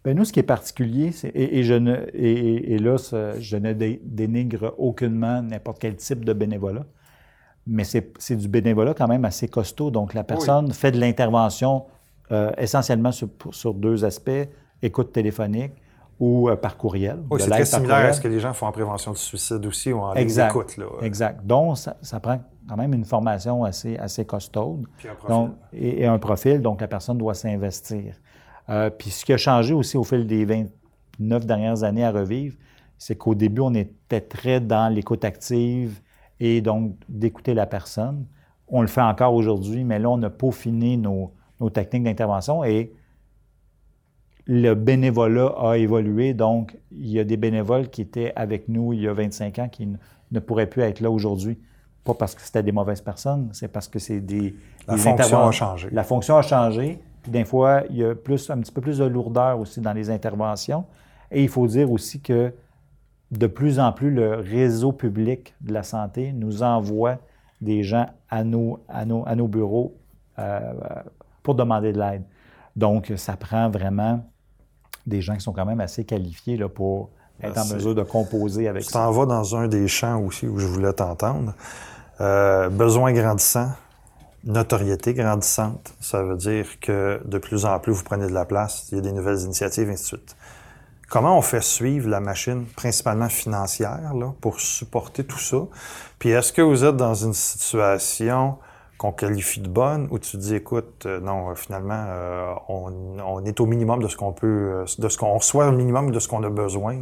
Bien, 0.06 0.14
nous, 0.14 0.24
ce 0.24 0.32
qui 0.32 0.38
est 0.38 0.44
particulier, 0.44 1.10
et, 1.34 1.64
je 1.64 1.74
ne, 1.74 1.96
et, 2.14 2.78
là, 2.78 2.94
je 3.40 3.56
ne 3.56 3.72
dénigre 3.72 4.72
aucunement 4.78 5.42
n'importe 5.42 5.80
quel 5.80 5.96
type 5.96 6.24
de 6.24 6.32
bénévolat, 6.32 6.84
mais 7.66 7.82
c'est 7.82 8.36
du 8.36 8.46
bénévolat 8.46 8.94
quand 8.94 9.08
même 9.08 9.24
assez 9.24 9.48
costaud. 9.48 9.90
Donc, 9.90 10.14
la 10.14 10.22
personne 10.22 10.70
fait 10.70 10.92
de 10.92 11.00
l'intervention 11.00 11.86
euh, 12.30 12.52
essentiellement 12.56 13.10
sur, 13.10 13.74
deux 13.74 14.04
aspects, 14.04 14.30
écoute 14.80 15.12
téléphonique 15.12 15.72
ou 16.20 16.50
euh, 16.50 16.54
par 16.54 16.76
courriel. 16.76 17.24
Oui, 17.28 17.40
c'est 17.40 17.50
très 17.50 17.64
similaire 17.64 17.96
à 17.96 18.12
ce 18.12 18.20
que 18.20 18.28
les 18.28 18.38
gens 18.38 18.52
font 18.52 18.66
en 18.66 18.72
prévention 18.72 19.10
du 19.10 19.18
suicide 19.18 19.66
aussi 19.66 19.92
ou 19.92 19.98
en 19.98 20.14
exact, 20.14 20.50
écoute. 20.50 20.76
Là. 20.76 20.86
Exact. 21.02 21.44
Donc, 21.44 21.78
ça, 21.78 22.20
prend 22.20 22.38
quand 22.68 22.76
même 22.76 22.94
une 22.94 23.04
formation 23.04 23.64
assez, 23.64 23.96
assez 23.96 24.24
costaude. 24.24 24.86
Puis 24.98 25.08
un 25.08 25.16
profil. 25.16 25.50
et, 25.72 26.02
et, 26.02 26.06
un 26.06 26.18
profil, 26.20 26.62
donc 26.62 26.80
la 26.80 26.86
personne 26.86 27.18
doit 27.18 27.34
s'investir. 27.34 28.14
Euh, 28.68 28.90
puis 28.90 29.10
ce 29.10 29.24
qui 29.24 29.32
a 29.32 29.36
changé 29.36 29.74
aussi 29.74 29.96
au 29.96 30.04
fil 30.04 30.26
des 30.26 30.44
29 30.44 31.46
dernières 31.46 31.84
années 31.84 32.04
à 32.04 32.10
revivre, 32.10 32.56
c'est 32.98 33.16
qu'au 33.16 33.34
début, 33.34 33.60
on 33.60 33.74
était 33.74 34.20
très 34.20 34.60
dans 34.60 34.92
l'écoute 34.92 35.24
active 35.24 36.00
et 36.40 36.60
donc 36.60 36.96
d'écouter 37.08 37.54
la 37.54 37.66
personne. 37.66 38.26
On 38.68 38.80
le 38.80 38.88
fait 38.88 39.02
encore 39.02 39.34
aujourd'hui, 39.34 39.84
mais 39.84 39.98
là, 39.98 40.10
on 40.10 40.22
a 40.22 40.30
peaufiné 40.30 40.96
nos, 40.96 41.32
nos 41.60 41.70
techniques 41.70 42.04
d'intervention 42.04 42.64
et 42.64 42.92
le 44.46 44.74
bénévolat 44.74 45.54
a 45.58 45.76
évolué. 45.76 46.34
Donc, 46.34 46.76
il 46.92 47.08
y 47.08 47.18
a 47.18 47.24
des 47.24 47.36
bénévoles 47.36 47.88
qui 47.88 48.02
étaient 48.02 48.32
avec 48.36 48.68
nous 48.68 48.92
il 48.92 49.02
y 49.02 49.08
a 49.08 49.12
25 49.12 49.58
ans 49.58 49.68
qui 49.68 49.88
ne, 50.30 50.40
pourraient 50.40 50.68
plus 50.68 50.82
être 50.82 51.00
là 51.00 51.10
aujourd'hui. 51.10 51.58
Pas 52.04 52.14
parce 52.14 52.36
que 52.36 52.40
c'était 52.40 52.62
des 52.62 52.72
mauvaises 52.72 53.00
personnes, 53.00 53.50
c'est 53.52 53.68
parce 53.68 53.88
que 53.88 53.98
c'est 53.98 54.20
des. 54.20 54.54
La 54.86 54.96
fonction 54.96 55.48
a 55.48 55.50
changé. 55.50 55.88
La 55.90 56.04
fonction 56.04 56.36
a 56.36 56.42
changé. 56.42 57.00
Puis 57.26 57.32
des 57.32 57.44
fois, 57.44 57.82
il 57.90 57.96
y 57.96 58.04
a 58.04 58.14
plus, 58.14 58.50
un 58.50 58.58
petit 58.60 58.70
peu 58.70 58.80
plus 58.80 58.98
de 58.98 59.04
lourdeur 59.04 59.58
aussi 59.58 59.80
dans 59.80 59.92
les 59.92 60.10
interventions. 60.10 60.84
Et 61.32 61.42
il 61.42 61.48
faut 61.48 61.66
dire 61.66 61.90
aussi 61.90 62.20
que 62.20 62.54
de 63.32 63.48
plus 63.48 63.80
en 63.80 63.90
plus, 63.90 64.12
le 64.12 64.36
réseau 64.36 64.92
public 64.92 65.56
de 65.60 65.72
la 65.72 65.82
santé 65.82 66.32
nous 66.32 66.62
envoie 66.62 67.18
des 67.60 67.82
gens 67.82 68.06
à 68.30 68.44
nos, 68.44 68.78
à 68.88 69.04
nos, 69.04 69.26
à 69.26 69.34
nos 69.34 69.48
bureaux 69.48 69.96
euh, 70.38 70.60
pour 71.42 71.56
demander 71.56 71.92
de 71.92 71.98
l'aide. 71.98 72.22
Donc, 72.76 73.12
ça 73.16 73.36
prend 73.36 73.68
vraiment 73.70 74.24
des 75.04 75.20
gens 75.20 75.34
qui 75.34 75.40
sont 75.40 75.52
quand 75.52 75.66
même 75.66 75.80
assez 75.80 76.04
qualifiés 76.04 76.56
là, 76.56 76.68
pour 76.68 77.10
être 77.42 77.58
en 77.58 77.74
mesure 77.74 77.96
de 77.96 78.04
composer 78.04 78.68
avec 78.68 78.84
ça. 78.84 78.86
Tu 78.86 78.92
t'en 78.92 79.10
vas 79.10 79.26
dans 79.26 79.56
un 79.56 79.66
des 79.66 79.88
champs 79.88 80.20
aussi 80.20 80.46
où 80.46 80.60
je 80.60 80.66
voulais 80.68 80.92
t'entendre. 80.92 81.54
Euh, 82.20 82.68
besoin 82.68 83.12
grandissant, 83.12 83.70
notoriété 84.46 85.12
grandissante. 85.12 85.94
Ça 86.00 86.22
veut 86.22 86.36
dire 86.36 86.80
que 86.80 87.20
de 87.24 87.38
plus 87.38 87.66
en 87.66 87.78
plus, 87.78 87.92
vous 87.92 88.04
prenez 88.04 88.26
de 88.26 88.32
la 88.32 88.44
place, 88.44 88.88
il 88.90 88.96
y 88.96 88.98
a 88.98 89.02
des 89.02 89.12
nouvelles 89.12 89.40
initiatives, 89.40 89.90
ainsi 89.90 90.02
de 90.02 90.06
suite. 90.06 90.36
Comment 91.08 91.38
on 91.38 91.42
fait 91.42 91.62
suivre 91.62 92.08
la 92.08 92.18
machine, 92.18 92.66
principalement 92.66 93.28
financière, 93.28 94.12
pour 94.40 94.60
supporter 94.60 95.24
tout 95.24 95.38
ça? 95.38 95.58
Puis 96.18 96.30
est-ce 96.30 96.52
que 96.52 96.62
vous 96.62 96.84
êtes 96.84 96.96
dans 96.96 97.14
une 97.14 97.34
situation 97.34 98.58
qu'on 98.98 99.12
qualifie 99.12 99.60
de 99.60 99.68
bonne 99.68 100.08
ou 100.10 100.18
tu 100.18 100.36
dis, 100.36 100.54
écoute, 100.54 101.04
euh, 101.06 101.20
non, 101.20 101.54
finalement, 101.54 102.06
euh, 102.08 102.54
on, 102.68 103.44
est 103.44 103.60
au 103.60 103.66
minimum 103.66 104.02
de 104.02 104.08
ce 104.08 104.16
qu'on 104.16 104.32
peut, 104.32 104.46
euh, 104.46 104.84
de 104.98 105.08
ce 105.08 105.18
qu'on 105.18 105.34
reçoit 105.34 105.68
au 105.68 105.72
minimum 105.72 106.10
de 106.10 106.18
ce 106.18 106.28
qu'on 106.28 106.42
a 106.42 106.50
besoin? 106.50 106.98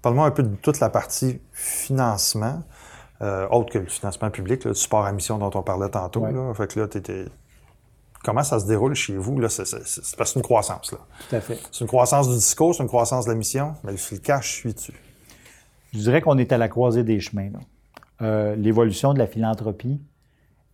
Parle-moi 0.00 0.26
un 0.26 0.30
peu 0.30 0.44
de 0.44 0.54
toute 0.56 0.80
la 0.80 0.88
partie 0.88 1.40
financement. 1.52 2.62
Euh, 3.20 3.48
autre 3.48 3.72
que 3.72 3.78
le 3.78 3.86
financement 3.86 4.30
public, 4.30 4.64
le 4.64 4.74
support 4.74 5.04
à 5.04 5.12
mission 5.12 5.38
dont 5.38 5.50
on 5.54 5.62
parlait 5.62 5.88
tantôt. 5.88 6.24
Là. 6.24 6.54
Fait 6.54 6.72
que 6.72 6.80
là, 6.80 6.86
Comment 8.24 8.42
ça 8.42 8.58
se 8.58 8.66
déroule 8.66 8.94
chez 8.94 9.16
vous? 9.16 9.40
Là? 9.40 9.48
C'est, 9.48 9.64
c'est, 9.64 10.34
une 10.34 10.42
croissance. 10.42 10.92
Là. 10.92 10.98
Tout 11.28 11.36
à 11.36 11.40
fait. 11.40 11.58
C'est 11.70 11.80
une 11.80 11.88
croissance 11.88 12.28
du 12.28 12.34
discours, 12.34 12.74
c'est 12.74 12.82
une 12.82 12.88
croissance 12.88 13.24
de 13.24 13.30
la 13.30 13.36
mission, 13.36 13.74
mais 13.84 13.92
le 13.92 14.18
cash 14.18 14.54
suit 14.54 14.74
dessus. 14.74 14.94
Je 15.92 15.98
dirais 15.98 16.20
qu'on 16.20 16.36
est 16.38 16.52
à 16.52 16.58
la 16.58 16.68
croisée 16.68 17.04
des 17.04 17.20
chemins. 17.20 17.50
Euh, 18.20 18.56
l'évolution 18.56 19.14
de 19.14 19.18
la 19.18 19.26
philanthropie 19.26 20.00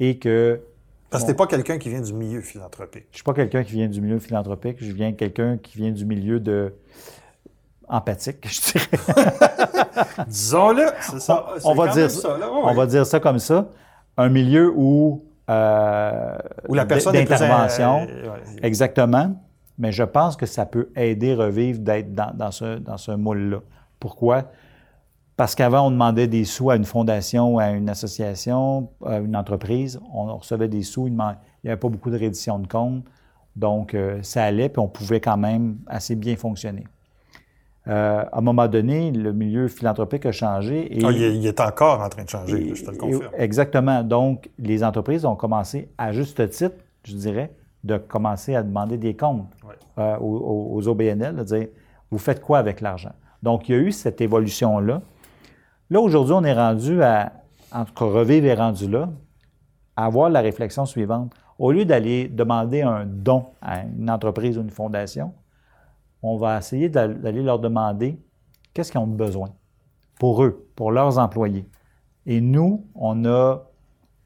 et 0.01 0.19
que. 0.19 0.61
Parce 1.11 1.25
que 1.25 1.29
t'es 1.29 1.37
pas 1.37 1.47
quelqu'un 1.47 1.79
qui 1.79 1.91
vient 1.91 2.01
du 2.01 2.13
milieu 2.13 2.41
philanthropique. 2.41 3.05
Je 3.11 3.19
suis 3.19 3.25
pas 3.25 3.35
quelqu'un 3.35 3.63
qui 3.63 3.73
vient 3.73 3.87
du 3.87 4.01
milieu 4.01 4.19
philanthropique. 4.19 4.79
Je 4.81 4.91
viens 4.91 5.13
quelqu'un 5.13 5.59
qui 5.59 5.79
vient 5.79 5.93
du 5.93 6.05
milieu 6.05 6.41
de 6.41 6.75
empathique, 7.95 8.47
je 8.49 8.73
dirais. 8.73 10.25
Disons-le, 10.29 10.87
c'est 11.01 11.21
ça. 11.21 11.47
On, 11.65 11.75
va 11.75 11.89
dire 11.89 12.11
ça, 12.11 12.37
on 12.51 12.75
va 12.75 12.87
dire 12.87 13.07
ça 13.07 13.21
comme 13.21 13.39
ça. 13.39 13.69
Un 14.17 14.29
milieu 14.29 14.73
où. 14.75 15.25
Euh, 15.51 16.37
où 16.69 16.75
la 16.75 16.87
personne 16.87 17.13
d'intervention. 17.13 18.07
Exactement. 18.63 19.37
Mais 19.79 19.93
je 19.93 20.05
pense 20.05 20.37
que 20.37 20.47
ça 20.47 20.67
peut 20.67 20.91
aider 20.95 21.35
Revivre 21.35 21.81
d'être 21.81 22.15
dans, 22.15 22.33
dans, 22.33 22.51
ce, 22.51 22.79
dans 22.79 22.97
ce 22.97 23.11
moule-là. 23.11 23.59
Pourquoi? 23.99 24.45
Parce 25.37 25.57
qu'avant, 25.57 25.89
on 25.89 25.91
demandait 25.91 26.29
des 26.29 26.45
sous 26.45 26.71
à 26.71 26.77
une 26.77 26.85
fondation, 26.85 27.59
à 27.59 27.71
une 27.71 27.89
association, 27.89 28.91
à 29.05 29.19
une 29.19 29.37
entreprise. 29.37 30.01
On 30.13 30.37
recevait 30.37 30.69
des 30.69 30.83
sous, 30.83 31.09
il 31.09 31.15
n'y 31.15 31.21
avait 31.71 31.77
pas 31.77 31.89
beaucoup 31.89 32.11
de 32.11 32.19
reddition 32.19 32.61
de 32.61 32.69
comptes. 32.69 33.05
Donc, 33.57 33.95
euh, 33.95 34.21
ça 34.23 34.45
allait, 34.45 34.69
puis 34.69 34.81
on 34.81 34.89
pouvait 34.89 35.21
quand 35.21 35.37
même 35.37 35.79
assez 35.87 36.15
bien 36.15 36.37
fonctionner. 36.37 36.85
Euh, 37.87 38.25
à 38.33 38.39
un 38.39 38.41
moment 38.41 38.67
donné, 38.67 39.11
le 39.11 39.33
milieu 39.33 39.69
philanthropique 39.69 40.25
a 40.25 40.33
changé. 40.33 40.99
Et, 40.99 41.05
ah, 41.05 41.11
il, 41.13 41.47
est 41.47 41.61
encore 41.61 42.01
en 42.01 42.09
train 42.09 42.25
de 42.25 42.29
changer, 42.29 42.75
je 42.75 42.85
te 42.85 42.91
le 42.91 42.97
confirme. 42.97 43.31
exactement. 43.37 44.03
Donc, 44.03 44.49
les 44.59 44.83
entreprises 44.83 45.27
ont 45.27 45.37
commencé, 45.37 45.91
à 45.99 46.13
juste 46.13 46.49
titre, 46.49 46.77
je 47.05 47.15
dirais, 47.15 47.53
de 47.83 47.99
commencer 47.99 48.55
à 48.55 48.63
demander 48.63 48.97
des 48.97 49.15
comptes 49.15 49.53
euh, 49.99 50.17
aux, 50.19 50.89
OBNL, 50.89 51.37
de 51.37 51.43
dire 51.45 51.67
Vous 52.11 52.19
faites 52.19 52.41
quoi 52.41 52.59
avec 52.59 52.81
l'argent? 52.81 53.13
Donc, 53.43 53.69
il 53.69 53.75
y 53.75 53.79
a 53.79 53.83
eu 53.83 53.93
cette 53.93 54.23
évolution-là. 54.23 55.03
Là, 55.91 56.01
aujourd'hui, 56.01 56.35
on 56.35 56.45
est 56.45 56.55
rendu 56.55 57.03
à, 57.03 57.33
en 57.71 57.85
tout 57.85 57.93
cas, 57.93 58.07
Revivre 58.07 58.47
est 58.47 58.55
rendu 58.55 58.89
là, 58.89 59.11
à 59.95 60.07
avoir 60.07 60.31
la 60.31 60.41
réflexion 60.41 60.87
suivante. 60.87 61.35
Au 61.59 61.71
lieu 61.71 61.85
d'aller 61.85 62.29
demander 62.29 62.81
un 62.81 63.05
don 63.05 63.45
à 63.61 63.83
une 63.83 64.11
entreprise 64.11 64.57
ou 64.57 64.63
une 64.63 64.71
fondation, 64.71 65.35
on 66.27 66.39
va 66.39 66.57
essayer 66.57 66.89
d'aller 66.89 67.43
leur 67.43 67.59
demander 67.59 68.19
qu'est-ce 68.73 68.91
qu'ils 68.91 69.01
ont 69.01 69.07
besoin 69.07 69.51
pour 70.19 70.43
eux, 70.43 70.67
pour 70.75 70.91
leurs 70.91 71.19
employés. 71.19 71.69
Et 72.25 72.41
nous, 72.41 72.87
on 72.95 73.27
a, 73.27 73.59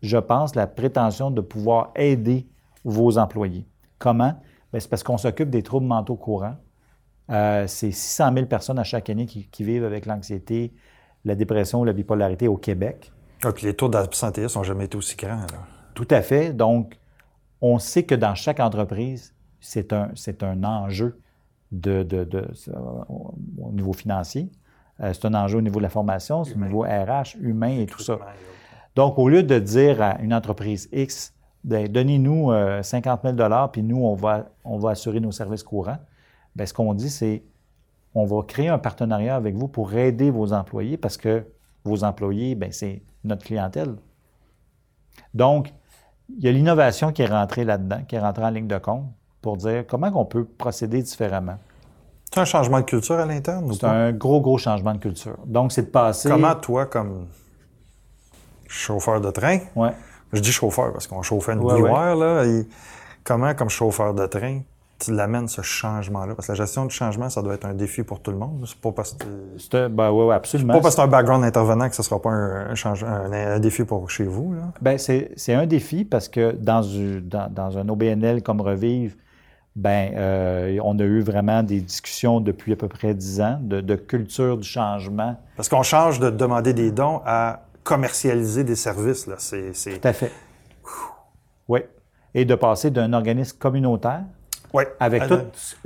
je 0.00 0.16
pense, 0.16 0.54
la 0.54 0.68
prétention 0.68 1.32
de 1.32 1.40
pouvoir 1.40 1.90
aider 1.96 2.46
vos 2.84 3.18
employés. 3.18 3.66
Comment? 3.98 4.40
Ben, 4.72 4.78
c'est 4.78 4.88
parce 4.88 5.02
qu'on 5.02 5.18
s'occupe 5.18 5.50
des 5.50 5.64
troubles 5.64 5.86
mentaux 5.86 6.14
courants. 6.14 6.54
Euh, 7.30 7.66
c'est 7.66 7.90
600 7.90 8.32
000 8.32 8.46
personnes 8.46 8.78
à 8.78 8.84
chaque 8.84 9.10
année 9.10 9.26
qui, 9.26 9.64
vivent 9.64 9.84
avec 9.84 10.06
l'anxiété, 10.06 10.72
la 11.24 11.34
dépression 11.34 11.80
ou 11.80 11.84
la 11.84 11.92
bipolarité 11.92 12.46
au 12.46 12.56
Québec. 12.56 13.12
Ah, 13.42 13.50
puis 13.52 13.66
les 13.66 13.74
taux 13.74 13.88
d'absentéisme 13.88 14.56
n'ont 14.56 14.64
jamais 14.64 14.84
été 14.84 14.96
aussi 14.96 15.16
grands. 15.16 15.46
Tout 15.94 16.08
à 16.10 16.22
fait. 16.22 16.52
Donc, 16.52 16.96
on 17.60 17.80
sait 17.80 18.04
que 18.04 18.14
dans 18.14 18.36
chaque 18.36 18.60
entreprise, 18.60 19.34
c'est 19.58 19.92
un, 19.92 20.12
un 20.42 20.64
enjeu 20.64 21.18
de, 21.72 22.06
au 23.58 23.72
niveau 23.72 23.92
financier. 23.92 24.50
Euh, 25.00 25.12
c'est 25.12 25.26
un 25.26 25.34
enjeu 25.34 25.58
au 25.58 25.62
niveau 25.62 25.78
de 25.78 25.84
la 25.84 25.88
formation, 25.88 26.44
c'est 26.44 26.54
au 26.54 26.58
niveau 26.58 26.82
RH, 26.82 27.36
humain 27.40 27.78
et 27.78 27.86
tout 27.86 28.00
ça. 28.00 28.18
Donc, 28.96 29.18
au 29.18 29.28
lieu 29.28 29.42
de 29.42 29.58
dire 29.58 30.02
à 30.02 30.20
une 30.20 30.34
entreprise 30.34 30.88
X, 30.92 31.34
ben, 31.62 31.86
donnez-nous 31.88 32.50
50 32.82 33.24
euh, 33.24 33.36
000 33.36 33.68
puis 33.68 33.82
nous, 33.82 33.98
on 33.98 34.14
va, 34.14 34.46
on 34.64 34.78
va 34.78 34.90
assurer 34.90 35.20
nos 35.20 35.32
services 35.32 35.62
courants, 35.62 35.98
bien, 36.56 36.66
ce 36.66 36.74
qu'on 36.74 36.94
dit, 36.94 37.10
c'est 37.10 37.42
on 38.14 38.24
va 38.24 38.42
créer 38.42 38.68
un 38.68 38.78
partenariat 38.78 39.36
avec 39.36 39.54
vous 39.54 39.68
pour 39.68 39.94
aider 39.94 40.30
vos 40.30 40.52
employés 40.52 40.96
parce 40.96 41.16
que 41.16 41.46
vos 41.84 42.02
employés, 42.02 42.54
bien, 42.54 42.70
c'est 42.72 43.02
notre 43.22 43.44
clientèle. 43.44 43.96
Donc, 45.34 45.72
il 46.36 46.44
y 46.44 46.48
a 46.48 46.52
l'innovation 46.52 47.12
qui 47.12 47.22
est 47.22 47.26
rentrée 47.26 47.64
là-dedans, 47.64 48.02
qui 48.06 48.16
est 48.16 48.20
rentrée 48.20 48.44
en 48.44 48.50
ligne 48.50 48.66
de 48.66 48.78
compte 48.78 49.06
pour 49.40 49.56
dire 49.56 49.84
comment 49.86 50.10
on 50.14 50.24
peut 50.24 50.44
procéder 50.44 51.02
différemment. 51.02 51.58
C'est 52.32 52.40
un 52.40 52.44
changement 52.44 52.80
de 52.80 52.84
culture 52.84 53.16
à 53.16 53.24
l'interne? 53.24 53.72
C'est 53.72 53.84
un 53.84 54.12
gros, 54.12 54.40
gros 54.40 54.58
changement 54.58 54.92
de 54.92 54.98
culture. 54.98 55.36
Donc, 55.46 55.72
c'est 55.72 55.82
de 55.82 55.86
passer. 55.86 56.28
Comment, 56.28 56.54
toi, 56.54 56.86
comme 56.86 57.26
chauffeur 58.66 59.20
de 59.20 59.30
train, 59.30 59.60
ouais. 59.76 59.92
je 60.32 60.40
dis 60.40 60.52
chauffeur 60.52 60.92
parce 60.92 61.06
qu'on 61.06 61.22
chauffait 61.22 61.54
une 61.54 61.60
ouais, 61.60 61.80
là, 61.80 62.44
comment, 63.24 63.54
comme 63.54 63.70
chauffeur 63.70 64.12
de 64.12 64.26
train, 64.26 64.60
tu 64.98 65.14
l'amènes 65.14 65.48
ce 65.48 65.62
changement-là? 65.62 66.34
Parce 66.34 66.48
que 66.48 66.52
la 66.52 66.56
gestion 66.56 66.84
du 66.84 66.94
changement, 66.94 67.30
ça 67.30 67.40
doit 67.40 67.54
être 67.54 67.64
un 67.64 67.72
défi 67.72 68.02
pour 68.02 68.20
tout 68.20 68.30
le 68.30 68.36
monde. 68.36 68.62
C'est 68.66 68.78
pas 68.78 68.92
parce 68.92 69.14
que. 69.14 69.88
Ben, 69.88 70.10
oui, 70.10 70.34
absolument. 70.34 70.74
pas 70.74 70.80
parce 70.80 70.96
que 70.96 71.00
c'est 71.00 71.06
un 71.06 71.10
background 71.10 71.44
intervenant 71.44 71.88
que 71.88 71.94
ce 71.94 72.02
ne 72.02 72.04
sera 72.04 72.20
pas 72.20 72.30
un, 72.30 72.74
un, 73.32 73.58
défi 73.58 73.84
pour 73.84 74.10
chez 74.10 74.24
vous. 74.24 74.52
Là. 74.52 74.72
Bien, 74.82 74.98
c'est 74.98 75.54
un 75.54 75.66
défi 75.66 76.04
parce 76.04 76.28
que 76.28 76.52
dans, 76.52 76.82
dans, 77.22 77.50
dans 77.50 77.78
un 77.78 77.88
OBNL 77.88 78.42
comme 78.42 78.60
Revive, 78.60 79.16
ben, 79.78 80.12
euh, 80.16 80.80
on 80.82 80.98
a 80.98 81.04
eu 81.04 81.20
vraiment 81.20 81.62
des 81.62 81.80
discussions 81.80 82.40
depuis 82.40 82.72
à 82.72 82.76
peu 82.76 82.88
près 82.88 83.14
dix 83.14 83.40
ans 83.40 83.60
de, 83.62 83.94
culture 83.94 84.58
du 84.58 84.68
changement. 84.68 85.36
Parce 85.56 85.68
qu'on 85.68 85.84
change 85.84 86.18
de 86.18 86.30
demander 86.30 86.74
des 86.74 86.90
dons 86.90 87.20
à 87.24 87.60
commercialiser 87.84 88.64
des 88.64 88.74
services. 88.74 89.28
Là. 89.28 89.36
C'est, 89.38 90.00
Tout 90.00 90.08
à 90.08 90.12
fait. 90.12 90.32
Oui. 91.68 91.80
Et 92.34 92.44
de 92.44 92.56
passer 92.56 92.90
d'un 92.90 93.12
organisme 93.12 93.56
communautaire, 93.56 94.24
avec, 94.98 95.22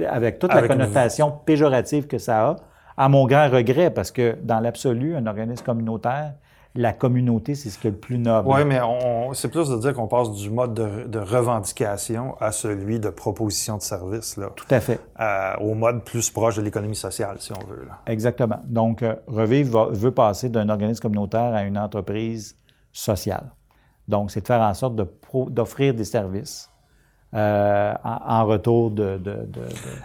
avec 0.09 0.39
toute 0.39 0.55
la 0.55 0.67
connotation 0.67 1.31
péjorative 1.31 2.07
que 2.07 2.17
ça 2.17 2.49
a, 2.49 2.57
à 2.97 3.11
mon 3.11 3.27
grand 3.27 3.51
regret, 3.51 3.91
parce 3.91 4.11
que 4.11 4.39
dans 4.43 4.61
l'absolu, 4.61 5.17
un 5.17 5.27
organisme 5.27 5.65
communautaire, 5.65 6.33
la 6.75 6.93
communauté, 6.93 7.55
c'est 7.55 7.69
ce 7.69 7.79
qui 7.79 7.87
est 7.87 7.91
le 7.91 7.97
plus 7.97 8.19
noble. 8.19 8.49
Oui, 8.49 8.65
mais 8.65 8.81
c'est 9.35 9.49
plus 9.49 9.69
de 9.69 9.77
dire 9.77 9.93
qu'on 9.93 10.09
passe 10.09 10.33
du 10.33 10.51
mode 10.51 10.75
de, 10.75 11.19
revendication 11.19 12.35
à 12.41 12.51
celui 12.53 12.99
de 12.99 13.11
proposition 13.11 13.77
de 13.77 13.83
service. 13.83 14.37
Là, 14.37 14.51
Tout 14.57 14.67
à 14.71 14.81
fait. 14.81 15.01
au 15.61 15.75
mode 15.75 16.03
plus 16.05 16.31
proche 16.31 16.57
de 16.57 16.63
l'économie 16.63 16.97
sociale, 16.97 17.37
si 17.41 17.53
on 17.53 17.67
veut. 17.67 17.85
Là. 17.87 18.01
Exactement. 18.07 18.61
Donc, 18.65 19.03
euh, 19.03 19.15
Revive 19.27 19.77
veut 19.91 20.13
passer 20.13 20.49
d'un 20.49 20.69
organisme 20.69 21.03
communautaire 21.03 21.55
à 21.55 21.63
une 21.65 21.79
entreprise 21.79 22.57
sociale. 22.93 23.53
Donc, 24.09 24.31
c'est 24.31 24.41
de 24.41 24.47
faire 24.47 24.61
en 24.61 24.75
sorte 24.75 24.97
d'offrir 24.97 25.95
des 25.95 26.05
services 26.05 26.72
euh, 27.35 27.95
en, 28.05 28.45
retour 28.45 28.91
de... 28.91 29.19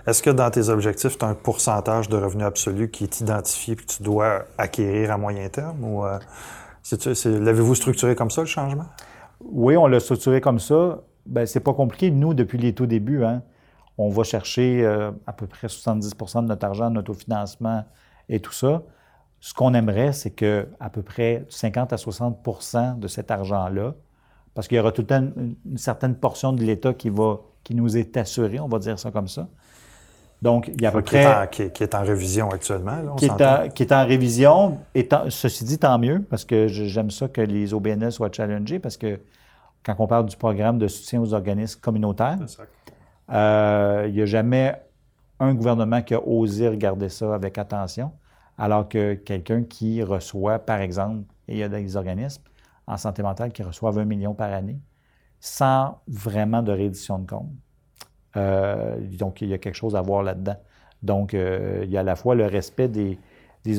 Est-ce 0.05 0.23
que 0.23 0.29
dans 0.29 0.49
tes 0.49 0.69
objectifs, 0.69 1.17
tu 1.17 1.25
as 1.25 1.27
un 1.27 1.33
pourcentage 1.33 2.07
de 2.07 2.15
revenus 2.15 2.45
absolu 2.45 2.89
qui 2.89 3.03
est 3.03 3.19
identifié 3.19 3.73
et 3.73 3.75
que 3.75 3.83
tu 3.83 4.01
dois 4.01 4.45
acquérir 4.57 5.11
à 5.11 5.17
moyen 5.17 5.49
terme? 5.49 5.83
Ou 5.83 6.05
euh, 6.05 6.19
l'avez-vous 7.25 7.75
structuré 7.75 8.15
comme 8.15 8.31
ça, 8.31 8.41
le 8.41 8.47
changement? 8.47 8.85
Oui, 9.41 9.75
on 9.75 9.87
l'a 9.87 9.99
structuré 9.99 10.39
comme 10.39 10.59
ça. 10.59 10.99
Bien, 11.25 11.45
c'est 11.45 11.59
pas 11.59 11.73
compliqué. 11.73 12.11
Nous, 12.11 12.33
depuis 12.33 12.57
les 12.57 12.73
tout 12.73 12.85
débuts, 12.85 13.25
hein, 13.25 13.41
on 13.97 14.09
va 14.09 14.23
chercher 14.23 14.85
euh, 14.85 15.11
à 15.25 15.33
peu 15.33 15.47
près 15.47 15.67
70% 15.67 16.43
de 16.43 16.47
notre 16.47 16.65
argent, 16.65 16.89
notre 16.89 17.11
autofinancement 17.11 17.83
et 18.29 18.39
tout 18.39 18.53
ça. 18.53 18.83
Ce 19.41 19.53
qu'on 19.53 19.73
aimerait, 19.73 20.13
c'est 20.13 20.31
que 20.31 20.67
à 20.79 20.89
peu 20.89 21.01
près 21.01 21.45
50 21.49 21.91
à 21.91 21.97
60% 21.97 22.99
de 22.99 23.07
cet 23.07 23.31
argent-là 23.31 23.95
parce 24.57 24.67
qu'il 24.67 24.77
y 24.77 24.79
aura 24.79 24.91
tout 24.91 25.01
le 25.01 25.07
temps 25.07 25.23
une, 25.37 25.77
certaine 25.77 26.15
portion 26.15 26.51
de 26.51 26.63
l'État 26.63 26.91
qui, 26.91 27.11
va, 27.11 27.41
qui 27.63 27.75
nous 27.75 27.95
est 27.95 28.17
assurée, 28.17 28.59
on 28.59 28.67
va 28.67 28.79
dire 28.79 28.97
ça 28.97 29.11
comme 29.11 29.27
ça. 29.27 29.47
Donc, 30.41 30.71
il 30.73 30.81
y 30.81 30.85
a 30.87 30.89
à 30.89 30.91
peu 30.91 31.03
près... 31.03 31.47
Qui 31.51 31.61
est, 31.61 31.93
en, 31.93 32.01
révision 32.01 32.49
actuellement. 32.49 33.15
qui, 33.17 33.25
est 33.25 33.73
qui, 33.75 33.83
est 33.83 33.91
en 33.91 34.03
révision. 34.03 34.79
Et 34.95 35.07
ceci 35.29 35.63
dit, 35.63 35.77
tant 35.77 35.99
mieux, 35.99 36.23
parce 36.27 36.43
que 36.43 36.67
j'aime 36.67 37.11
ça 37.11 37.27
que 37.27 37.41
les 37.41 37.71
OBNL 37.71 38.11
soient 38.11 38.31
challengés, 38.31 38.79
parce 38.79 38.97
que 38.97 39.19
quand 39.85 39.93
on 39.99 40.07
parle 40.07 40.25
du 40.25 40.35
programme 40.35 40.79
de 40.79 40.87
soutien 40.87 41.21
aux 41.21 41.35
organismes 41.35 41.79
communautaires, 41.79 42.39
euh, 43.31 44.05
il 44.07 44.15
n'y 44.15 44.23
a 44.23 44.25
jamais 44.25 44.73
un 45.39 45.53
gouvernement 45.53 46.01
qui 46.01 46.15
a 46.15 46.27
osé 46.27 46.67
regarder 46.67 47.09
ça 47.09 47.35
avec 47.35 47.59
attention, 47.59 48.11
alors 48.57 48.89
que 48.89 49.13
quelqu'un 49.13 49.61
qui 49.61 50.01
reçoit, 50.01 50.57
par 50.57 50.81
exemple, 50.81 51.25
et 51.47 51.53
il 51.53 51.57
y 51.59 51.63
a 51.63 51.69
des 51.69 51.95
organismes, 51.95 52.41
en 52.87 52.97
santé 52.97 53.21
mentale 53.21 53.51
qui 53.51 53.63
reçoivent 53.63 53.99
un 53.99 54.05
million 54.05 54.33
par 54.33 54.51
année 54.53 54.79
sans 55.39 56.01
vraiment 56.07 56.63
de 56.63 56.71
réédition 56.71 57.19
de 57.19 57.27
compte. 57.27 57.51
Euh, 58.35 58.97
donc, 59.17 59.41
il 59.41 59.49
y 59.49 59.53
a 59.53 59.57
quelque 59.57 59.75
chose 59.75 59.95
à 59.95 60.01
voir 60.01 60.23
là-dedans. 60.23 60.57
Donc, 61.03 61.33
euh, 61.33 61.81
il 61.83 61.91
y 61.91 61.97
a 61.97 61.99
à 61.99 62.03
la 62.03 62.15
fois 62.15 62.35
le 62.35 62.45
respect 62.45 62.87
des, 62.87 63.19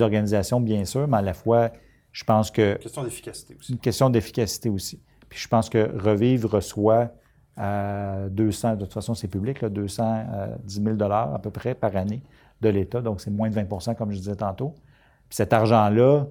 organisations, 0.03 0.61
bien 0.61 0.85
sûr, 0.85 1.09
mais 1.09 1.17
à 1.17 1.23
la 1.23 1.33
fois, 1.33 1.71
je 2.13 2.23
pense 2.23 2.51
que... 2.51 2.73
Une 2.73 2.79
question 2.79 3.03
d'efficacité 3.03 3.57
aussi. 3.59 3.73
Une 3.73 3.79
question 3.79 4.11
d'efficacité 4.11 4.69
aussi. 4.69 5.03
Puis 5.31 5.41
je 5.41 5.49
pense 5.49 5.71
que 5.71 5.91
Revive 5.99 6.45
reçoit 6.45 7.11
200, 7.57 7.59
euh, 7.59 8.29
de 8.77 8.85
toute 8.85 8.93
façon, 8.93 9.15
c'est 9.15 9.29
public, 9.29 9.63
là, 9.63 9.71
210 9.71 10.83
000 10.83 11.03
à 11.03 11.39
peu 11.43 11.51
près 11.51 11.75
par 11.75 11.97
année 11.97 12.23
de 12.61 12.69
l'État. 12.69 13.01
Donc, 13.01 13.23
c'est 13.23 13.31
moins 13.31 13.49
de 13.49 13.55
20% 13.55 13.95
comme 13.95 14.11
je 14.11 14.19
disais 14.19 14.37
tantôt. 14.37 14.75
Puis 15.29 15.37
cet 15.37 15.55
argent-là, 15.55 16.27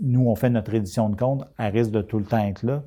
nous, 0.00 0.28
on 0.28 0.34
fait 0.34 0.50
notre 0.50 0.74
édition 0.74 1.08
de 1.08 1.16
compte, 1.16 1.44
elle 1.58 1.72
risque 1.72 1.90
de 1.90 2.02
tout 2.02 2.18
le 2.18 2.24
temps 2.24 2.38
être 2.38 2.62
là. 2.62 2.82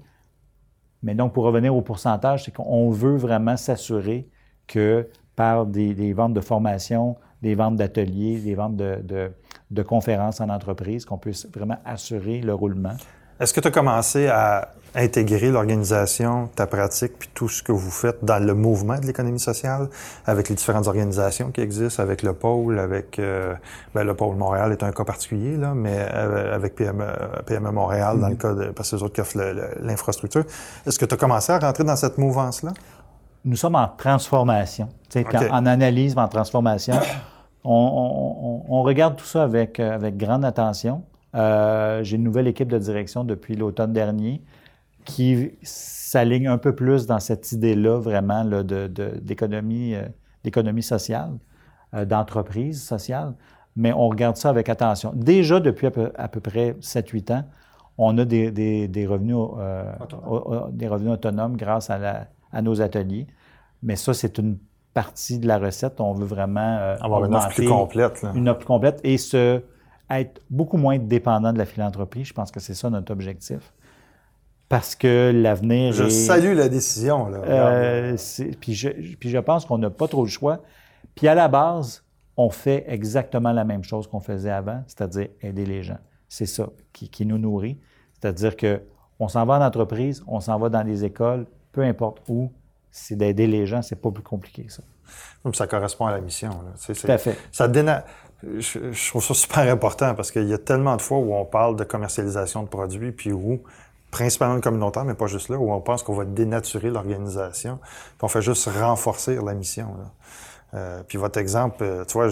Mais 1.01 1.16
donc, 1.16 1.34
pour 1.34 1.43
revenir 1.43 1.76
au 1.76 1.82
pourcentage, 1.82 2.45
c'est 2.45 2.53
qu'on 2.53 2.89
veut 2.89 3.18
vraiment 3.18 3.57
s'assurer 3.57 4.30
que 4.68 5.09
par 5.36 5.66
des, 5.66 6.14
ventes 6.14 6.34
de 6.34 6.41
formation, 6.41 7.18
des 7.41 7.55
ventes 7.55 7.76
d'ateliers, 7.76 8.39
des 8.39 8.55
ventes 8.55 8.78
de, 8.78 9.32
de 9.72 9.82
conférences 9.82 10.39
en 10.39 10.49
entreprise, 10.49 11.05
qu'on 11.05 11.18
puisse 11.18 11.47
vraiment 11.53 11.78
assurer 11.84 12.41
le 12.41 12.53
roulement. 12.53 12.95
Est-ce 13.39 13.53
que 13.53 13.59
tu 13.59 13.67
as 13.67 13.71
commencé 13.71 14.27
à 14.27 14.69
intégrer 14.95 15.49
l'organisation, 15.49 16.49
ta 16.55 16.67
pratique, 16.67 17.13
puis 17.17 17.29
tout 17.34 17.49
ce 17.49 17.63
que 17.63 17.71
vous 17.71 17.89
faites 17.89 18.23
dans 18.23 18.43
le 18.43 18.53
mouvement 18.53 18.99
de 18.99 19.05
l'économie 19.05 19.39
sociale, 19.39 19.89
avec 20.25 20.49
les 20.49 20.55
différentes 20.55 20.88
organisations 20.88 21.51
qui 21.51 21.61
existent, 21.61 22.03
avec 22.03 22.21
le 22.21 22.34
pôle, 22.34 22.77
avec 22.79 23.17
euh, 23.17 23.55
ben, 23.95 24.03
le 24.03 24.13
pôle 24.13 24.36
Montréal 24.36 24.71
est 24.71 24.84
un 24.84 24.91
cas 24.91 25.03
particulier, 25.03 25.57
là, 25.57 25.73
mais 25.73 25.97
euh, 25.97 26.55
avec 26.55 26.75
PME, 26.75 27.07
PME 27.45 27.71
Montréal, 27.71 28.19
dans 28.19 28.27
le 28.27 28.36
mm-hmm. 28.36 28.38
cas 28.38 28.53
de 28.53 28.65
parce 28.71 28.91
que 28.91 28.97
les 28.97 29.03
autres 29.03 29.15
qui 29.15 29.21
offrent 29.21 29.39
l'infrastructure. 29.81 30.43
Est-ce 30.86 30.99
que 30.99 31.05
tu 31.05 31.15
as 31.15 31.17
commencé 31.17 31.51
à 31.51 31.59
rentrer 31.59 31.84
dans 31.84 31.95
cette 31.95 32.17
mouvance-là? 32.17 32.71
Nous 33.45 33.57
sommes 33.57 33.75
en 33.75 33.88
transformation. 33.88 34.89
En 35.51 35.65
analyse, 35.65 36.17
en 36.17 36.27
transformation. 36.27 36.95
On, 37.65 38.63
on, 38.69 38.84
regarde 38.84 39.15
tout 39.15 39.25
ça 39.25 39.43
avec, 39.43 39.79
avec 39.79 40.17
grande 40.17 40.45
attention. 40.45 41.03
Euh, 41.36 42.03
j'ai 42.03 42.17
une 42.17 42.23
nouvelle 42.23 42.47
équipe 42.47 42.69
de 42.69 42.77
direction 42.77 43.23
depuis 43.23 43.55
l'automne 43.55 43.93
dernier 43.93 44.41
qui 45.05 45.51
s'aligne 45.63 46.47
un 46.47 46.57
peu 46.57 46.75
plus 46.75 47.07
dans 47.07 47.19
cette 47.19 47.51
idée-là, 47.51 47.99
vraiment, 47.99 48.45
d'économie, 48.45 49.95
euh, 49.95 50.81
sociale, 50.81 51.31
euh, 51.93 52.05
d'entreprise 52.05 52.81
sociale. 52.81 53.34
Mais 53.75 53.91
on 53.91 54.07
regarde 54.07 54.38
ça 54.38 54.49
avec 54.49 54.69
attention. 54.69 55.11
Déjà, 55.15 55.59
depuis 55.59 55.88
à 55.88 56.27
peu, 56.27 56.39
près 56.39 56.75
7-8 56.79 57.34
ans, 57.34 57.43
on 57.97 58.17
a 58.17 58.25
des, 58.25 58.47
revenus, 59.09 59.36
des 60.71 60.88
revenus 60.88 61.13
autonomes 61.13 61.57
grâce 61.57 61.89
à, 61.89 62.27
nos 62.61 62.81
ateliers. 62.81 63.27
Mais 63.81 63.95
ça, 63.95 64.13
c'est 64.13 64.38
une 64.38 64.57
partie 64.93 65.39
de 65.39 65.47
la 65.47 65.57
recette. 65.57 65.99
On 65.99 66.13
veut 66.13 66.25
vraiment 66.25 66.95
avoir 67.01 67.25
une 67.25 67.34
offre 67.34 67.49
plus 67.49 67.67
complète. 67.67 68.21
Là. 68.21 68.31
Une 68.36 68.47
offre 68.47 68.59
plus 68.59 68.67
complète 68.67 69.01
et 69.03 69.17
se, 69.17 69.63
être 70.22 70.41
beaucoup 70.49 70.78
moins 70.78 70.97
dépendant 70.97 71.53
de 71.53 71.57
la 71.57 71.66
philanthropie. 71.66 72.24
Je 72.24 72.34
pense 72.34 72.51
que 72.51 72.59
c'est 72.59 72.74
ça 72.74 72.89
notre 72.89 73.11
objectif. 73.11 73.74
Parce 74.70 74.95
que 74.95 75.32
l'avenir 75.34 75.93
Je 75.93 76.09
salue 76.09 76.55
la 76.55 76.70
décision. 76.70 77.30
Là. 77.30 77.39
Euh, 77.39 78.18
puis, 78.59 78.74
je, 78.74 78.89
puis 78.89 79.30
je 79.30 79.38
pense 79.38 79.66
qu'on 79.66 79.78
n'a 79.78 79.89
pas 79.89 80.07
trop 80.07 80.24
le 80.24 80.30
choix. 80.30 80.61
Puis 81.16 81.28
à 81.28 81.36
la 81.36 81.47
base, 81.47 82.03
on 82.38 82.49
fait 82.49 82.84
exactement 82.88 83.51
la 83.51 83.66
même 83.66 83.84
chose 83.84 84.07
qu'on 84.07 84.20
faisait 84.20 84.49
avant, 84.49 84.84
c'est-à-dire 84.88 85.28
aider 85.41 85.66
les 85.66 85.84
gens. 85.84 85.99
C'est 86.28 86.47
ça 86.47 86.70
qui, 86.91 87.09
qui, 87.09 87.26
nous 87.26 87.38
nourrit. 87.38 87.80
C'est-à-dire 88.14 88.55
que 88.55 88.82
on 89.20 89.28
s'en 89.28 89.45
va 89.45 89.59
en 89.59 89.61
entreprise, 89.61 90.24
on 90.28 90.39
s'en 90.39 90.57
va 90.57 90.70
dans 90.70 90.82
les 90.82 91.05
écoles, 91.05 91.45
peu 91.72 91.82
importe 91.82 92.22
où, 92.28 92.51
c'est 92.89 93.16
d'aider 93.16 93.47
les 93.47 93.68
gens, 93.68 93.82
c'est 93.82 94.01
pas 94.01 94.11
plus 94.11 94.24
compliqué 94.24 94.64
que 94.64 94.72
ça. 94.72 94.84
Ça 95.53 95.68
correspond 95.68 96.05
à 96.05 96.11
la 96.11 96.22
mission. 96.22 96.49
Là. 96.49 96.93
Tout 96.93 97.11
à 97.11 97.18
fait. 97.18 97.38
Ça 97.51 97.68
je, 98.60 99.10
trouve 99.10 99.24
ça 99.24 99.34
super 99.34 99.72
important 99.72 100.16
parce 100.16 100.32
qu'il 100.32 100.48
y 100.48 100.54
a 100.54 100.58
tellement 100.58 100.96
de 100.96 101.02
fois 101.02 101.18
où 101.18 101.34
on 101.34 101.46
parle 101.46 101.76
de 101.76 101.84
commercialisation 101.84 102.64
de 102.64 102.68
produits, 102.68 103.12
puis 103.12 103.32
où, 103.32 103.62
principalement 104.12 104.56
le 104.56 104.62
communautaire, 104.62 105.06
mais 105.06 105.14
pas 105.14 105.28
juste 105.28 105.50
là, 105.50 105.58
où 105.58 105.72
on 105.72 105.82
pense 105.82 106.04
qu'on 106.04 106.14
va 106.14 106.26
dénaturer 106.26 106.89
l'organisation, 106.89 107.80
puis 107.82 108.24
on 108.24 108.28
fait 108.28 108.41
juste 108.41 108.68
renforcer 108.68 109.36
la 109.44 109.54
mission. 109.54 109.96
Là. 109.98 110.12
Euh, 110.76 111.04
puis 111.08 111.20
votre 111.20 111.38
exemple, 111.39 111.84
euh, 111.84 112.04
tu 112.04 112.14
vois, 112.14 112.30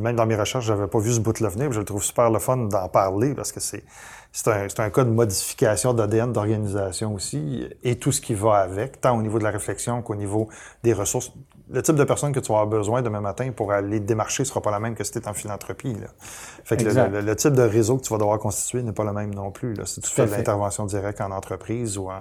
même 0.00 0.16
dans 0.16 0.26
mes 0.26 0.34
recherches, 0.34 0.64
j'avais 0.64 0.88
pas 0.88 0.98
vu 0.98 1.12
ce 1.12 1.20
bout-là 1.20 1.48
venir, 1.48 1.70
je 1.70 1.78
le 1.78 1.84
trouve 1.84 2.02
super 2.02 2.30
le 2.30 2.40
fun 2.40 2.56
d'en 2.56 2.88
parler 2.88 3.34
parce 3.34 3.52
que 3.52 3.60
c'est 3.60 3.84
c'est 4.32 4.48
un, 4.48 4.66
un, 4.84 4.90
cas 4.90 5.02
de 5.02 5.10
modification 5.10 5.92
d'ADN 5.92 6.32
d'organisation 6.32 7.14
aussi 7.14 7.68
et 7.82 7.96
tout 7.96 8.12
ce 8.12 8.20
qui 8.20 8.34
va 8.34 8.58
avec, 8.58 9.00
tant 9.00 9.18
au 9.18 9.22
niveau 9.22 9.40
de 9.40 9.44
la 9.44 9.50
réflexion 9.50 10.02
qu'au 10.02 10.14
niveau 10.14 10.48
des 10.84 10.92
ressources. 10.92 11.32
Le 11.72 11.82
type 11.82 11.94
de 11.94 12.04
personne 12.04 12.32
que 12.32 12.40
tu 12.40 12.48
vas 12.48 12.60
avoir 12.60 12.66
besoin 12.66 13.00
demain 13.02 13.20
matin 13.20 13.52
pour 13.52 13.72
aller 13.72 14.00
démarcher 14.00 14.44
sera 14.44 14.60
pas 14.60 14.70
la 14.70 14.80
même 14.80 14.94
que 14.94 15.04
si 15.04 15.12
tu 15.12 15.18
es 15.18 15.28
en 15.28 15.34
philanthropie. 15.34 15.94
Là. 15.94 16.08
Fait 16.64 16.76
que 16.76 16.84
le, 16.84 17.36
type 17.36 17.52
de 17.52 17.62
réseau 17.62 17.96
que 17.96 18.02
tu 18.02 18.12
vas 18.12 18.18
devoir 18.18 18.38
constituer 18.38 18.82
n'est 18.82 18.92
pas 18.92 19.04
le 19.04 19.12
même 19.12 19.32
non 19.34 19.50
plus. 19.50 19.74
Là. 19.74 19.86
Si 19.86 20.00
tu 20.00 20.10
fais 20.10 20.26
de 20.26 20.30
l'intervention 20.30 20.86
directe 20.86 21.20
en 21.20 21.30
entreprise 21.30 21.96
ou 21.96 22.10
en... 22.10 22.20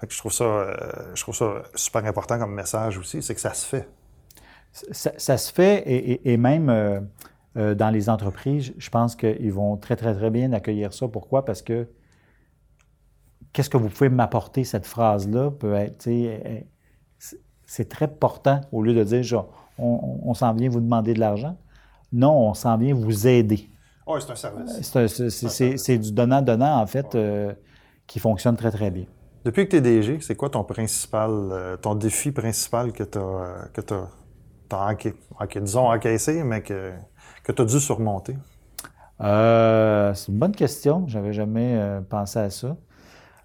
Fait 0.00 0.06
que 0.06 0.12
je 0.12 0.18
trouve 0.18 0.32
ça, 0.32 0.44
euh, 0.44 0.74
je 1.14 1.22
trouve 1.22 1.34
ça 1.34 1.62
super 1.74 2.04
important 2.06 2.38
comme 2.38 2.54
message 2.54 2.96
aussi, 2.98 3.22
c'est 3.22 3.34
que 3.34 3.40
ça 3.40 3.52
se 3.52 3.66
fait. 3.66 3.88
Ça, 4.72 5.12
ça 5.16 5.36
se 5.36 5.52
fait 5.52 5.82
et, 5.86 6.12
et, 6.12 6.32
et 6.32 6.36
même... 6.36 6.70
Euh, 6.70 7.00
euh, 7.58 7.74
dans 7.74 7.90
les 7.90 8.08
entreprises, 8.08 8.72
je 8.76 8.90
pense 8.90 9.16
qu'ils 9.16 9.52
vont 9.52 9.76
très, 9.76 9.96
très, 9.96 10.14
très 10.14 10.30
bien 10.30 10.52
accueillir 10.52 10.92
ça. 10.92 11.08
Pourquoi? 11.08 11.44
Parce 11.44 11.62
que 11.62 11.88
qu'est-ce 13.52 13.70
que 13.70 13.76
vous 13.76 13.88
pouvez 13.88 14.10
m'apporter, 14.10 14.62
cette 14.64 14.86
phrase-là, 14.86 15.50
peut 15.50 15.74
être, 15.74 16.08
c'est 17.68 17.88
très 17.88 18.08
portant 18.08 18.62
au 18.72 18.82
lieu 18.82 18.94
de 18.94 19.04
dire, 19.04 19.22
genre, 19.22 19.48
on, 19.78 20.34
s'en 20.34 20.52
vient 20.54 20.68
vous 20.68 20.80
demander 20.80 21.14
de 21.14 21.20
l'argent. 21.20 21.56
Non, 22.12 22.48
on 22.48 22.54
s'en 22.54 22.76
vient 22.76 22.94
vous 22.94 23.28
aider. 23.28 23.70
Oui, 24.08 24.20
c'est 24.20 24.32
un 24.32 24.34
service. 25.30 25.76
C'est 25.76 25.98
du 25.98 26.10
donnant-donnant, 26.10 26.80
en 26.80 26.86
fait, 26.88 27.14
euh, 27.14 27.52
qui 28.08 28.18
fonctionne 28.18 28.56
très, 28.56 28.72
très 28.72 28.90
bien. 28.90 29.04
Depuis 29.44 29.66
que 29.66 29.70
tu 29.70 29.76
es 29.76 29.80
DG, 29.80 30.18
c'est 30.20 30.34
quoi 30.34 30.50
ton 30.50 30.64
principal, 30.64 31.30
euh, 31.30 31.76
ton 31.76 31.94
défi 31.94 32.32
principal 32.32 32.92
que 32.92 33.04
tu 33.04 33.18
as, 33.18 33.68
que 33.72 33.80
as, 34.74 35.60
disons, 35.60 35.92
encaissé, 35.92 36.42
mais 36.42 36.62
que 36.62 36.92
que 37.48 37.52
tu 37.52 37.62
as 37.62 37.64
dû 37.64 37.80
surmonter? 37.80 38.36
Euh, 39.22 40.12
c'est 40.14 40.30
une 40.30 40.38
bonne 40.38 40.54
question. 40.54 41.04
J'avais 41.08 41.32
jamais 41.32 41.76
euh, 41.76 42.00
pensé 42.02 42.38
à 42.38 42.50
ça. 42.50 42.76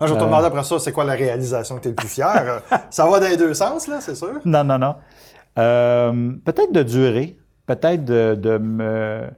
Je 0.08 0.14
vais 0.14 0.20
te 0.20 0.24
euh, 0.24 0.28
demander 0.28 0.48
après 0.48 0.64
ça, 0.64 0.80
c'est 0.80 0.92
quoi 0.92 1.04
la 1.04 1.14
réalisation 1.14 1.78
que 1.78 1.82
tu 1.82 1.88
es 1.88 1.92
le 1.92 1.96
plus 1.96 2.08
fier? 2.08 2.62
ça 2.90 3.08
va 3.08 3.20
dans 3.20 3.28
les 3.28 3.38
deux 3.38 3.54
sens, 3.54 3.88
là, 3.88 4.00
c'est 4.02 4.16
sûr? 4.16 4.40
Non, 4.46 4.64
non, 4.64 4.78
non. 4.78 4.96
peut-être 5.56 6.72
de 6.72 6.84
durer, 6.84 7.38
peut-être 7.66 8.06
de, 8.06 8.58
me 8.58 9.30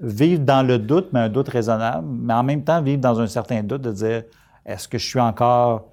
vivre 0.00 0.44
dans 0.44 0.66
le 0.66 0.78
doute, 0.78 1.08
mais 1.12 1.20
un 1.20 1.28
doute 1.28 1.48
raisonnable, 1.48 2.06
mais 2.08 2.34
en 2.34 2.42
même 2.42 2.62
temps 2.62 2.80
vivre 2.82 3.00
dans 3.00 3.20
un 3.20 3.26
certain 3.26 3.62
doute, 3.62 3.82
de 3.82 3.92
dire 3.92 4.22
est-ce 4.64 4.86
que 4.86 4.98
je 4.98 5.06
suis 5.06 5.20
encore 5.20 5.88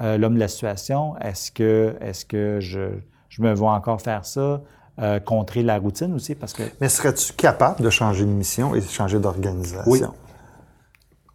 l'homme 0.00 0.34
de 0.34 0.40
la 0.40 0.48
situation? 0.48 1.16
Est-ce 1.18 1.50
que, 1.50 1.96
est 2.00 2.26
que 2.26 2.60
je, 2.60 2.90
je 3.28 3.42
me 3.42 3.52
vois 3.52 3.72
encore 3.72 4.00
faire 4.00 4.24
ça? 4.24 4.60
Euh, 5.00 5.20
contrer 5.20 5.62
la 5.62 5.78
routine 5.78 6.12
aussi 6.12 6.34
parce 6.34 6.52
que. 6.52 6.64
Mais 6.80 6.88
serais-tu 6.88 7.32
capable 7.34 7.82
de 7.82 7.88
changer 7.88 8.24
de 8.24 8.30
mission 8.30 8.74
et 8.74 8.80
de 8.80 8.86
changer 8.86 9.20
d'organisation? 9.20 9.84
Oui. 9.86 10.02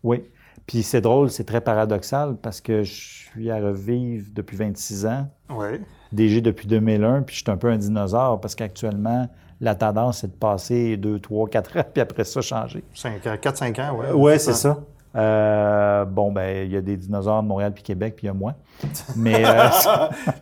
Oui. 0.03 0.23
Puis 0.66 0.84
c'est 0.84 1.01
drôle, 1.01 1.30
c'est 1.30 1.43
très 1.43 1.61
paradoxal 1.61 2.38
parce 2.41 2.61
que 2.61 2.84
je 2.84 2.93
suis 2.93 3.51
à 3.51 3.57
revivre 3.57 4.28
depuis 4.34 4.55
26 4.55 5.05
ans. 5.05 5.28
Oui. 5.49 5.82
DG 6.11 6.41
depuis 6.41 6.68
2001, 6.68 7.24
puis 7.24 7.36
je 7.36 7.41
suis 7.41 7.51
un 7.51 7.57
peu 7.57 7.70
un 7.70 7.78
dinosaure 7.78 8.39
parce 8.39 8.55
qu'actuellement, 8.55 9.28
la 9.59 9.76
tendance, 9.76 10.20
c'est 10.20 10.28
de 10.28 10.38
passer 10.38 10.97
2, 10.97 11.20
3, 11.20 11.49
4 11.49 11.78
ans, 11.78 11.84
puis 11.93 12.01
après 12.01 12.24
ça, 12.24 12.41
changer. 12.41 12.84
4, 12.93 13.57
5 13.57 13.80
ans, 13.80 13.97
oui. 13.99 14.05
Oui, 14.14 14.39
c'est 14.39 14.53
ça. 14.53 14.78
Euh, 15.16 16.05
bon, 16.05 16.32
ben, 16.32 16.66
il 16.66 16.72
y 16.72 16.78
a 16.78 16.82
des 16.82 16.97
dinosaures 16.97 17.43
de 17.43 17.47
Montréal 17.47 17.72
puis 17.72 17.84
Québec, 17.84 18.16
puis 18.16 18.26
il 18.26 18.28
y 18.28 18.32
a 18.32 18.34
moi. 18.34 18.55
Mais 19.16 19.43
euh, 19.45 19.70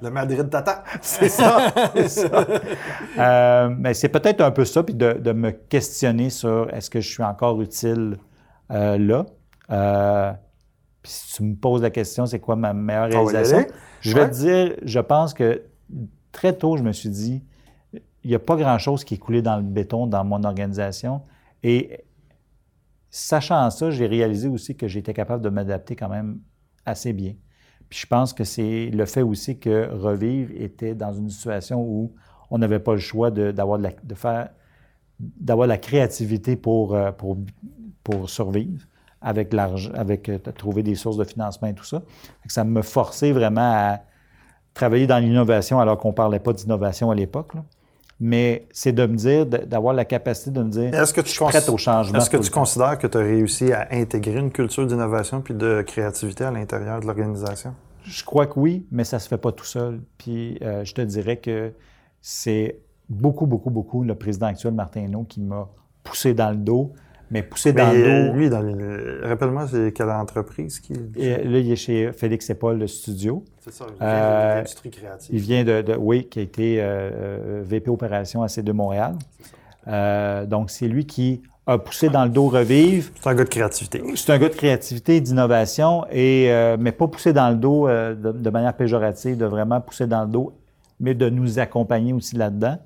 le 0.01 0.09
Madrid 0.09 0.49
t'attend. 0.49 0.81
c'est 1.01 1.27
ça, 1.27 1.73
c'est 1.95 2.07
ça. 2.07 2.47
Euh, 3.17 3.69
mais 3.77 3.93
c'est 3.93 4.07
peut-être 4.07 4.39
un 4.39 4.51
peu 4.51 4.63
ça, 4.63 4.83
puis 4.83 4.95
de, 4.95 5.31
me 5.33 5.51
questionner 5.51 6.29
sur 6.29 6.69
est-ce 6.73 6.89
que 6.89 7.01
je 7.01 7.09
suis 7.09 7.23
encore 7.23 7.61
utile 7.61 8.17
là. 8.69 9.25
Puis 9.71 11.11
si 11.11 11.35
tu 11.35 11.43
me 11.43 11.55
poses 11.55 11.81
la 11.81 11.89
question, 11.89 12.25
c'est 12.25 12.39
quoi 12.39 12.55
ma 12.55 12.73
meilleure 12.73 13.09
réalisation? 13.09 13.65
Je 14.01 14.15
vais 14.15 14.29
te 14.29 14.35
dire, 14.35 14.75
je 14.83 14.99
pense 14.99 15.33
que 15.33 15.63
très 16.31 16.53
tôt, 16.57 16.77
je 16.77 16.83
me 16.83 16.91
suis 16.91 17.09
dit, 17.09 17.43
il 18.23 18.29
n'y 18.29 18.35
a 18.35 18.39
pas 18.39 18.55
grand-chose 18.55 19.03
qui 19.03 19.15
est 19.15 19.17
coulé 19.17 19.41
dans 19.41 19.57
le 19.57 19.63
béton 19.63 20.07
dans 20.07 20.23
mon 20.23 20.43
organisation. 20.43 21.21
Et 21.63 22.05
Sachant 23.13 23.69
ça, 23.69 23.91
j'ai 23.91 24.07
réalisé 24.07 24.47
aussi 24.47 24.77
que 24.77 24.87
j'étais 24.87 25.13
capable 25.13 25.43
de 25.43 25.49
m'adapter 25.49 25.97
quand 25.97 26.07
même 26.07 26.39
assez 26.85 27.11
bien. 27.11 27.35
Puis 27.89 27.99
je 27.99 28.07
pense 28.07 28.31
que 28.31 28.45
c'est 28.45 28.89
le 28.89 29.05
fait 29.05 29.21
aussi 29.21 29.59
que 29.59 29.89
Revivre 29.91 30.53
était 30.55 30.95
dans 30.95 31.11
une 31.11 31.29
situation 31.29 31.83
où 31.83 32.13
on 32.49 32.57
n'avait 32.57 32.79
pas 32.79 32.93
le 32.93 32.99
choix 32.99 33.29
d'avoir 33.29 33.79
de, 33.79 33.89
de, 34.01 34.15
faire 34.15 34.49
d'avoir 35.19 35.67
la 35.67 35.77
créativité 35.77 36.55
pour, 36.55 36.95
euh, 36.95 37.11
pour, 37.11 37.37
pour 38.01 38.29
survivre 38.29 38.85
avec 39.21 39.53
l'argent, 39.53 39.91
avec 39.93 40.29
euh, 40.29 40.37
trouver 40.57 40.83
des 40.83 40.95
sources 40.95 41.17
de 41.17 41.23
financement 41.23 41.67
et 41.67 41.73
tout 41.73 41.85
ça. 41.85 42.01
Ça 42.47 42.63
me 42.63 42.81
forçait 42.81 43.31
vraiment 43.31 43.73
à 43.73 43.99
travailler 44.73 45.07
dans 45.07 45.19
l'innovation 45.19 45.79
alors 45.79 45.97
qu'on 45.97 46.09
ne 46.09 46.13
parlait 46.13 46.39
pas 46.39 46.53
d'innovation 46.53 47.11
à 47.11 47.15
l'époque 47.15 47.53
mais 48.23 48.67
c'est 48.71 48.91
de 48.91 49.03
me 49.07 49.15
dire, 49.15 49.47
d'avoir 49.47 49.95
la 49.95 50.05
capacité 50.05 50.51
de 50.51 50.61
me 50.61 50.69
dire, 50.69 50.93
est-ce 50.93 51.11
que 51.11 51.21
tu 51.21 51.29
je 51.29 51.33
suis 51.33 51.43
prête 51.43 51.67
au 51.69 51.77
changement. 51.77 52.19
Est-ce 52.19 52.29
que 52.29 52.37
tu 52.37 52.51
considères 52.51 52.99
que 52.99 53.07
tu 53.07 53.17
as 53.17 53.21
réussi 53.21 53.73
à 53.73 53.87
intégrer 53.91 54.39
une 54.39 54.51
culture 54.51 54.85
d'innovation 54.85 55.41
puis 55.41 55.55
de 55.55 55.81
créativité 55.81 56.43
à 56.43 56.51
l'intérieur 56.51 56.99
de 56.99 57.07
l'organisation? 57.07 57.73
Je 58.03 58.23
crois 58.23 58.45
que 58.45 58.59
oui, 58.59 58.85
mais 58.91 59.05
ça 59.05 59.17
se 59.17 59.27
fait 59.27 59.39
pas 59.39 59.51
tout 59.51 59.65
seul. 59.65 60.01
Puis 60.19 60.59
euh, 60.61 60.85
je 60.85 60.93
te 60.93 61.01
dirais 61.01 61.37
que 61.37 61.73
c'est 62.21 62.79
beaucoup, 63.09 63.47
beaucoup, 63.47 63.71
beaucoup 63.71 64.03
le 64.03 64.13
président 64.13 64.45
actuel, 64.45 64.75
Martin 64.75 65.01
Hainaut, 65.01 65.23
qui 65.23 65.41
m'a 65.41 65.67
poussé 66.03 66.35
dans 66.35 66.51
le 66.51 66.57
dos 66.57 66.93
mais 67.31 67.43
pousser 67.43 67.71
dans 67.71 67.91
le 67.91 68.27
dos. 68.27 68.33
Lui, 68.33 68.49
dans 68.49 68.61
rappelle-moi, 69.27 69.67
c'est 69.67 69.93
quelle 69.93 70.09
entreprise 70.09 70.79
qui. 70.81 70.93
Et 71.15 71.29
là, 71.29 71.59
il 71.59 71.71
est 71.71 71.77
chez 71.77 72.11
Félix 72.11 72.51
Paul, 72.59 72.77
le 72.77 72.87
studio. 72.87 73.45
C'est 73.61 73.73
ça, 73.73 73.85
il 73.89 73.95
vient 73.97 74.05
de 74.05 74.11
euh, 74.11 74.55
l'industrie 74.55 74.89
créative. 74.91 75.29
Il 75.33 75.39
vient 75.39 75.63
de, 75.63 75.95
oui, 75.97 76.25
qui 76.25 76.39
a 76.39 76.41
été 76.41 76.81
euh, 76.81 76.83
euh, 76.83 77.63
VP 77.63 77.89
Opération 77.89 78.43
à 78.43 78.47
C2 78.47 78.73
Montréal. 78.73 79.15
donc, 80.47 80.69
c'est 80.69 80.89
lui 80.89 81.05
qui 81.05 81.41
a 81.67 81.77
poussé 81.77 82.09
dans 82.09 82.25
le 82.25 82.31
dos 82.31 82.49
Revive. 82.49 83.11
C'est 83.21 83.29
un 83.29 83.35
gars 83.35 83.45
de 83.45 83.49
créativité. 83.49 84.03
C'est 84.15 84.33
un 84.33 84.37
gars 84.37 84.49
de 84.49 84.55
créativité, 84.55 85.21
d'innovation, 85.21 86.05
et 86.11 86.51
mais 86.79 86.91
pas 86.91 87.07
pousser 87.07 87.31
dans 87.31 87.49
le 87.49 87.55
dos 87.55 87.87
de, 87.87 88.13
de, 88.13 88.49
manière 88.49 88.73
péjorative, 88.75 89.37
de 89.37 89.45
vraiment 89.45 89.79
pousser 89.79 90.05
dans 90.05 90.23
le 90.23 90.29
dos, 90.29 90.53
mais 90.99 91.13
de 91.13 91.29
nous 91.29 91.59
accompagner 91.59 92.11
aussi 92.11 92.35
là-dedans. 92.35 92.77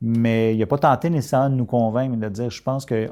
Mais 0.00 0.54
il 0.54 0.60
n'a 0.60 0.66
pas 0.66 0.78
tenté 0.78 1.10
nécessairement 1.10 1.50
de 1.50 1.56
nous 1.56 1.66
convaincre, 1.66 2.14
mais 2.16 2.28
de 2.28 2.32
dire, 2.32 2.50
je 2.50 2.62
pense 2.62 2.86
que 2.86 3.10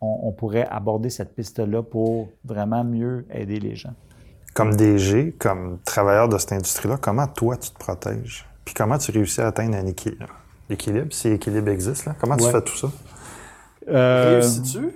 on, 0.00 0.32
pourrait 0.32 0.66
aborder 0.70 1.10
cette 1.10 1.34
piste-là 1.34 1.82
pour 1.82 2.28
vraiment 2.44 2.84
mieux 2.84 3.26
aider 3.30 3.58
les 3.58 3.74
gens. 3.74 3.94
Comme 4.54 4.74
DG, 4.74 5.34
comme 5.38 5.78
travailleur 5.84 6.28
de 6.28 6.38
cette 6.38 6.52
industrie-là, 6.52 6.98
comment 7.00 7.26
toi 7.26 7.56
tu 7.56 7.70
te 7.70 7.78
protèges? 7.78 8.46
Puis 8.64 8.74
comment 8.74 8.98
tu 8.98 9.10
réussis 9.10 9.40
à 9.40 9.48
atteindre 9.48 9.76
un 9.76 9.86
équilibre? 9.86 10.26
L'équilibre, 10.68 11.08
si 11.10 11.28
l'équilibre 11.28 11.68
existe, 11.68 12.06
là, 12.06 12.14
comment 12.18 12.36
tu 12.36 12.50
fais 12.50 12.62
tout 12.62 12.76
ça? 12.76 12.88
Euh, 13.88 14.40
Réussis-tu? 14.40 14.92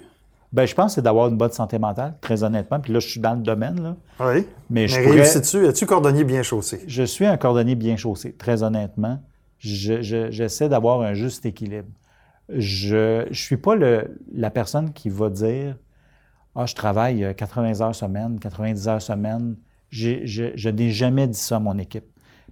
Ben, 0.53 0.67
je 0.67 0.75
pense 0.75 0.87
que 0.87 0.95
c'est 0.97 1.03
d'avoir 1.03 1.29
une 1.29 1.37
bonne 1.37 1.53
santé 1.53 1.79
mentale, 1.79 2.15
très 2.21 2.43
honnêtement. 2.43 2.81
Puis 2.81 2.93
là, 2.93 2.99
je 2.99 3.09
suis 3.09 3.21
dans 3.21 3.35
le 3.35 3.41
domaine. 3.41 3.81
Là. 3.81 3.97
Oui. 4.19 4.47
Mais, 4.69 4.89
je 4.89 4.99
réussis-tu? 4.99 5.65
Es-tu 5.65 5.87
cordonnier 5.87 6.25
bien 6.25 6.43
chaussé? 6.43 6.83
Je 6.89 7.05
suis 7.05 7.25
un 7.25 7.37
cordonnier 7.37 7.77
bien 7.77 7.97
chaussé, 7.97 8.33
très 8.33 8.65
honnêtement. 8.65 9.21
J'essaie 9.61 10.69
d'avoir 10.69 11.03
un 11.03 11.15
juste 11.15 11.47
équilibre 11.47 11.89
je 12.57 13.29
ne 13.29 13.35
suis 13.35 13.57
pas 13.57 13.75
la 13.77 14.51
personne 14.51 14.93
qui 14.93 15.09
va 15.09 15.31
dire 15.31 15.77
Ah, 16.55 16.67
je 16.67 16.75
travaille 16.75 17.35
80 17.37 17.81
heures 17.81 17.95
semaine, 17.95 18.39
90 18.39 18.89
heures 18.89 19.03
semaine. 19.03 19.57
je, 19.91 20.71
n'ai 20.71 20.91
jamais 20.91 21.27
dit 21.29 21.39
ça 21.39 21.57
à 21.57 21.61
mon 21.61 21.79
équipe. 21.79 22.07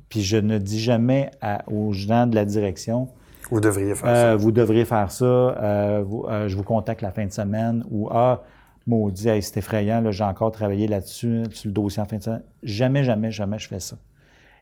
Puis 0.08 0.22
je 0.22 0.36
ne 0.36 0.58
dis 0.58 0.80
jamais 0.80 1.30
aux 1.66 1.92
gens 1.92 2.26
de 2.26 2.34
la 2.34 2.44
direction 2.44 3.08
vous 3.50 3.60
devriez 3.60 3.94
faire 3.94 4.14
ça. 4.14 4.36
Vous 4.36 4.52
devriez 4.52 4.84
faire 4.84 5.10
ça. 5.10 5.24
je 5.24 6.56
vous 6.56 6.62
contacte 6.62 7.02
la 7.02 7.10
fin 7.10 7.26
de 7.26 7.32
semaine. 7.32 7.84
Ou 7.90 8.08
Ah, 8.10 8.42
maudit, 8.86 9.28
hey, 9.28 9.42
c'est 9.42 9.58
effrayant, 9.58 10.10
j'ai 10.10 10.24
encore 10.24 10.50
travaillé 10.50 10.86
là-dessus, 10.86 11.44
sur 11.52 11.68
le 11.68 11.72
dossier 11.72 12.02
en 12.02 12.06
fin 12.06 12.16
de 12.16 12.22
semaine. 12.22 12.42
Jamais, 12.62 13.04
jamais, 13.04 13.30
jamais 13.30 13.58
je 13.58 13.68
fais 13.68 13.80
ça. 13.80 13.96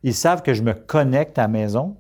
Ils 0.03 0.15
savent 0.15 0.43
que 0.43 0.55
je 0.55 0.63
me 0.63 0.73
connecte 0.73 1.39
à 1.39 1.43
la 1.43 1.49
maison 1.49 1.97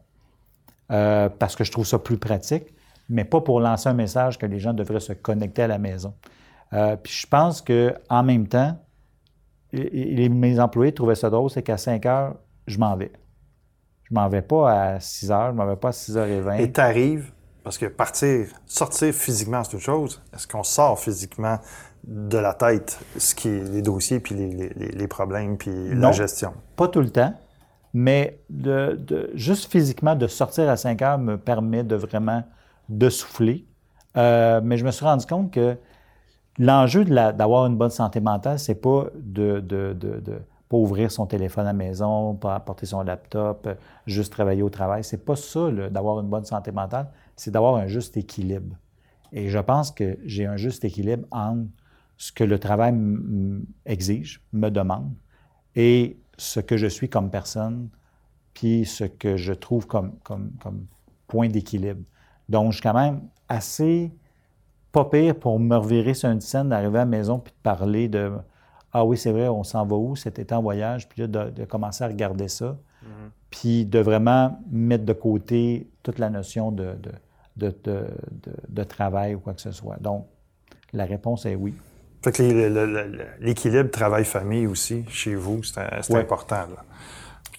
parce 0.89 1.57
que 1.57 1.64
je 1.64 1.72
trouve 1.72 1.87
ça 1.87 1.99
plus 1.99 2.18
pratique, 2.18 2.64
mais 3.09 3.25
pas 3.25 3.41
pour 3.41 3.61
lancer 3.61 3.89
un 3.89 3.95
message 3.95 4.39
que 4.39 4.47
les 4.47 4.59
gens 4.59 4.73
devraient 4.73 5.01
se 5.01 5.13
connecter 5.13 5.63
à 5.63 5.69
la 5.69 5.79
maison. 5.79 6.15
puis 6.71 7.13
je 7.13 7.27
pense 7.27 7.63
qu'en 7.63 8.23
même 8.23 8.49
temps, 8.49 8.77
mes 9.73 10.61
employés 10.61 10.93
trouvaient 10.93 11.15
ça 11.15 11.31
drôle, 11.31 11.51
c'est 11.51 11.63
qu'à 11.63 11.77
5 11.77 12.05
heures, 12.07 12.35
je 12.67 12.79
m'en 12.79 12.97
vais. 12.97 13.13
Je 14.05 14.15
m'en 14.15 14.29
vais 14.29 14.43
pas 14.43 14.95
à 14.95 15.01
6 15.01 15.31
heures, 15.31 15.51
je 15.51 15.57
m'en 15.57 15.67
vais 15.67 15.77
pas 15.77 15.89
à 15.89 15.93
6h20. 15.93 16.61
Et 16.61 16.73
tu 16.73 16.81
arrives, 16.81 17.33
parce 17.65 17.79
que 17.79 17.87
partir, 17.87 18.47
sortir 18.67 19.13
physiquement, 19.13 19.65
c'est 19.65 19.73
une 19.73 19.81
chose. 19.81 20.23
Est-ce 20.33 20.47
qu'on 20.47 20.63
sort 20.63 20.99
physiquement 21.01 21.59
de 22.05 22.39
la 22.39 22.55
tête 22.55 23.01
ce 23.17 23.35
qui 23.35 23.49
est 23.49 23.65
les 23.65 23.83
dossiers, 23.83 24.21
puis 24.21 24.37
les, 24.37 25.09
problèmes, 25.09 25.57
puis 25.59 25.95
la 25.95 26.13
gestion? 26.13 26.55
Pas 26.77 26.87
tout 26.87 27.01
le 27.01 27.11
temps, 27.11 27.35
mais 27.93 28.41
de, 28.49 29.31
juste 29.35 29.71
physiquement, 29.71 30.15
de 30.15 30.29
sortir 30.29 30.69
à 30.69 30.77
5 30.77 31.03
heures 31.03 31.19
me 31.19 31.37
permet 31.37 31.83
de 31.83 31.97
vraiment 31.97 32.45
de 32.89 33.09
souffler. 33.09 33.66
Euh, 34.16 34.61
mais 34.62 34.76
je 34.76 34.84
me 34.84 34.91
suis 34.91 35.05
rendu 35.05 35.26
compte 35.26 35.51
que 35.53 35.76
l'enjeu 36.59 37.05
d'avoir 37.05 37.66
une 37.66 37.76
bonne 37.76 37.91
santé 37.91 38.20
mentale, 38.20 38.59
c'est 38.59 38.80
pas 38.80 39.07
de, 39.14 39.61
de, 39.61 39.93
de, 39.99 40.41
pas 40.68 40.76
ouvrir 40.76 41.11
son 41.11 41.26
téléphone 41.26 41.64
à 41.64 41.68
la 41.68 41.72
maison, 41.72 42.34
pas 42.34 42.55
apporter 42.55 42.87
son 42.87 43.03
laptop, 43.03 43.68
juste 44.07 44.32
travailler 44.32 44.62
au 44.62 44.70
travail. 44.70 45.05
C'est 45.05 45.24
pas 45.24 45.37
ça, 45.37 45.70
d'avoir 45.91 46.20
une 46.20 46.28
bonne 46.28 46.45
santé 46.45 46.72
mentale, 46.72 47.09
c'est 47.37 47.51
d'avoir 47.51 47.76
un 47.76 47.87
juste 47.87 48.16
équilibre. 48.16 48.76
Et 49.32 49.49
je 49.49 49.59
pense 49.59 49.91
que 49.91 50.18
j'ai 50.24 50.47
un 50.47 50.57
juste 50.57 50.84
équilibre 50.84 51.26
entre 51.30 51.68
ce 52.16 52.32
que 52.32 52.45
le 52.45 52.59
travail 52.59 52.95
exige, 53.84 54.43
me 54.53 54.70
demande, 54.70 55.12
et 55.74 56.18
ce 56.39 56.61
que 56.61 56.76
je 56.76 56.87
suis 56.87 57.09
comme 57.09 57.30
personne, 57.30 57.91
puis 58.55 58.87
ce 58.87 59.05
que 59.05 59.37
je 59.37 59.53
trouve 59.53 59.87
comme, 59.87 60.18
comme, 60.20 60.53
comme 60.62 60.87
point 61.26 61.49
d'équilibre. 61.49 62.01
Donc, 62.49 62.73
je 62.73 62.77
suis 62.77 62.83
quand 62.83 62.95
même 62.95 63.23
assez 63.49 64.13
pas 64.93 65.05
pire 65.05 65.35
pour 65.35 65.59
me 65.59 65.77
revirer 65.77 66.15
sur 66.15 66.31
une 66.31 66.41
scène, 66.41 66.71
d'arriver 66.71 66.97
à 66.97 67.01
la 67.01 67.05
maison 67.05 67.39
puis 67.39 67.53
de 67.53 67.63
parler 67.63 68.09
de 68.09 68.33
Ah 68.93 69.05
oui, 69.05 69.19
c'est 69.19 69.33
vrai, 69.33 69.49
on 69.49 69.63
s'en 69.63 69.85
va 69.85 69.97
où? 69.97 70.17
C'était 70.17 70.53
en 70.55 70.63
voyage, 70.63 71.09
puis 71.09 71.23
là, 71.23 71.27
de, 71.51 71.65
commencer 71.65 72.03
à 72.03 72.07
regarder 72.07 72.49
ça, 72.49 72.79
mm-hmm. 73.03 73.31
puis 73.51 73.85
de 73.85 73.99
vraiment 73.99 74.59
mettre 74.71 75.05
de 75.05 75.13
côté 75.13 75.91
toute 76.03 76.19
la 76.19 76.31
notion 76.31 76.73
de, 76.73 76.97
de, 77.57 77.75
de, 78.69 78.85
travail 78.85 79.35
ou 79.35 79.41
quoi 79.41 79.53
que 79.53 79.61
ce 79.61 79.73
soit. 79.73 79.97
Donc, 80.01 80.27
la 80.93 81.05
réponse 81.05 81.45
est 81.47 81.57
oui. 81.57 81.75
Fait 82.23 82.33
que 82.33 82.43
l'équilibre 83.41 83.91
travail-famille 83.91 84.67
aussi, 84.67 85.05
chez 85.09 85.35
vous, 85.35 85.63
c'est 85.63 86.15
important. 86.15 86.67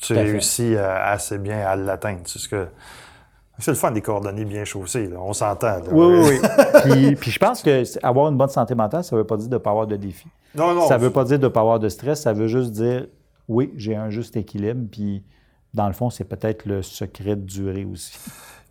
Tu 0.02 0.14
réussis 0.14 0.76
assez 0.76 1.38
bien 1.38 1.60
à 1.60 1.76
l'atteindre. 1.76 2.22
C'est 2.26 2.40
ce 2.40 2.50
que 2.50 2.68
c'est 3.60 3.72
le 3.72 3.78
fun 3.78 3.92
des 3.92 4.02
coordonnées 4.02 4.46
bien 4.46 4.66
chaussées, 4.66 5.10
on 5.18 5.34
s'entend. 5.34 5.80
Oui, 5.92 6.20
oui, 6.20 6.40
oui. 6.86 7.16
puis, 7.20 7.32
je 7.32 7.40
pense 7.40 7.64
que 7.64 7.84
avoir 8.06 8.30
une 8.30 8.38
bonne 8.38 8.50
santé 8.50 8.76
mentale, 8.76 9.04
ça 9.04 9.16
ne 9.16 9.22
veut 9.22 9.28
pas 9.28 9.38
dire 9.38 9.48
de 9.48 9.54
ne 9.56 9.58
pas 9.58 9.72
avoir 9.72 9.88
de 9.88 9.96
défis. 9.96 10.30
Non, 10.54 10.74
non. 10.74 10.88
Ça 10.88 10.98
ne 10.98 11.04
veut 11.04 11.10
pas 11.10 11.24
dire 11.24 11.40
de 11.40 11.46
ne 11.46 11.50
pas 11.50 11.62
avoir 11.62 11.80
de 11.80 11.90
stress, 11.90 12.22
ça 12.22 12.34
veut 12.34 12.48
juste 12.48 12.72
dire, 12.72 13.08
oui, 13.48 13.74
j'ai 13.76 13.96
un 13.96 14.10
juste 14.10 14.36
équilibre, 14.36 14.88
puis 14.92 15.24
dans 15.74 15.88
le 15.88 15.94
fond, 15.94 16.10
c'est 16.10 16.24
peut-être 16.26 16.66
le 16.66 16.82
secret 16.82 17.36
de 17.36 17.42
durée 17.42 17.86
aussi. 17.86 18.18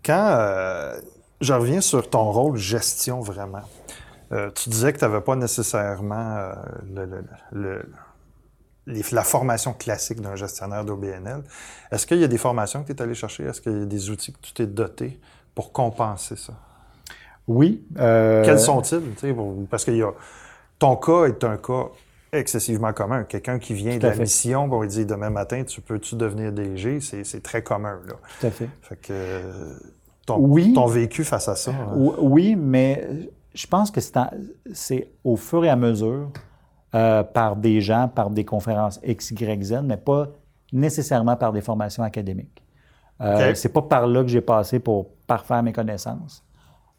Quand 0.05 0.37
euh, 0.39 0.97
je 1.41 1.53
reviens 1.53 1.81
sur 1.81 2.09
ton 2.09 2.31
rôle 2.31 2.57
gestion 2.57 3.21
vraiment, 3.21 3.63
euh, 4.33 4.51
tu 4.55 4.71
disais 4.71 4.93
que 4.93 4.99
tu 4.99 5.05
n'avais 5.05 5.21
pas 5.21 5.37
nécessairement 5.37 6.37
euh, 6.37 6.53
le 7.53 7.85
la 8.87 9.23
formation 9.23 9.73
classique 9.73 10.21
d'un 10.21 10.37
gestionnaire 10.37 10.85
d'OBNL. 10.85 11.43
Est-ce 11.91 12.07
qu'il 12.07 12.19
y 12.19 12.25
a 12.25 12.29
des 12.29 12.39
formations 12.39 12.83
que 12.83 12.93
tu 12.93 12.99
es 12.99 13.03
allé 13.03 13.15
chercher? 13.15 13.45
Est-ce 13.45 13.61
qu'il 13.61 13.79
y 13.79 13.83
a 13.83 13.85
des 13.85 14.11
outils 14.11 14.33
que 14.33 14.39
tu 14.41 14.53
t'es 14.53 14.67
doté 14.67 15.19
pour 15.55 15.73
compenser 15.73 16.37
ça? 16.37 16.55
Oui. 17.49 17.85
Euh, 17.99 18.45
Quels 18.45 18.61
sont-ils? 18.61 19.01
Parce 19.71 19.85
que 19.85 20.15
ton 20.79 20.97
cas 20.97 21.25
est 21.25 21.43
un 21.45 21.57
cas 21.57 21.87
excessivement 22.33 22.93
commun. 22.93 23.25
Quelqu'un 23.25 23.59
qui 23.59 23.75
vient 23.75 23.97
de 23.99 24.07
la 24.07 24.15
mission, 24.15 24.69
bon, 24.69 24.83
il 24.83 24.89
dit 24.89 25.07
demain 25.07 25.31
matin, 25.31 25.65
tu 25.65 25.81
peux-tu 25.81 26.17
devenir 26.17 26.53
DG? 26.53 27.01
C'est 27.01 27.43
très 27.43 27.63
commun. 27.63 27.99
Là. 28.07 28.15
Tout 28.41 28.47
à 28.47 28.51
fait. 28.51 28.69
Fait 28.83 28.97
que 28.97 29.43
ton, 30.27 30.55
ton 30.75 30.87
vécu 30.87 31.25
face 31.25 31.49
à 31.49 31.57
ça. 31.57 31.71
Hein? 31.71 31.95
Oui, 32.19 32.57
mais 32.57 33.31
je 33.55 33.67
pense 33.67 33.91
que 33.91 34.01
c'est 34.73 35.09
au 35.25 35.37
fur 35.37 35.65
et 35.65 35.71
à 35.71 35.77
mesure 35.77 36.31
euh, 36.97 37.23
par 37.23 37.57
des 37.57 37.83
gens, 37.83 38.09
par 38.09 38.31
des 38.31 38.47
conférences 38.47 39.01
X, 39.05 39.31
Y, 39.33 39.63
Z, 39.63 39.83
mais 39.85 39.99
pas 39.99 40.29
nécessairement 40.73 41.37
par 41.37 41.53
des 41.53 41.61
formations 41.61 42.03
académiques. 42.03 42.63
Euh, 43.21 43.53
C'est 43.55 43.69
pas 43.69 43.83
par 43.83 44.07
là 44.07 44.23
que 44.23 44.29
j'ai 44.29 44.41
passé 44.41 44.79
pour 44.79 45.11
parfaire 45.27 45.63
mes 45.63 45.75
connaissances. 45.75 46.43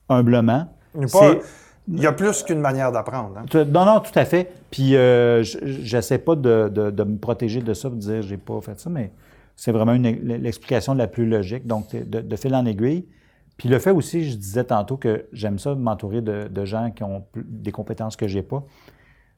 Humblement. 0.08 0.68
Il 0.94 2.00
y 2.00 2.06
a 2.06 2.12
plus 2.12 2.44
qu'une 2.44 2.60
manière 2.60 2.92
d'apprendre. 2.92 3.40
Hein? 3.40 3.66
Non, 3.66 3.86
non, 3.86 4.00
tout 4.00 4.12
à 4.14 4.26
fait. 4.26 4.52
Puis, 4.70 4.96
euh, 4.96 5.42
j'essaie 5.42 6.20
pas 6.20 6.36
de, 6.36 6.70
me 7.04 7.18
protéger 7.18 7.62
de 7.62 7.74
ça, 7.74 7.90
de 7.90 7.96
dire 7.96 8.22
j'ai 8.22 8.38
pas 8.38 8.62
fait 8.62 8.80
ça, 8.80 8.92
mais 8.92 9.12
c'est 9.56 9.72
vraiment 9.72 9.94
l'explication 9.94 10.94
la 10.94 11.08
plus 11.08 11.26
logique. 11.26 11.66
Donc, 11.66 11.96
de, 11.96 12.36
fil 12.36 12.54
en 12.54 12.68
aiguille. 12.68 13.08
Puis 13.58 13.68
le 13.68 13.80
fait 13.80 13.90
aussi, 13.90 14.30
je 14.30 14.38
disais 14.38 14.66
tantôt 14.66 14.98
que 14.98 15.26
j'aime 15.34 15.58
ça 15.58 15.74
m'entourer 15.74 16.22
de, 16.22 16.48
de, 16.48 16.66
gens 16.66 16.92
qui 16.92 17.04
ont 17.04 17.26
des 17.36 17.72
compétences 17.72 18.16
que 18.16 18.28
j'ai 18.28 18.44
pas 18.44 18.64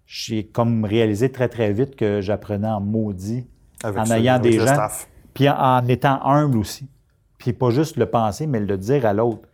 j'ai 0.10 0.43
comme 0.43 0.86
réalisé 0.86 1.32
très, 1.32 1.49
très 1.49 1.72
vite 1.72 1.95
que 1.95 2.20
j'apprenais 2.20 2.68
en 2.68 2.82
maudit, 2.82 3.45
en 3.84 4.10
ayant 4.10 4.39
des 4.39 4.53
gens. 4.53 4.88
Puis 5.36 5.47
en, 5.47 5.88
étant 5.88 6.20
humble 6.26 6.57
aussi. 6.57 6.89
Puis 7.38 7.53
pas 7.53 7.70
juste 7.70 7.95
le 7.95 8.07
penser, 8.07 8.47
mais 8.47 8.60
le 8.60 8.76
dire 8.76 9.05
à 9.05 9.14
l'autre. 9.14 9.47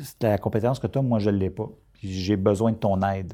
C'est 0.00 0.24
la 0.24 0.36
compétence 0.36 0.78
que 0.78 0.86
tu 0.86 0.98
as, 0.98 1.02
moi, 1.02 1.18
je 1.18 1.30
ne 1.30 1.38
l'ai 1.38 1.48
pas. 1.48 1.70
Puis 1.94 2.12
j'ai 2.12 2.36
besoin 2.36 2.72
de 2.72 2.76
ton 2.76 3.00
aide. 3.00 3.32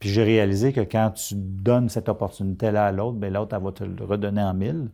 Puis 0.00 0.08
j'ai 0.08 0.24
réalisé 0.24 0.72
que 0.72 0.80
quand 0.80 1.12
tu 1.12 1.36
donnes 1.36 1.88
cette 1.88 2.08
opportunité-là 2.08 2.86
à 2.86 2.92
l'autre, 2.92 3.16
bien 3.16 3.30
l'autre, 3.30 3.54
elle 3.56 3.62
va 3.62 3.70
te 3.70 3.84
le 3.84 4.04
redonner 4.04 4.42
en 4.42 4.54
mille. 4.54 4.90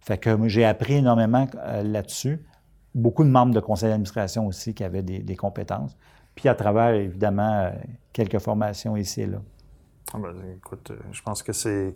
Fait 0.00 0.18
que 0.18 0.48
j'ai 0.48 0.64
appris 0.64 0.94
énormément 0.94 1.46
euh, 1.58 1.84
là-dessus. 1.84 2.44
Beaucoup 2.92 3.22
de 3.22 3.30
membres 3.30 3.54
de 3.54 3.60
conseil 3.60 3.90
d'administration 3.90 4.48
aussi 4.48 4.74
qui 4.74 4.82
avaient 4.82 5.04
des, 5.04 5.20
des, 5.20 5.36
compétences. 5.36 5.96
Puis 6.34 6.48
à 6.48 6.56
travers, 6.56 6.92
évidemment, 6.92 7.66
euh, 7.66 7.70
quelques 8.12 8.40
formations 8.40 8.96
ici 8.96 9.20
et 9.22 9.26
là. 9.26 9.38
Ah 10.14 10.18
ben, 10.18 10.34
écoute, 10.56 10.90
euh, 10.90 10.96
je 11.12 11.22
pense 11.22 11.42
que 11.42 11.52
c'est. 11.52 11.94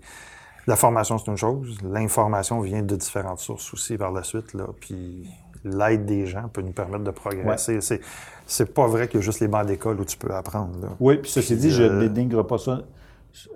La 0.67 0.75
formation, 0.75 1.19
c'est 1.19 1.31
une 1.31 1.37
chose. 1.37 1.79
L'information 1.83 2.61
vient 2.61 2.83
de 2.83 2.97
différentes 2.97 3.39
sources 3.39 3.73
aussi 3.73 3.97
par 3.97 4.11
la 4.11 4.25
suite. 4.25 4.53
Là. 4.53 4.65
Puis 4.81 5.29
l'aide 5.65 6.07
des 6.07 6.27
gens 6.27 6.49
peut 6.49 6.63
nous 6.63 6.73
permettre 6.73 7.05
de 7.05 7.11
progresser. 7.13 7.81
C'est, 7.81 8.01
c'est 8.47 8.75
pas 8.75 8.89
vrai 8.89 9.07
qu'il 9.07 9.21
y 9.21 9.23
a 9.23 9.25
juste 9.25 9.41
les 9.41 9.49
bancs 9.49 9.67
d'école 9.67 10.01
où 10.01 10.05
tu 10.05 10.17
peux 10.17 10.33
apprendre. 10.35 10.81
Là. 10.81 10.89
Oui, 10.99 11.19
puis 11.19 11.31
ceci 11.31 11.57
dit, 11.57 11.71
je 11.71 11.85
ne 11.85 11.89
euh, 11.89 12.09
dénigre 12.09 12.45
pas 12.45 12.59
ça 12.59 12.83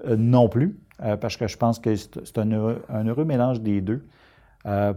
euh, 0.07 0.17
non 0.17 0.49
plus, 0.49 0.79
parce 1.21 1.37
que 1.37 1.49
je 1.49 1.57
pense 1.57 1.81
que 1.81 1.97
c'est 1.97 2.39
un 2.39 2.53
heureux, 2.53 3.25
mélange 3.25 3.61
des 3.61 3.81
deux. 3.81 4.05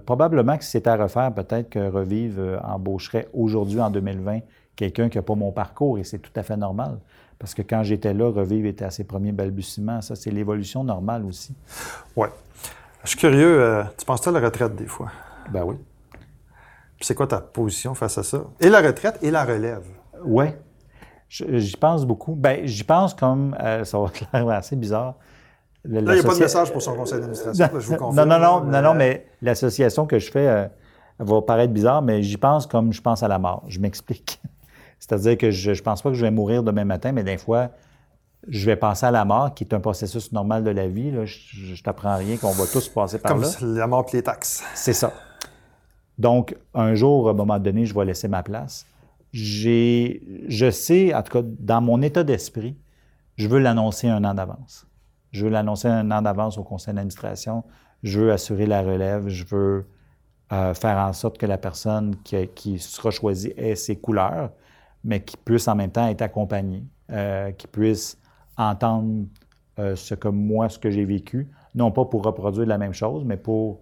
probablement 0.06 0.58
que 0.58 0.64
si 0.64 0.72
c'était 0.72 0.92
à 0.92 0.98
refaire, 0.98 1.34
peut-être 1.34 1.70
que 1.70 1.90
Revive 1.90 2.60
embaucherait 2.64 3.28
aujourd'hui, 3.34 3.80
en 3.80 3.90
2020, 3.90 4.42
quelqu'un 4.76 5.10
qui 5.10 5.18
n'a 5.18 5.24
pas 5.24 5.36
mon 5.36 5.52
parcours, 5.52 5.98
et 5.98 6.04
c'est 6.04 6.20
tout 6.20 6.32
à 6.36 6.44
fait 6.44 6.58
normal. 6.58 7.00
Parce 7.44 7.56
que 7.56 7.62
quand 7.62 7.84
j'étais 7.84 8.14
là, 8.14 8.32
Revive 8.32 8.66
était 8.66 8.86
à 8.86 8.90
ses 8.90 9.04
premiers 9.04 9.34
balbutiements. 9.34 10.00
Ça, 10.00 10.16
c'est 10.16 10.32
l'évolution 10.32 10.86
normale 10.86 11.26
aussi. 11.26 11.54
Oui. 12.16 12.30
Je 13.04 13.10
suis 13.10 13.18
curieux, 13.18 13.62
euh, 13.62 13.84
tu 13.98 14.06
penses 14.06 14.26
à 14.26 14.32
la 14.32 14.40
retraite 14.40 14.78
des 14.78 14.86
fois? 14.86 15.12
Ben 15.52 15.66
oui. 15.66 15.76
c'est 17.02 17.16
quoi 17.16 17.28
ta 17.28 17.42
position 17.42 17.96
face 17.96 18.18
à 18.18 18.24
ça? 18.24 18.46
Et 18.62 18.70
la 18.70 18.80
retraite 18.80 19.20
et 19.22 19.30
la 19.30 19.44
relève? 19.44 19.84
Oui. 20.24 20.46
J'y 21.28 21.76
pense 21.76 22.06
beaucoup. 22.06 22.34
Ben, 22.34 22.66
j'y 22.66 22.86
pense 22.86 23.14
comme, 23.14 23.58
euh, 23.62 23.84
ça 23.84 24.00
va 24.00 24.06
être 24.40 24.50
assez 24.50 24.78
bizarre. 24.78 25.16
là, 25.84 26.00
il 26.00 26.14
n'y 26.14 26.20
a 26.22 26.24
pas 26.24 26.36
de 26.36 26.40
message 26.40 26.72
pour 26.72 26.82
son 26.82 26.96
conseil 26.96 27.20
d'administration, 27.20 27.70
je 27.74 27.88
vous 27.88 27.98
confirme. 27.98 28.26
Non, 28.26 28.40
non, 28.40 28.40
non, 28.40 28.72
non, 28.72 28.82
non, 28.82 28.94
mais 28.94 29.28
l'association 29.42 30.06
que 30.06 30.18
je 30.18 30.32
fais 30.32 30.48
euh, 30.48 30.68
va 31.20 31.42
paraître 31.42 31.74
bizarre, 31.74 32.02
mais 32.02 32.24
j'y 32.24 32.38
pense 32.38 32.68
comme 32.68 32.94
je 32.94 33.02
pense 33.02 33.22
à 33.22 33.28
la 33.28 33.38
mort. 33.38 33.66
Je 33.68 33.82
m'explique. 33.82 34.42
C'est-à-dire 35.04 35.38
que 35.38 35.52
je 35.52 35.72
ne 35.72 35.82
pense 35.82 36.02
pas 36.02 36.10
que 36.12 36.16
je 36.16 36.22
vais 36.22 36.32
mourir 36.32 36.64
demain 36.64 36.86
matin, 36.86 37.12
mais 37.12 37.26
des 37.26 37.38
fois, 37.38 37.72
je 38.48 38.66
vais 38.66 38.78
penser 38.78 39.06
à 39.06 39.12
la 39.12 39.26
mort, 39.26 39.54
qui 39.54 39.66
est 39.66 39.74
un 39.74 39.82
processus 39.82 40.32
normal 40.32 40.64
de 40.64 40.70
la 40.70 40.88
vie. 40.88 41.12
Je, 41.26 41.72
ne 41.72 41.82
t'apprends 41.82 42.16
rien, 42.16 42.38
qu'on 42.38 42.52
va 42.52 42.66
tous 42.66 42.88
passer 42.88 43.20
par 43.20 43.38
là. 43.38 43.50
Comme 43.60 43.76
la 43.76 43.88
mort 43.88 44.06
et 44.14 44.18
les 44.18 44.24
taxes. 44.24 44.64
C'est 44.76 44.94
ça. 44.94 45.12
Donc, 46.18 46.56
un 46.74 46.96
jour, 46.96 47.28
à 47.28 47.32
un 47.32 47.34
moment 47.34 47.60
donné, 47.60 47.86
je 47.86 47.94
vais 47.94 48.06
laisser 48.06 48.30
ma 48.30 48.44
place. 48.44 48.86
je 49.34 50.70
sais, 50.72 51.14
en 51.14 51.22
tout 51.22 51.34
cas, 51.34 51.42
dans 51.44 51.82
mon 51.82 52.02
état 52.02 52.24
d'esprit, 52.24 52.78
je 53.36 53.50
veux 53.50 53.60
l'annoncer 53.60 54.08
un 54.08 54.24
an 54.24 54.34
d'avance. 54.34 54.88
Je 55.32 55.44
veux 55.44 55.52
l'annoncer 55.52 55.90
un 55.90 56.12
an 56.12 56.22
d'avance 56.22 56.58
au 56.58 56.64
conseil 56.64 56.94
d'administration. 56.94 57.66
Je 58.04 58.22
veux 58.22 58.32
assurer 58.32 58.68
la 58.68 58.82
relève. 58.84 59.28
Je 59.28 59.44
veux 59.44 59.86
euh, 60.54 60.74
faire 60.74 60.98
en 60.98 61.12
sorte 61.12 61.38
que 61.38 61.46
la 61.46 61.58
personne 61.58 62.16
qui, 62.24 62.80
sera 62.80 63.12
choisie 63.12 63.54
ait 63.58 63.76
ses 63.76 63.98
couleurs, 63.98 64.52
mais 65.04 65.22
qui 65.22 65.38
puisse 65.38 65.68
en 65.68 65.76
même 65.76 65.92
temps 65.92 66.08
être 66.08 66.22
accompagnée, 66.22 66.84
euh, 67.12 67.52
qui 67.52 67.68
puisse 67.68 68.18
entendre 68.58 69.26
euh, 69.80 69.96
ce 69.96 70.16
que 70.16 70.28
moi, 70.28 70.70
ce 70.70 70.80
que 70.80 70.90
j'ai 70.90 71.06
vécu, 71.06 71.50
non 71.76 71.92
pas 71.92 72.06
pour 72.06 72.24
reproduire 72.24 72.68
la 72.68 72.78
même 72.78 72.94
chose, 72.94 73.24
mais 73.26 73.38
pour 73.38 73.82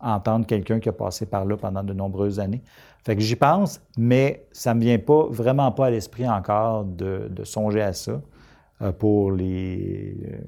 entendre 0.00 0.44
quelqu'un 0.46 0.80
qui 0.80 0.88
a 0.88 0.92
passé 0.92 1.26
par 1.26 1.44
là 1.44 1.56
pendant 1.56 1.84
de 1.84 1.92
nombreuses 1.92 2.40
années. 2.40 2.62
Fait 3.04 3.14
que 3.14 3.22
j'y 3.22 3.36
pense, 3.36 3.80
mais 3.96 4.46
ça 4.50 4.74
ne 4.74 4.80
me 4.80 4.84
vient 4.84 4.98
pas, 4.98 5.26
vraiment 5.28 5.70
pas 5.70 5.86
à 5.86 5.90
l'esprit 5.90 6.28
encore 6.28 6.84
de, 6.84 7.28
de, 7.30 7.44
songer 7.44 7.82
à 7.82 7.92
ça 7.92 8.20
pour 8.98 9.30
les 9.30 10.40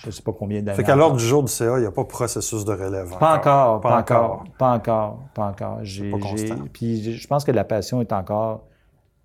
je 0.00 0.06
ne 0.06 0.10
sais 0.12 0.22
pas 0.22 0.32
combien 0.32 0.62
d'années. 0.62 0.76
Fait 0.76 0.84
qu'à 0.84 0.96
l'ordre 0.96 1.16
du 1.16 1.24
jour 1.24 1.42
du 1.42 1.52
CA, 1.52 1.76
il 1.76 1.82
n'y 1.82 1.86
a 1.86 1.90
pas 1.90 2.02
de 2.02 2.08
processus 2.08 2.64
de 2.64 2.72
relève. 2.72 3.18
Pas 3.18 3.36
encore, 3.36 3.80
pas, 3.80 3.98
encore, 3.98 4.44
pas 4.58 4.72
encore, 4.72 5.18
pas 5.34 5.46
encore. 5.46 5.78
J'ai, 5.82 6.10
puis 6.72 7.12
je 7.18 7.26
pense 7.26 7.44
que 7.44 7.52
la 7.52 7.64
passion 7.64 8.00
est 8.00 8.12
encore 8.12 8.64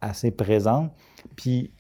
assez 0.02 0.32
présente. 0.32 0.92
Puis 1.38 1.72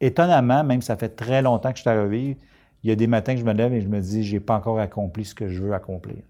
étonnamment, 0.00 0.64
même 0.64 0.82
ça 0.82 0.96
fait 0.96 1.08
très 1.08 1.40
longtemps 1.40 1.70
que 1.70 1.78
je 1.78 1.82
suis 1.82 1.90
arrivé, 1.90 2.38
il 2.82 2.90
y 2.90 2.92
a 2.92 2.96
des 2.96 3.06
matins 3.06 3.34
que 3.34 3.40
je 3.40 3.44
me 3.44 3.52
lève 3.52 3.72
et 3.72 3.80
je 3.80 3.88
me 3.88 4.00
dis, 4.00 4.22
j'ai 4.22 4.40
pas 4.40 4.54
encore 4.54 4.78
accompli 4.78 5.24
ce 5.24 5.34
que 5.34 5.48
je 5.48 5.62
veux 5.62 5.74
accomplir. 5.74 6.22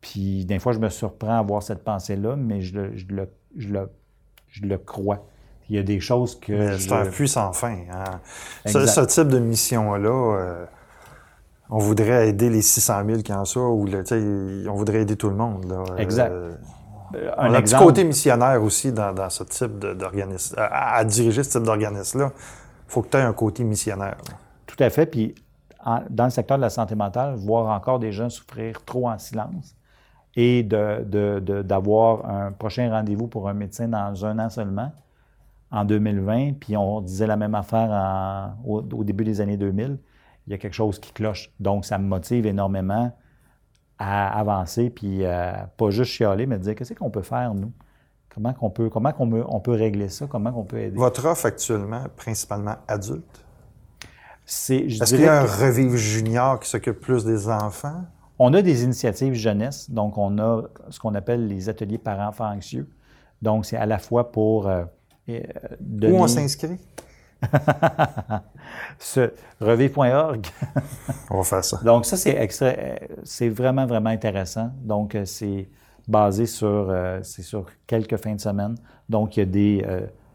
Puis 0.00 0.44
des 0.44 0.58
fois, 0.58 0.72
je 0.72 0.78
me 0.78 0.90
surprends 0.90 1.36
à 1.36 1.38
avoir 1.38 1.62
cette 1.62 1.82
pensée-là, 1.82 2.36
mais 2.36 2.60
je 2.60 2.78
le, 2.78 2.96
je 2.96 3.06
le, 3.06 3.32
je 3.56 3.68
le, 3.68 3.90
je 4.48 4.62
le 4.62 4.76
crois. 4.76 5.26
Il 5.70 5.76
y 5.76 5.78
a 5.78 5.82
des 5.82 6.00
choses 6.00 6.38
que. 6.38 6.76
C'est 6.78 6.92
un 6.92 7.06
puissant 7.06 7.52
fin. 7.52 7.78
Hein? 7.92 8.20
Ce, 8.66 9.00
type 9.06 9.28
de 9.28 9.38
mission-là, 9.38 10.10
euh, 10.10 10.64
on 11.70 11.78
voudrait 11.78 12.28
aider 12.28 12.50
les 12.50 12.62
600 12.62 13.02
000 13.06 13.22
qui 13.22 13.32
en 13.32 13.44
sont, 13.44 13.60
ou 13.60 13.86
on 13.88 14.74
voudrait 14.74 15.02
aider 15.02 15.16
tout 15.16 15.30
le 15.30 15.36
monde. 15.36 15.66
Là. 15.66 15.84
Exact. 15.98 16.30
Euh, 16.32 16.54
on 17.38 17.54
a 17.54 17.58
un 17.58 17.62
petit 17.62 17.76
côté 17.76 18.04
missionnaire 18.04 18.62
aussi 18.62 18.92
dans, 18.92 19.30
ce 19.30 19.44
type 19.44 19.78
d'organisme. 19.78 20.56
À, 20.58 20.96
à, 20.96 21.04
diriger 21.04 21.42
ce 21.44 21.50
type 21.50 21.62
d'organisme-là, 21.62 22.32
il 22.34 22.92
faut 22.92 23.02
que 23.02 23.08
tu 23.08 23.16
aies 23.16 23.22
un 23.22 23.32
côté 23.32 23.64
missionnaire. 23.64 24.16
Tout 24.66 24.82
à 24.82 24.90
fait. 24.90 25.06
Puis, 25.06 25.34
dans 26.10 26.24
le 26.24 26.30
secteur 26.30 26.56
de 26.56 26.62
la 26.62 26.70
santé 26.70 26.94
mentale, 26.94 27.36
voir 27.36 27.74
encore 27.74 27.98
des 27.98 28.12
gens 28.12 28.30
souffrir 28.30 28.84
trop 28.84 29.08
en 29.08 29.18
silence 29.18 29.76
et 30.36 30.62
d'avoir 30.62 32.22
de, 32.22 32.28
un 32.28 32.52
prochain 32.52 32.90
rendez-vous 32.90 33.28
pour 33.28 33.48
un 33.48 33.54
médecin 33.54 33.88
dans 33.88 34.24
un 34.24 34.38
an 34.38 34.50
seulement, 34.50 34.90
en 35.74 35.84
2020, 35.84 36.52
puis 36.60 36.76
on 36.76 37.00
disait 37.00 37.26
la 37.26 37.36
même 37.36 37.56
affaire 37.56 38.54
au, 38.64 38.80
début 39.02 39.24
des 39.24 39.40
années 39.40 39.56
2000, 39.56 39.98
il 40.46 40.50
y 40.50 40.54
a 40.54 40.58
quelque 40.58 40.74
chose 40.74 41.00
qui 41.00 41.12
cloche. 41.12 41.50
Donc, 41.58 41.84
ça 41.84 41.98
me 41.98 42.06
motive 42.06 42.46
énormément 42.46 43.12
à 43.98 44.38
avancer, 44.38 44.88
puis 44.88 45.24
euh, 45.24 45.52
pas 45.76 45.90
juste 45.90 46.12
chialer, 46.12 46.46
mais 46.46 46.58
dire 46.58 46.76
qu'est-ce 46.76 46.94
qu'on 46.94 47.10
peut 47.10 47.22
faire, 47.22 47.54
nous? 47.54 47.72
Comment 48.32 48.52
qu'on 48.52 48.70
peut, 48.70 48.88
comment 48.88 49.12
qu'on 49.12 49.32
on 49.48 49.60
peut 49.60 49.72
régler 49.72 50.08
ça? 50.08 50.26
Comment 50.28 50.52
qu'on 50.52 50.64
peut 50.64 50.78
aider? 50.78 50.96
Votre 50.96 51.26
offre 51.26 51.46
actuellement, 51.46 52.04
principalement 52.16 52.76
adulte? 52.86 53.44
C'est, 54.44 54.76
Est-ce 54.76 55.14
qu'il 55.14 55.24
y 55.24 55.26
a 55.26 55.40
un 55.40 55.46
Revive 55.46 55.96
Junior 55.96 56.60
qui 56.60 56.68
s'occupe 56.68 57.00
plus 57.00 57.24
des 57.24 57.48
enfants? 57.48 58.04
On 58.38 58.52
a 58.54 58.62
des 58.62 58.84
initiatives 58.84 59.34
jeunesse, 59.34 59.90
donc 59.90 60.18
on 60.18 60.38
a 60.38 60.62
ce 60.90 61.00
qu'on 61.00 61.14
appelle 61.14 61.48
les 61.48 61.68
ateliers 61.68 61.98
parents-enfants 61.98 62.52
anxieux. 62.52 62.88
Donc, 63.42 63.66
c'est 63.66 63.76
à 63.76 63.86
la 63.86 63.98
fois 63.98 64.30
pour 64.30 64.68
euh, 64.68 64.84
euh, 65.28 66.10
Où 66.10 66.16
on 66.16 66.26
s'inscrit? 66.26 66.78
Ce 68.98 69.32
revive.org. 69.60 70.46
on 71.30 71.38
va 71.38 71.44
faire 71.44 71.64
ça. 71.64 71.80
Donc, 71.84 72.06
ça, 72.06 72.16
c'est 72.16 72.48
c'est 73.24 73.48
vraiment, 73.48 73.86
vraiment 73.86 74.10
intéressant. 74.10 74.70
Donc, 74.82 75.14
euh, 75.14 75.24
c'est 75.24 75.68
basé 76.06 76.46
sur, 76.46 76.68
euh, 76.68 77.20
c'est 77.22 77.42
sur 77.42 77.66
quelques 77.86 78.16
fins 78.16 78.34
de 78.34 78.40
semaine. 78.40 78.76
Donc, 79.08 79.36
il 79.36 79.40
y 79.40 79.42
a 79.42 79.46
des. 79.46 79.86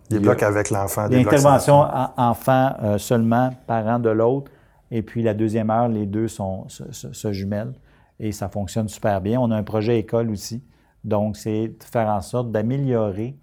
des 0.10 0.20
blocs 0.20 0.44
avec 0.44 0.70
l'enfant. 0.70 1.08
Des, 1.08 1.18
interventions 1.18 1.86
enfant 2.18 2.98
seulement, 2.98 3.52
parents 3.68 4.00
de 4.00 4.10
l'autre. 4.10 4.52
Et 4.92 5.02
puis, 5.04 5.22
la 5.22 5.34
deuxième 5.34 5.70
heure, 5.70 5.88
les 5.88 6.06
deux 6.06 6.28
sont, 6.28 6.66
se, 6.68 7.32
jumellent. 7.32 7.74
Et 8.20 8.32
ça 8.32 8.50
fonctionne 8.50 8.88
super 8.90 9.22
bien. 9.22 9.40
On 9.40 9.52
a 9.52 9.56
un 9.56 9.64
projet 9.64 10.00
école 10.00 10.30
aussi. 10.32 10.64
Donc, 11.04 11.38
c'est 11.38 11.70
de 11.70 11.84
faire 11.84 12.10
en 12.10 12.22
sorte 12.22 12.52
d'améliorer 12.52 13.38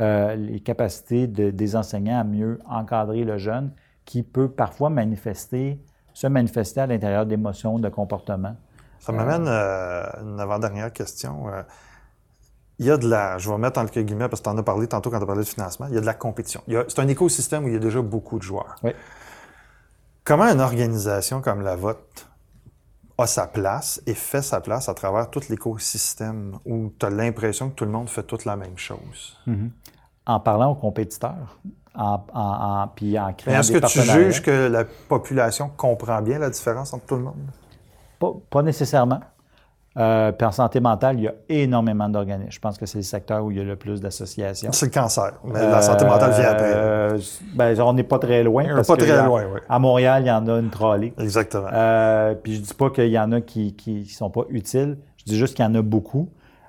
euh, 0.00 0.36
les 0.36 0.60
capacités 0.60 1.26
des 1.26 1.76
enseignants 1.76 2.20
à 2.20 2.24
mieux 2.24 2.60
encadrer 2.66 3.24
le 3.24 3.36
jeune 3.36 3.72
qui 4.04 4.22
peut 4.22 4.48
parfois 4.48 4.90
manifester, 4.90 5.82
se 6.14 6.26
manifester 6.28 6.80
à 6.80 6.86
l'intérieur 6.86 7.26
d'émotions, 7.26 7.78
de 7.78 7.88
comportements. 7.88 8.56
Ça 9.00 9.12
m'amène 9.12 9.46
euh, 9.48 10.04
une 10.22 10.40
avant-dernière 10.40 10.92
question. 10.92 11.48
Euh, 11.48 11.62
il 12.78 12.86
y 12.86 12.90
a 12.90 12.96
de 12.96 13.08
la, 13.08 13.38
je 13.38 13.50
vais 13.50 13.58
mettre 13.58 13.80
entre 13.80 14.00
guillemets 14.00 14.28
parce 14.28 14.40
que 14.40 14.44
tu 14.44 14.50
en 14.50 14.58
as 14.58 14.62
parlé 14.62 14.86
tantôt 14.86 15.10
quand 15.10 15.18
tu 15.18 15.24
as 15.24 15.26
parlé 15.26 15.42
de 15.42 15.48
financement, 15.48 15.86
il 15.88 15.94
y 15.94 15.98
a 15.98 16.00
de 16.00 16.06
la 16.06 16.14
compétition. 16.14 16.62
C'est 16.66 17.00
un 17.00 17.08
écosystème 17.08 17.64
où 17.64 17.68
il 17.68 17.74
y 17.74 17.76
a 17.76 17.80
déjà 17.80 18.00
beaucoup 18.00 18.38
de 18.38 18.44
joueurs. 18.44 18.76
Comment 20.22 20.44
une 20.44 20.60
organisation 20.60 21.40
comme 21.40 21.62
la 21.62 21.74
vôtre 21.74 22.30
a 23.18 23.26
sa 23.26 23.48
place 23.48 24.00
et 24.06 24.14
fait 24.14 24.42
sa 24.42 24.60
place 24.60 24.88
à 24.88 24.94
travers 24.94 25.28
tout 25.28 25.40
l'écosystème 25.48 26.58
où 26.64 26.92
tu 26.96 27.04
as 27.04 27.10
l'impression 27.10 27.70
que 27.70 27.74
tout 27.74 27.84
le 27.84 27.90
monde 27.90 28.08
fait 28.08 28.22
toute 28.22 28.44
la 28.44 28.56
même 28.56 28.78
chose? 28.78 29.36
Mm-hmm. 29.48 29.70
En 30.28 30.40
parlant 30.40 30.72
aux 30.72 30.74
compétiteurs, 30.74 31.58
en, 31.96 32.20
en, 32.32 32.88
puis 32.94 33.18
en 33.18 33.32
créant 33.32 33.58
Est-ce 33.58 33.72
que 33.72 33.86
tu 33.86 34.00
juges 34.02 34.42
que 34.42 34.68
la 34.68 34.84
population 34.84 35.70
comprend 35.76 36.22
bien 36.22 36.38
la 36.38 36.50
différence 36.50 36.92
entre 36.92 37.06
tout 37.06 37.16
le 37.16 37.22
monde? 37.22 37.34
Pas, 38.20 38.32
pas 38.50 38.62
nécessairement. 38.62 39.20
Euh, 39.96 40.30
puis 40.30 40.46
en 40.46 40.52
santé 40.52 40.78
mentale, 40.78 41.18
il 41.18 41.24
y 41.24 41.28
a 41.28 41.34
énormément 41.48 42.08
d'organismes. 42.08 42.52
Je 42.52 42.60
pense 42.60 42.78
que 42.78 42.86
c'est 42.86 42.98
le 42.98 43.04
secteur 43.04 43.42
où 43.44 43.50
il 43.50 43.56
y 43.56 43.60
a 43.60 43.64
le 43.64 43.74
plus 43.74 44.00
d'associations. 44.00 44.70
C'est 44.70 44.86
le 44.86 44.92
cancer, 44.92 45.32
mais 45.42 45.66
la 45.66 45.82
santé 45.82 46.04
mentale 46.04 46.32
vient 46.32 46.50
après. 46.50 46.72
Euh, 46.72 47.18
ben, 47.54 47.80
on 47.80 47.94
n'est 47.94 48.04
pas 48.04 48.18
très 48.20 48.44
loin. 48.44 48.64
On 48.70 48.76
n'est 48.76 48.82
pas 48.82 48.96
très 48.96 49.24
loin, 49.24 49.42
oui. 49.52 49.60
À 49.68 49.78
Montréal, 49.78 50.22
il 50.22 50.28
y 50.28 50.30
en 50.30 50.46
a 50.46 50.60
une 50.60 50.70
trolley. 50.70 51.14
Exactement. 51.18 51.68
Euh, 51.72 52.34
puis 52.34 52.56
je 52.56 52.60
dis 52.60 52.74
pas 52.74 52.90
qu'il 52.90 53.08
y 53.08 53.18
en 53.18 53.32
a 53.32 53.40
qui 53.40 53.74
ne 53.86 54.04
sont 54.04 54.30
pas 54.30 54.44
utiles. 54.50 54.98
Je 55.16 55.24
dis 55.24 55.38
juste 55.38 55.56
qu'il 55.56 55.64
y 55.64 55.68
en 55.68 55.74
a 55.74 55.82
beaucoup, 55.82 56.28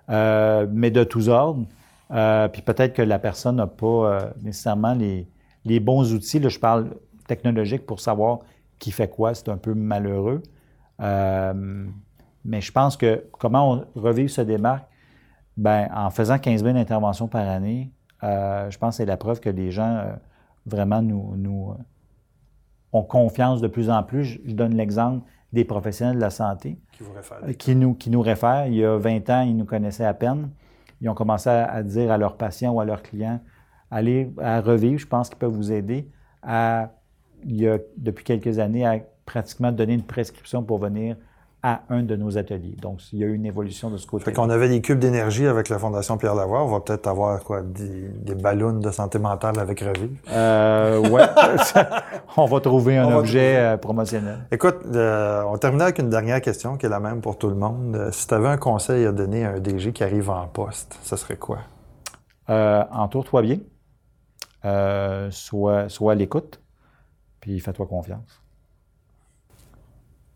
euh, 0.10 0.66
mais 0.72 0.90
de 0.90 1.04
tous 1.04 1.30
ordres. 1.30 1.66
Euh, 2.12 2.48
puis 2.48 2.62
peut-être 2.62 2.94
que 2.94 3.02
la 3.02 3.20
personne 3.20 3.58
n'a 3.58 3.68
pas 3.68 4.32
nécessairement 4.42 4.94
les, 4.94 5.28
les, 5.66 5.80
bons 5.80 6.14
outils. 6.14 6.40
Là, 6.40 6.50
je 6.50 6.60
parle 6.60 6.96
technologique 7.28 7.86
pour 7.86 8.00
savoir 8.00 8.40
qui 8.80 8.92
fait 8.92 9.10
quoi. 9.10 9.34
C'est 9.34 9.50
un 9.50 9.58
peu 9.58 9.74
malheureux. 9.74 10.42
Mais 12.46 12.62
je 12.62 12.72
pense 12.72 12.98
que 12.98 13.26
comment 13.38 13.86
on 13.96 14.00
revivre 14.00 14.30
ce 14.30 14.42
démarque, 14.42 14.86
ben, 15.58 15.90
en 15.94 16.10
faisant 16.10 16.40
15 16.40 16.64
000 16.64 16.78
interventions 16.78 17.28
par 17.28 17.48
année, 17.48 17.92
euh, 18.24 18.70
je 18.70 18.78
pense 18.78 18.96
que 18.96 18.98
c'est 18.98 19.06
la 19.06 19.18
preuve 19.18 19.40
que 19.40 19.50
les 19.50 19.72
gens 19.72 19.98
euh, 19.98 20.14
vraiment 20.66 21.02
nous, 21.02 21.36
nous 21.36 21.72
euh, 21.72 21.84
ont 22.94 23.04
confiance 23.04 23.62
de 23.62 23.68
plus 23.68 23.90
en 23.90 24.04
plus. 24.04 24.40
Je, 24.46 24.54
donne 24.54 24.76
l'exemple 24.76 25.26
des 25.52 25.66
professionnels 25.66 26.16
de 26.16 26.22
la 26.22 26.30
santé 26.30 26.80
qui, 26.92 27.04
vous 27.04 27.14
réfèrent. 27.14 27.58
qui, 27.58 27.76
nous, 27.76 27.94
qui 27.94 28.10
nous 28.10 28.22
réfèrent. 28.22 28.68
Il 28.68 28.76
y 28.76 28.86
a 28.86 28.98
20 28.98 29.30
ans, 29.30 29.42
ils 29.42 29.56
nous 29.56 29.66
connaissaient 29.66 30.06
à 30.06 30.14
peine. 30.14 30.50
Ils 31.02 31.10
ont 31.10 31.14
commencé 31.14 31.50
à, 31.50 31.82
dire 31.84 32.12
à 32.12 32.18
leurs 32.18 32.36
patients 32.38 32.74
ou 32.74 32.80
à 32.82 32.86
leurs 32.86 33.02
clients, 33.02 33.40
allez 33.90 34.32
à 34.38 34.62
revivre, 34.62 35.00
je 35.00 35.08
pense 35.08 35.30
qu'ils 35.30 35.38
peuvent 35.38 35.54
vous 35.54 35.72
aider 35.72 36.10
il 37.44 37.62
y 37.62 37.68
a, 37.68 37.78
depuis 37.98 38.24
quelques 38.24 38.60
années, 38.60 38.86
à 38.86 39.00
pratiquement 39.26 39.72
donner 39.72 39.94
une 39.94 40.04
prescription 40.04 40.64
pour 40.64 40.80
venir 40.80 41.16
à 41.62 41.82
un 41.90 42.04
de 42.04 42.16
nos 42.16 42.38
ateliers. 42.38 42.76
Donc, 42.82 43.12
il 43.12 43.20
y 43.20 43.24
a 43.24 43.28
eu 43.28 43.34
une 43.34 43.46
évolution 43.46 43.90
de 43.90 43.98
ce 43.98 44.08
côté. 44.08 44.24
Fait 44.24 44.34
qu'on 44.34 44.50
avait 44.50 44.70
des 44.70 44.82
cubes 44.82 45.00
d'énergie 45.00 45.46
avec 45.46 45.68
la 45.68 45.78
Fondation 45.78 46.18
Pierre 46.18 46.36
Lavoie. 46.36 46.64
On 46.64 46.68
va 46.68 46.80
peut-être 46.80 47.08
avoir 47.08 47.44
quoi, 47.44 47.62
des, 47.62 48.36
ballons 48.36 48.80
de 48.80 48.92
santé 48.92 49.20
mentale 49.20 49.60
avec 49.60 49.82
Revive. 49.82 50.18
Euh, 50.32 51.00
ouais. 51.10 51.26
on 52.38 52.46
va 52.46 52.62
trouver 52.62 52.98
un 52.98 53.12
objet 53.14 53.58
euh, 53.58 53.78
promotionnel. 53.78 54.46
Écoute, 54.52 54.78
euh, 54.86 55.44
on 55.48 55.58
termine 55.58 55.82
avec 55.82 56.00
une 56.00 56.10
dernière 56.10 56.42
question 56.42 56.78
qui 56.78 56.86
est 56.86 56.90
la 56.90 57.02
même 57.02 57.20
pour 57.20 57.38
tout 57.38 57.50
le 57.50 57.56
monde. 57.56 57.96
Euh, 57.96 58.12
si 58.12 58.26
tu 58.26 58.34
avais 58.34 58.48
un 58.48 58.58
conseil 58.58 59.06
à 59.06 59.12
donner 59.12 59.46
à 59.46 59.52
un 59.52 59.60
DG 59.60 59.92
qui 59.92 60.04
arrive 60.04 60.30
en 60.30 60.48
poste, 60.48 60.98
ce 61.04 61.16
serait 61.16 61.38
quoi? 61.38 61.60
Entoure-toi 62.48 63.42
bien. 63.44 63.58
sois, 65.30 65.90
sois 65.90 66.14
à 66.14 66.16
l'écoute. 66.16 66.62
Puis 67.42 67.60
fais-toi 67.60 67.86
confiance. 67.86 68.42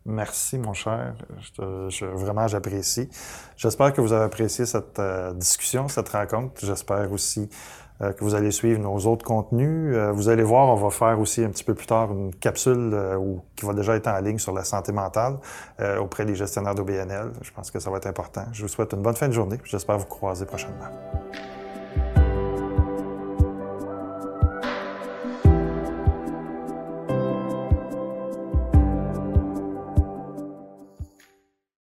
Merci, 0.06 0.58
mon 0.58 0.74
cher. 0.74 1.14
Vraiment, 1.58 2.46
j'apprécie. 2.46 3.08
J'espère 3.56 3.92
que 3.92 4.02
vous 4.02 4.12
avez 4.12 4.24
apprécié 4.24 4.66
cette 4.66 4.98
euh, 4.98 5.32
discussion, 5.32 5.88
cette 5.88 6.10
rencontre. 6.10 6.60
J'espère 6.62 7.10
aussi 7.10 7.48
euh, 8.02 8.12
que 8.12 8.22
vous 8.22 8.34
allez 8.34 8.50
suivre 8.50 8.80
nos 8.80 8.98
autres 9.06 9.24
contenus. 9.24 9.96
Euh, 9.96 10.12
vous 10.12 10.28
allez 10.28 10.42
voir, 10.42 10.68
on 10.68 10.74
va 10.74 10.90
faire 10.90 11.18
aussi 11.18 11.42
un 11.42 11.48
petit 11.48 11.64
peu 11.64 11.72
plus 11.72 11.86
tard 11.86 12.12
une 12.12 12.34
capsule 12.34 12.94
qui 13.56 13.64
va 13.64 13.72
déjà 13.72 13.96
être 13.96 14.08
en 14.08 14.20
ligne 14.20 14.38
sur 14.38 14.52
la 14.52 14.64
santé 14.64 14.92
mentale 14.92 15.38
auprès 15.98 16.26
des 16.26 16.34
gestionnaires 16.34 16.74
d'OBNL. 16.74 17.32
Je 17.40 17.50
pense 17.52 17.70
que 17.70 17.78
ça 17.80 17.90
va 17.90 17.96
être 17.96 18.06
important. 18.06 18.44
Je 18.52 18.62
vous 18.62 18.68
souhaite 18.68 18.92
une 18.92 19.02
bonne 19.02 19.16
fin 19.16 19.28
de 19.28 19.32
journée. 19.32 19.58
J'espère 19.64 19.96
vous 19.96 20.06
croiser 20.06 20.44
prochainement. 20.44 20.90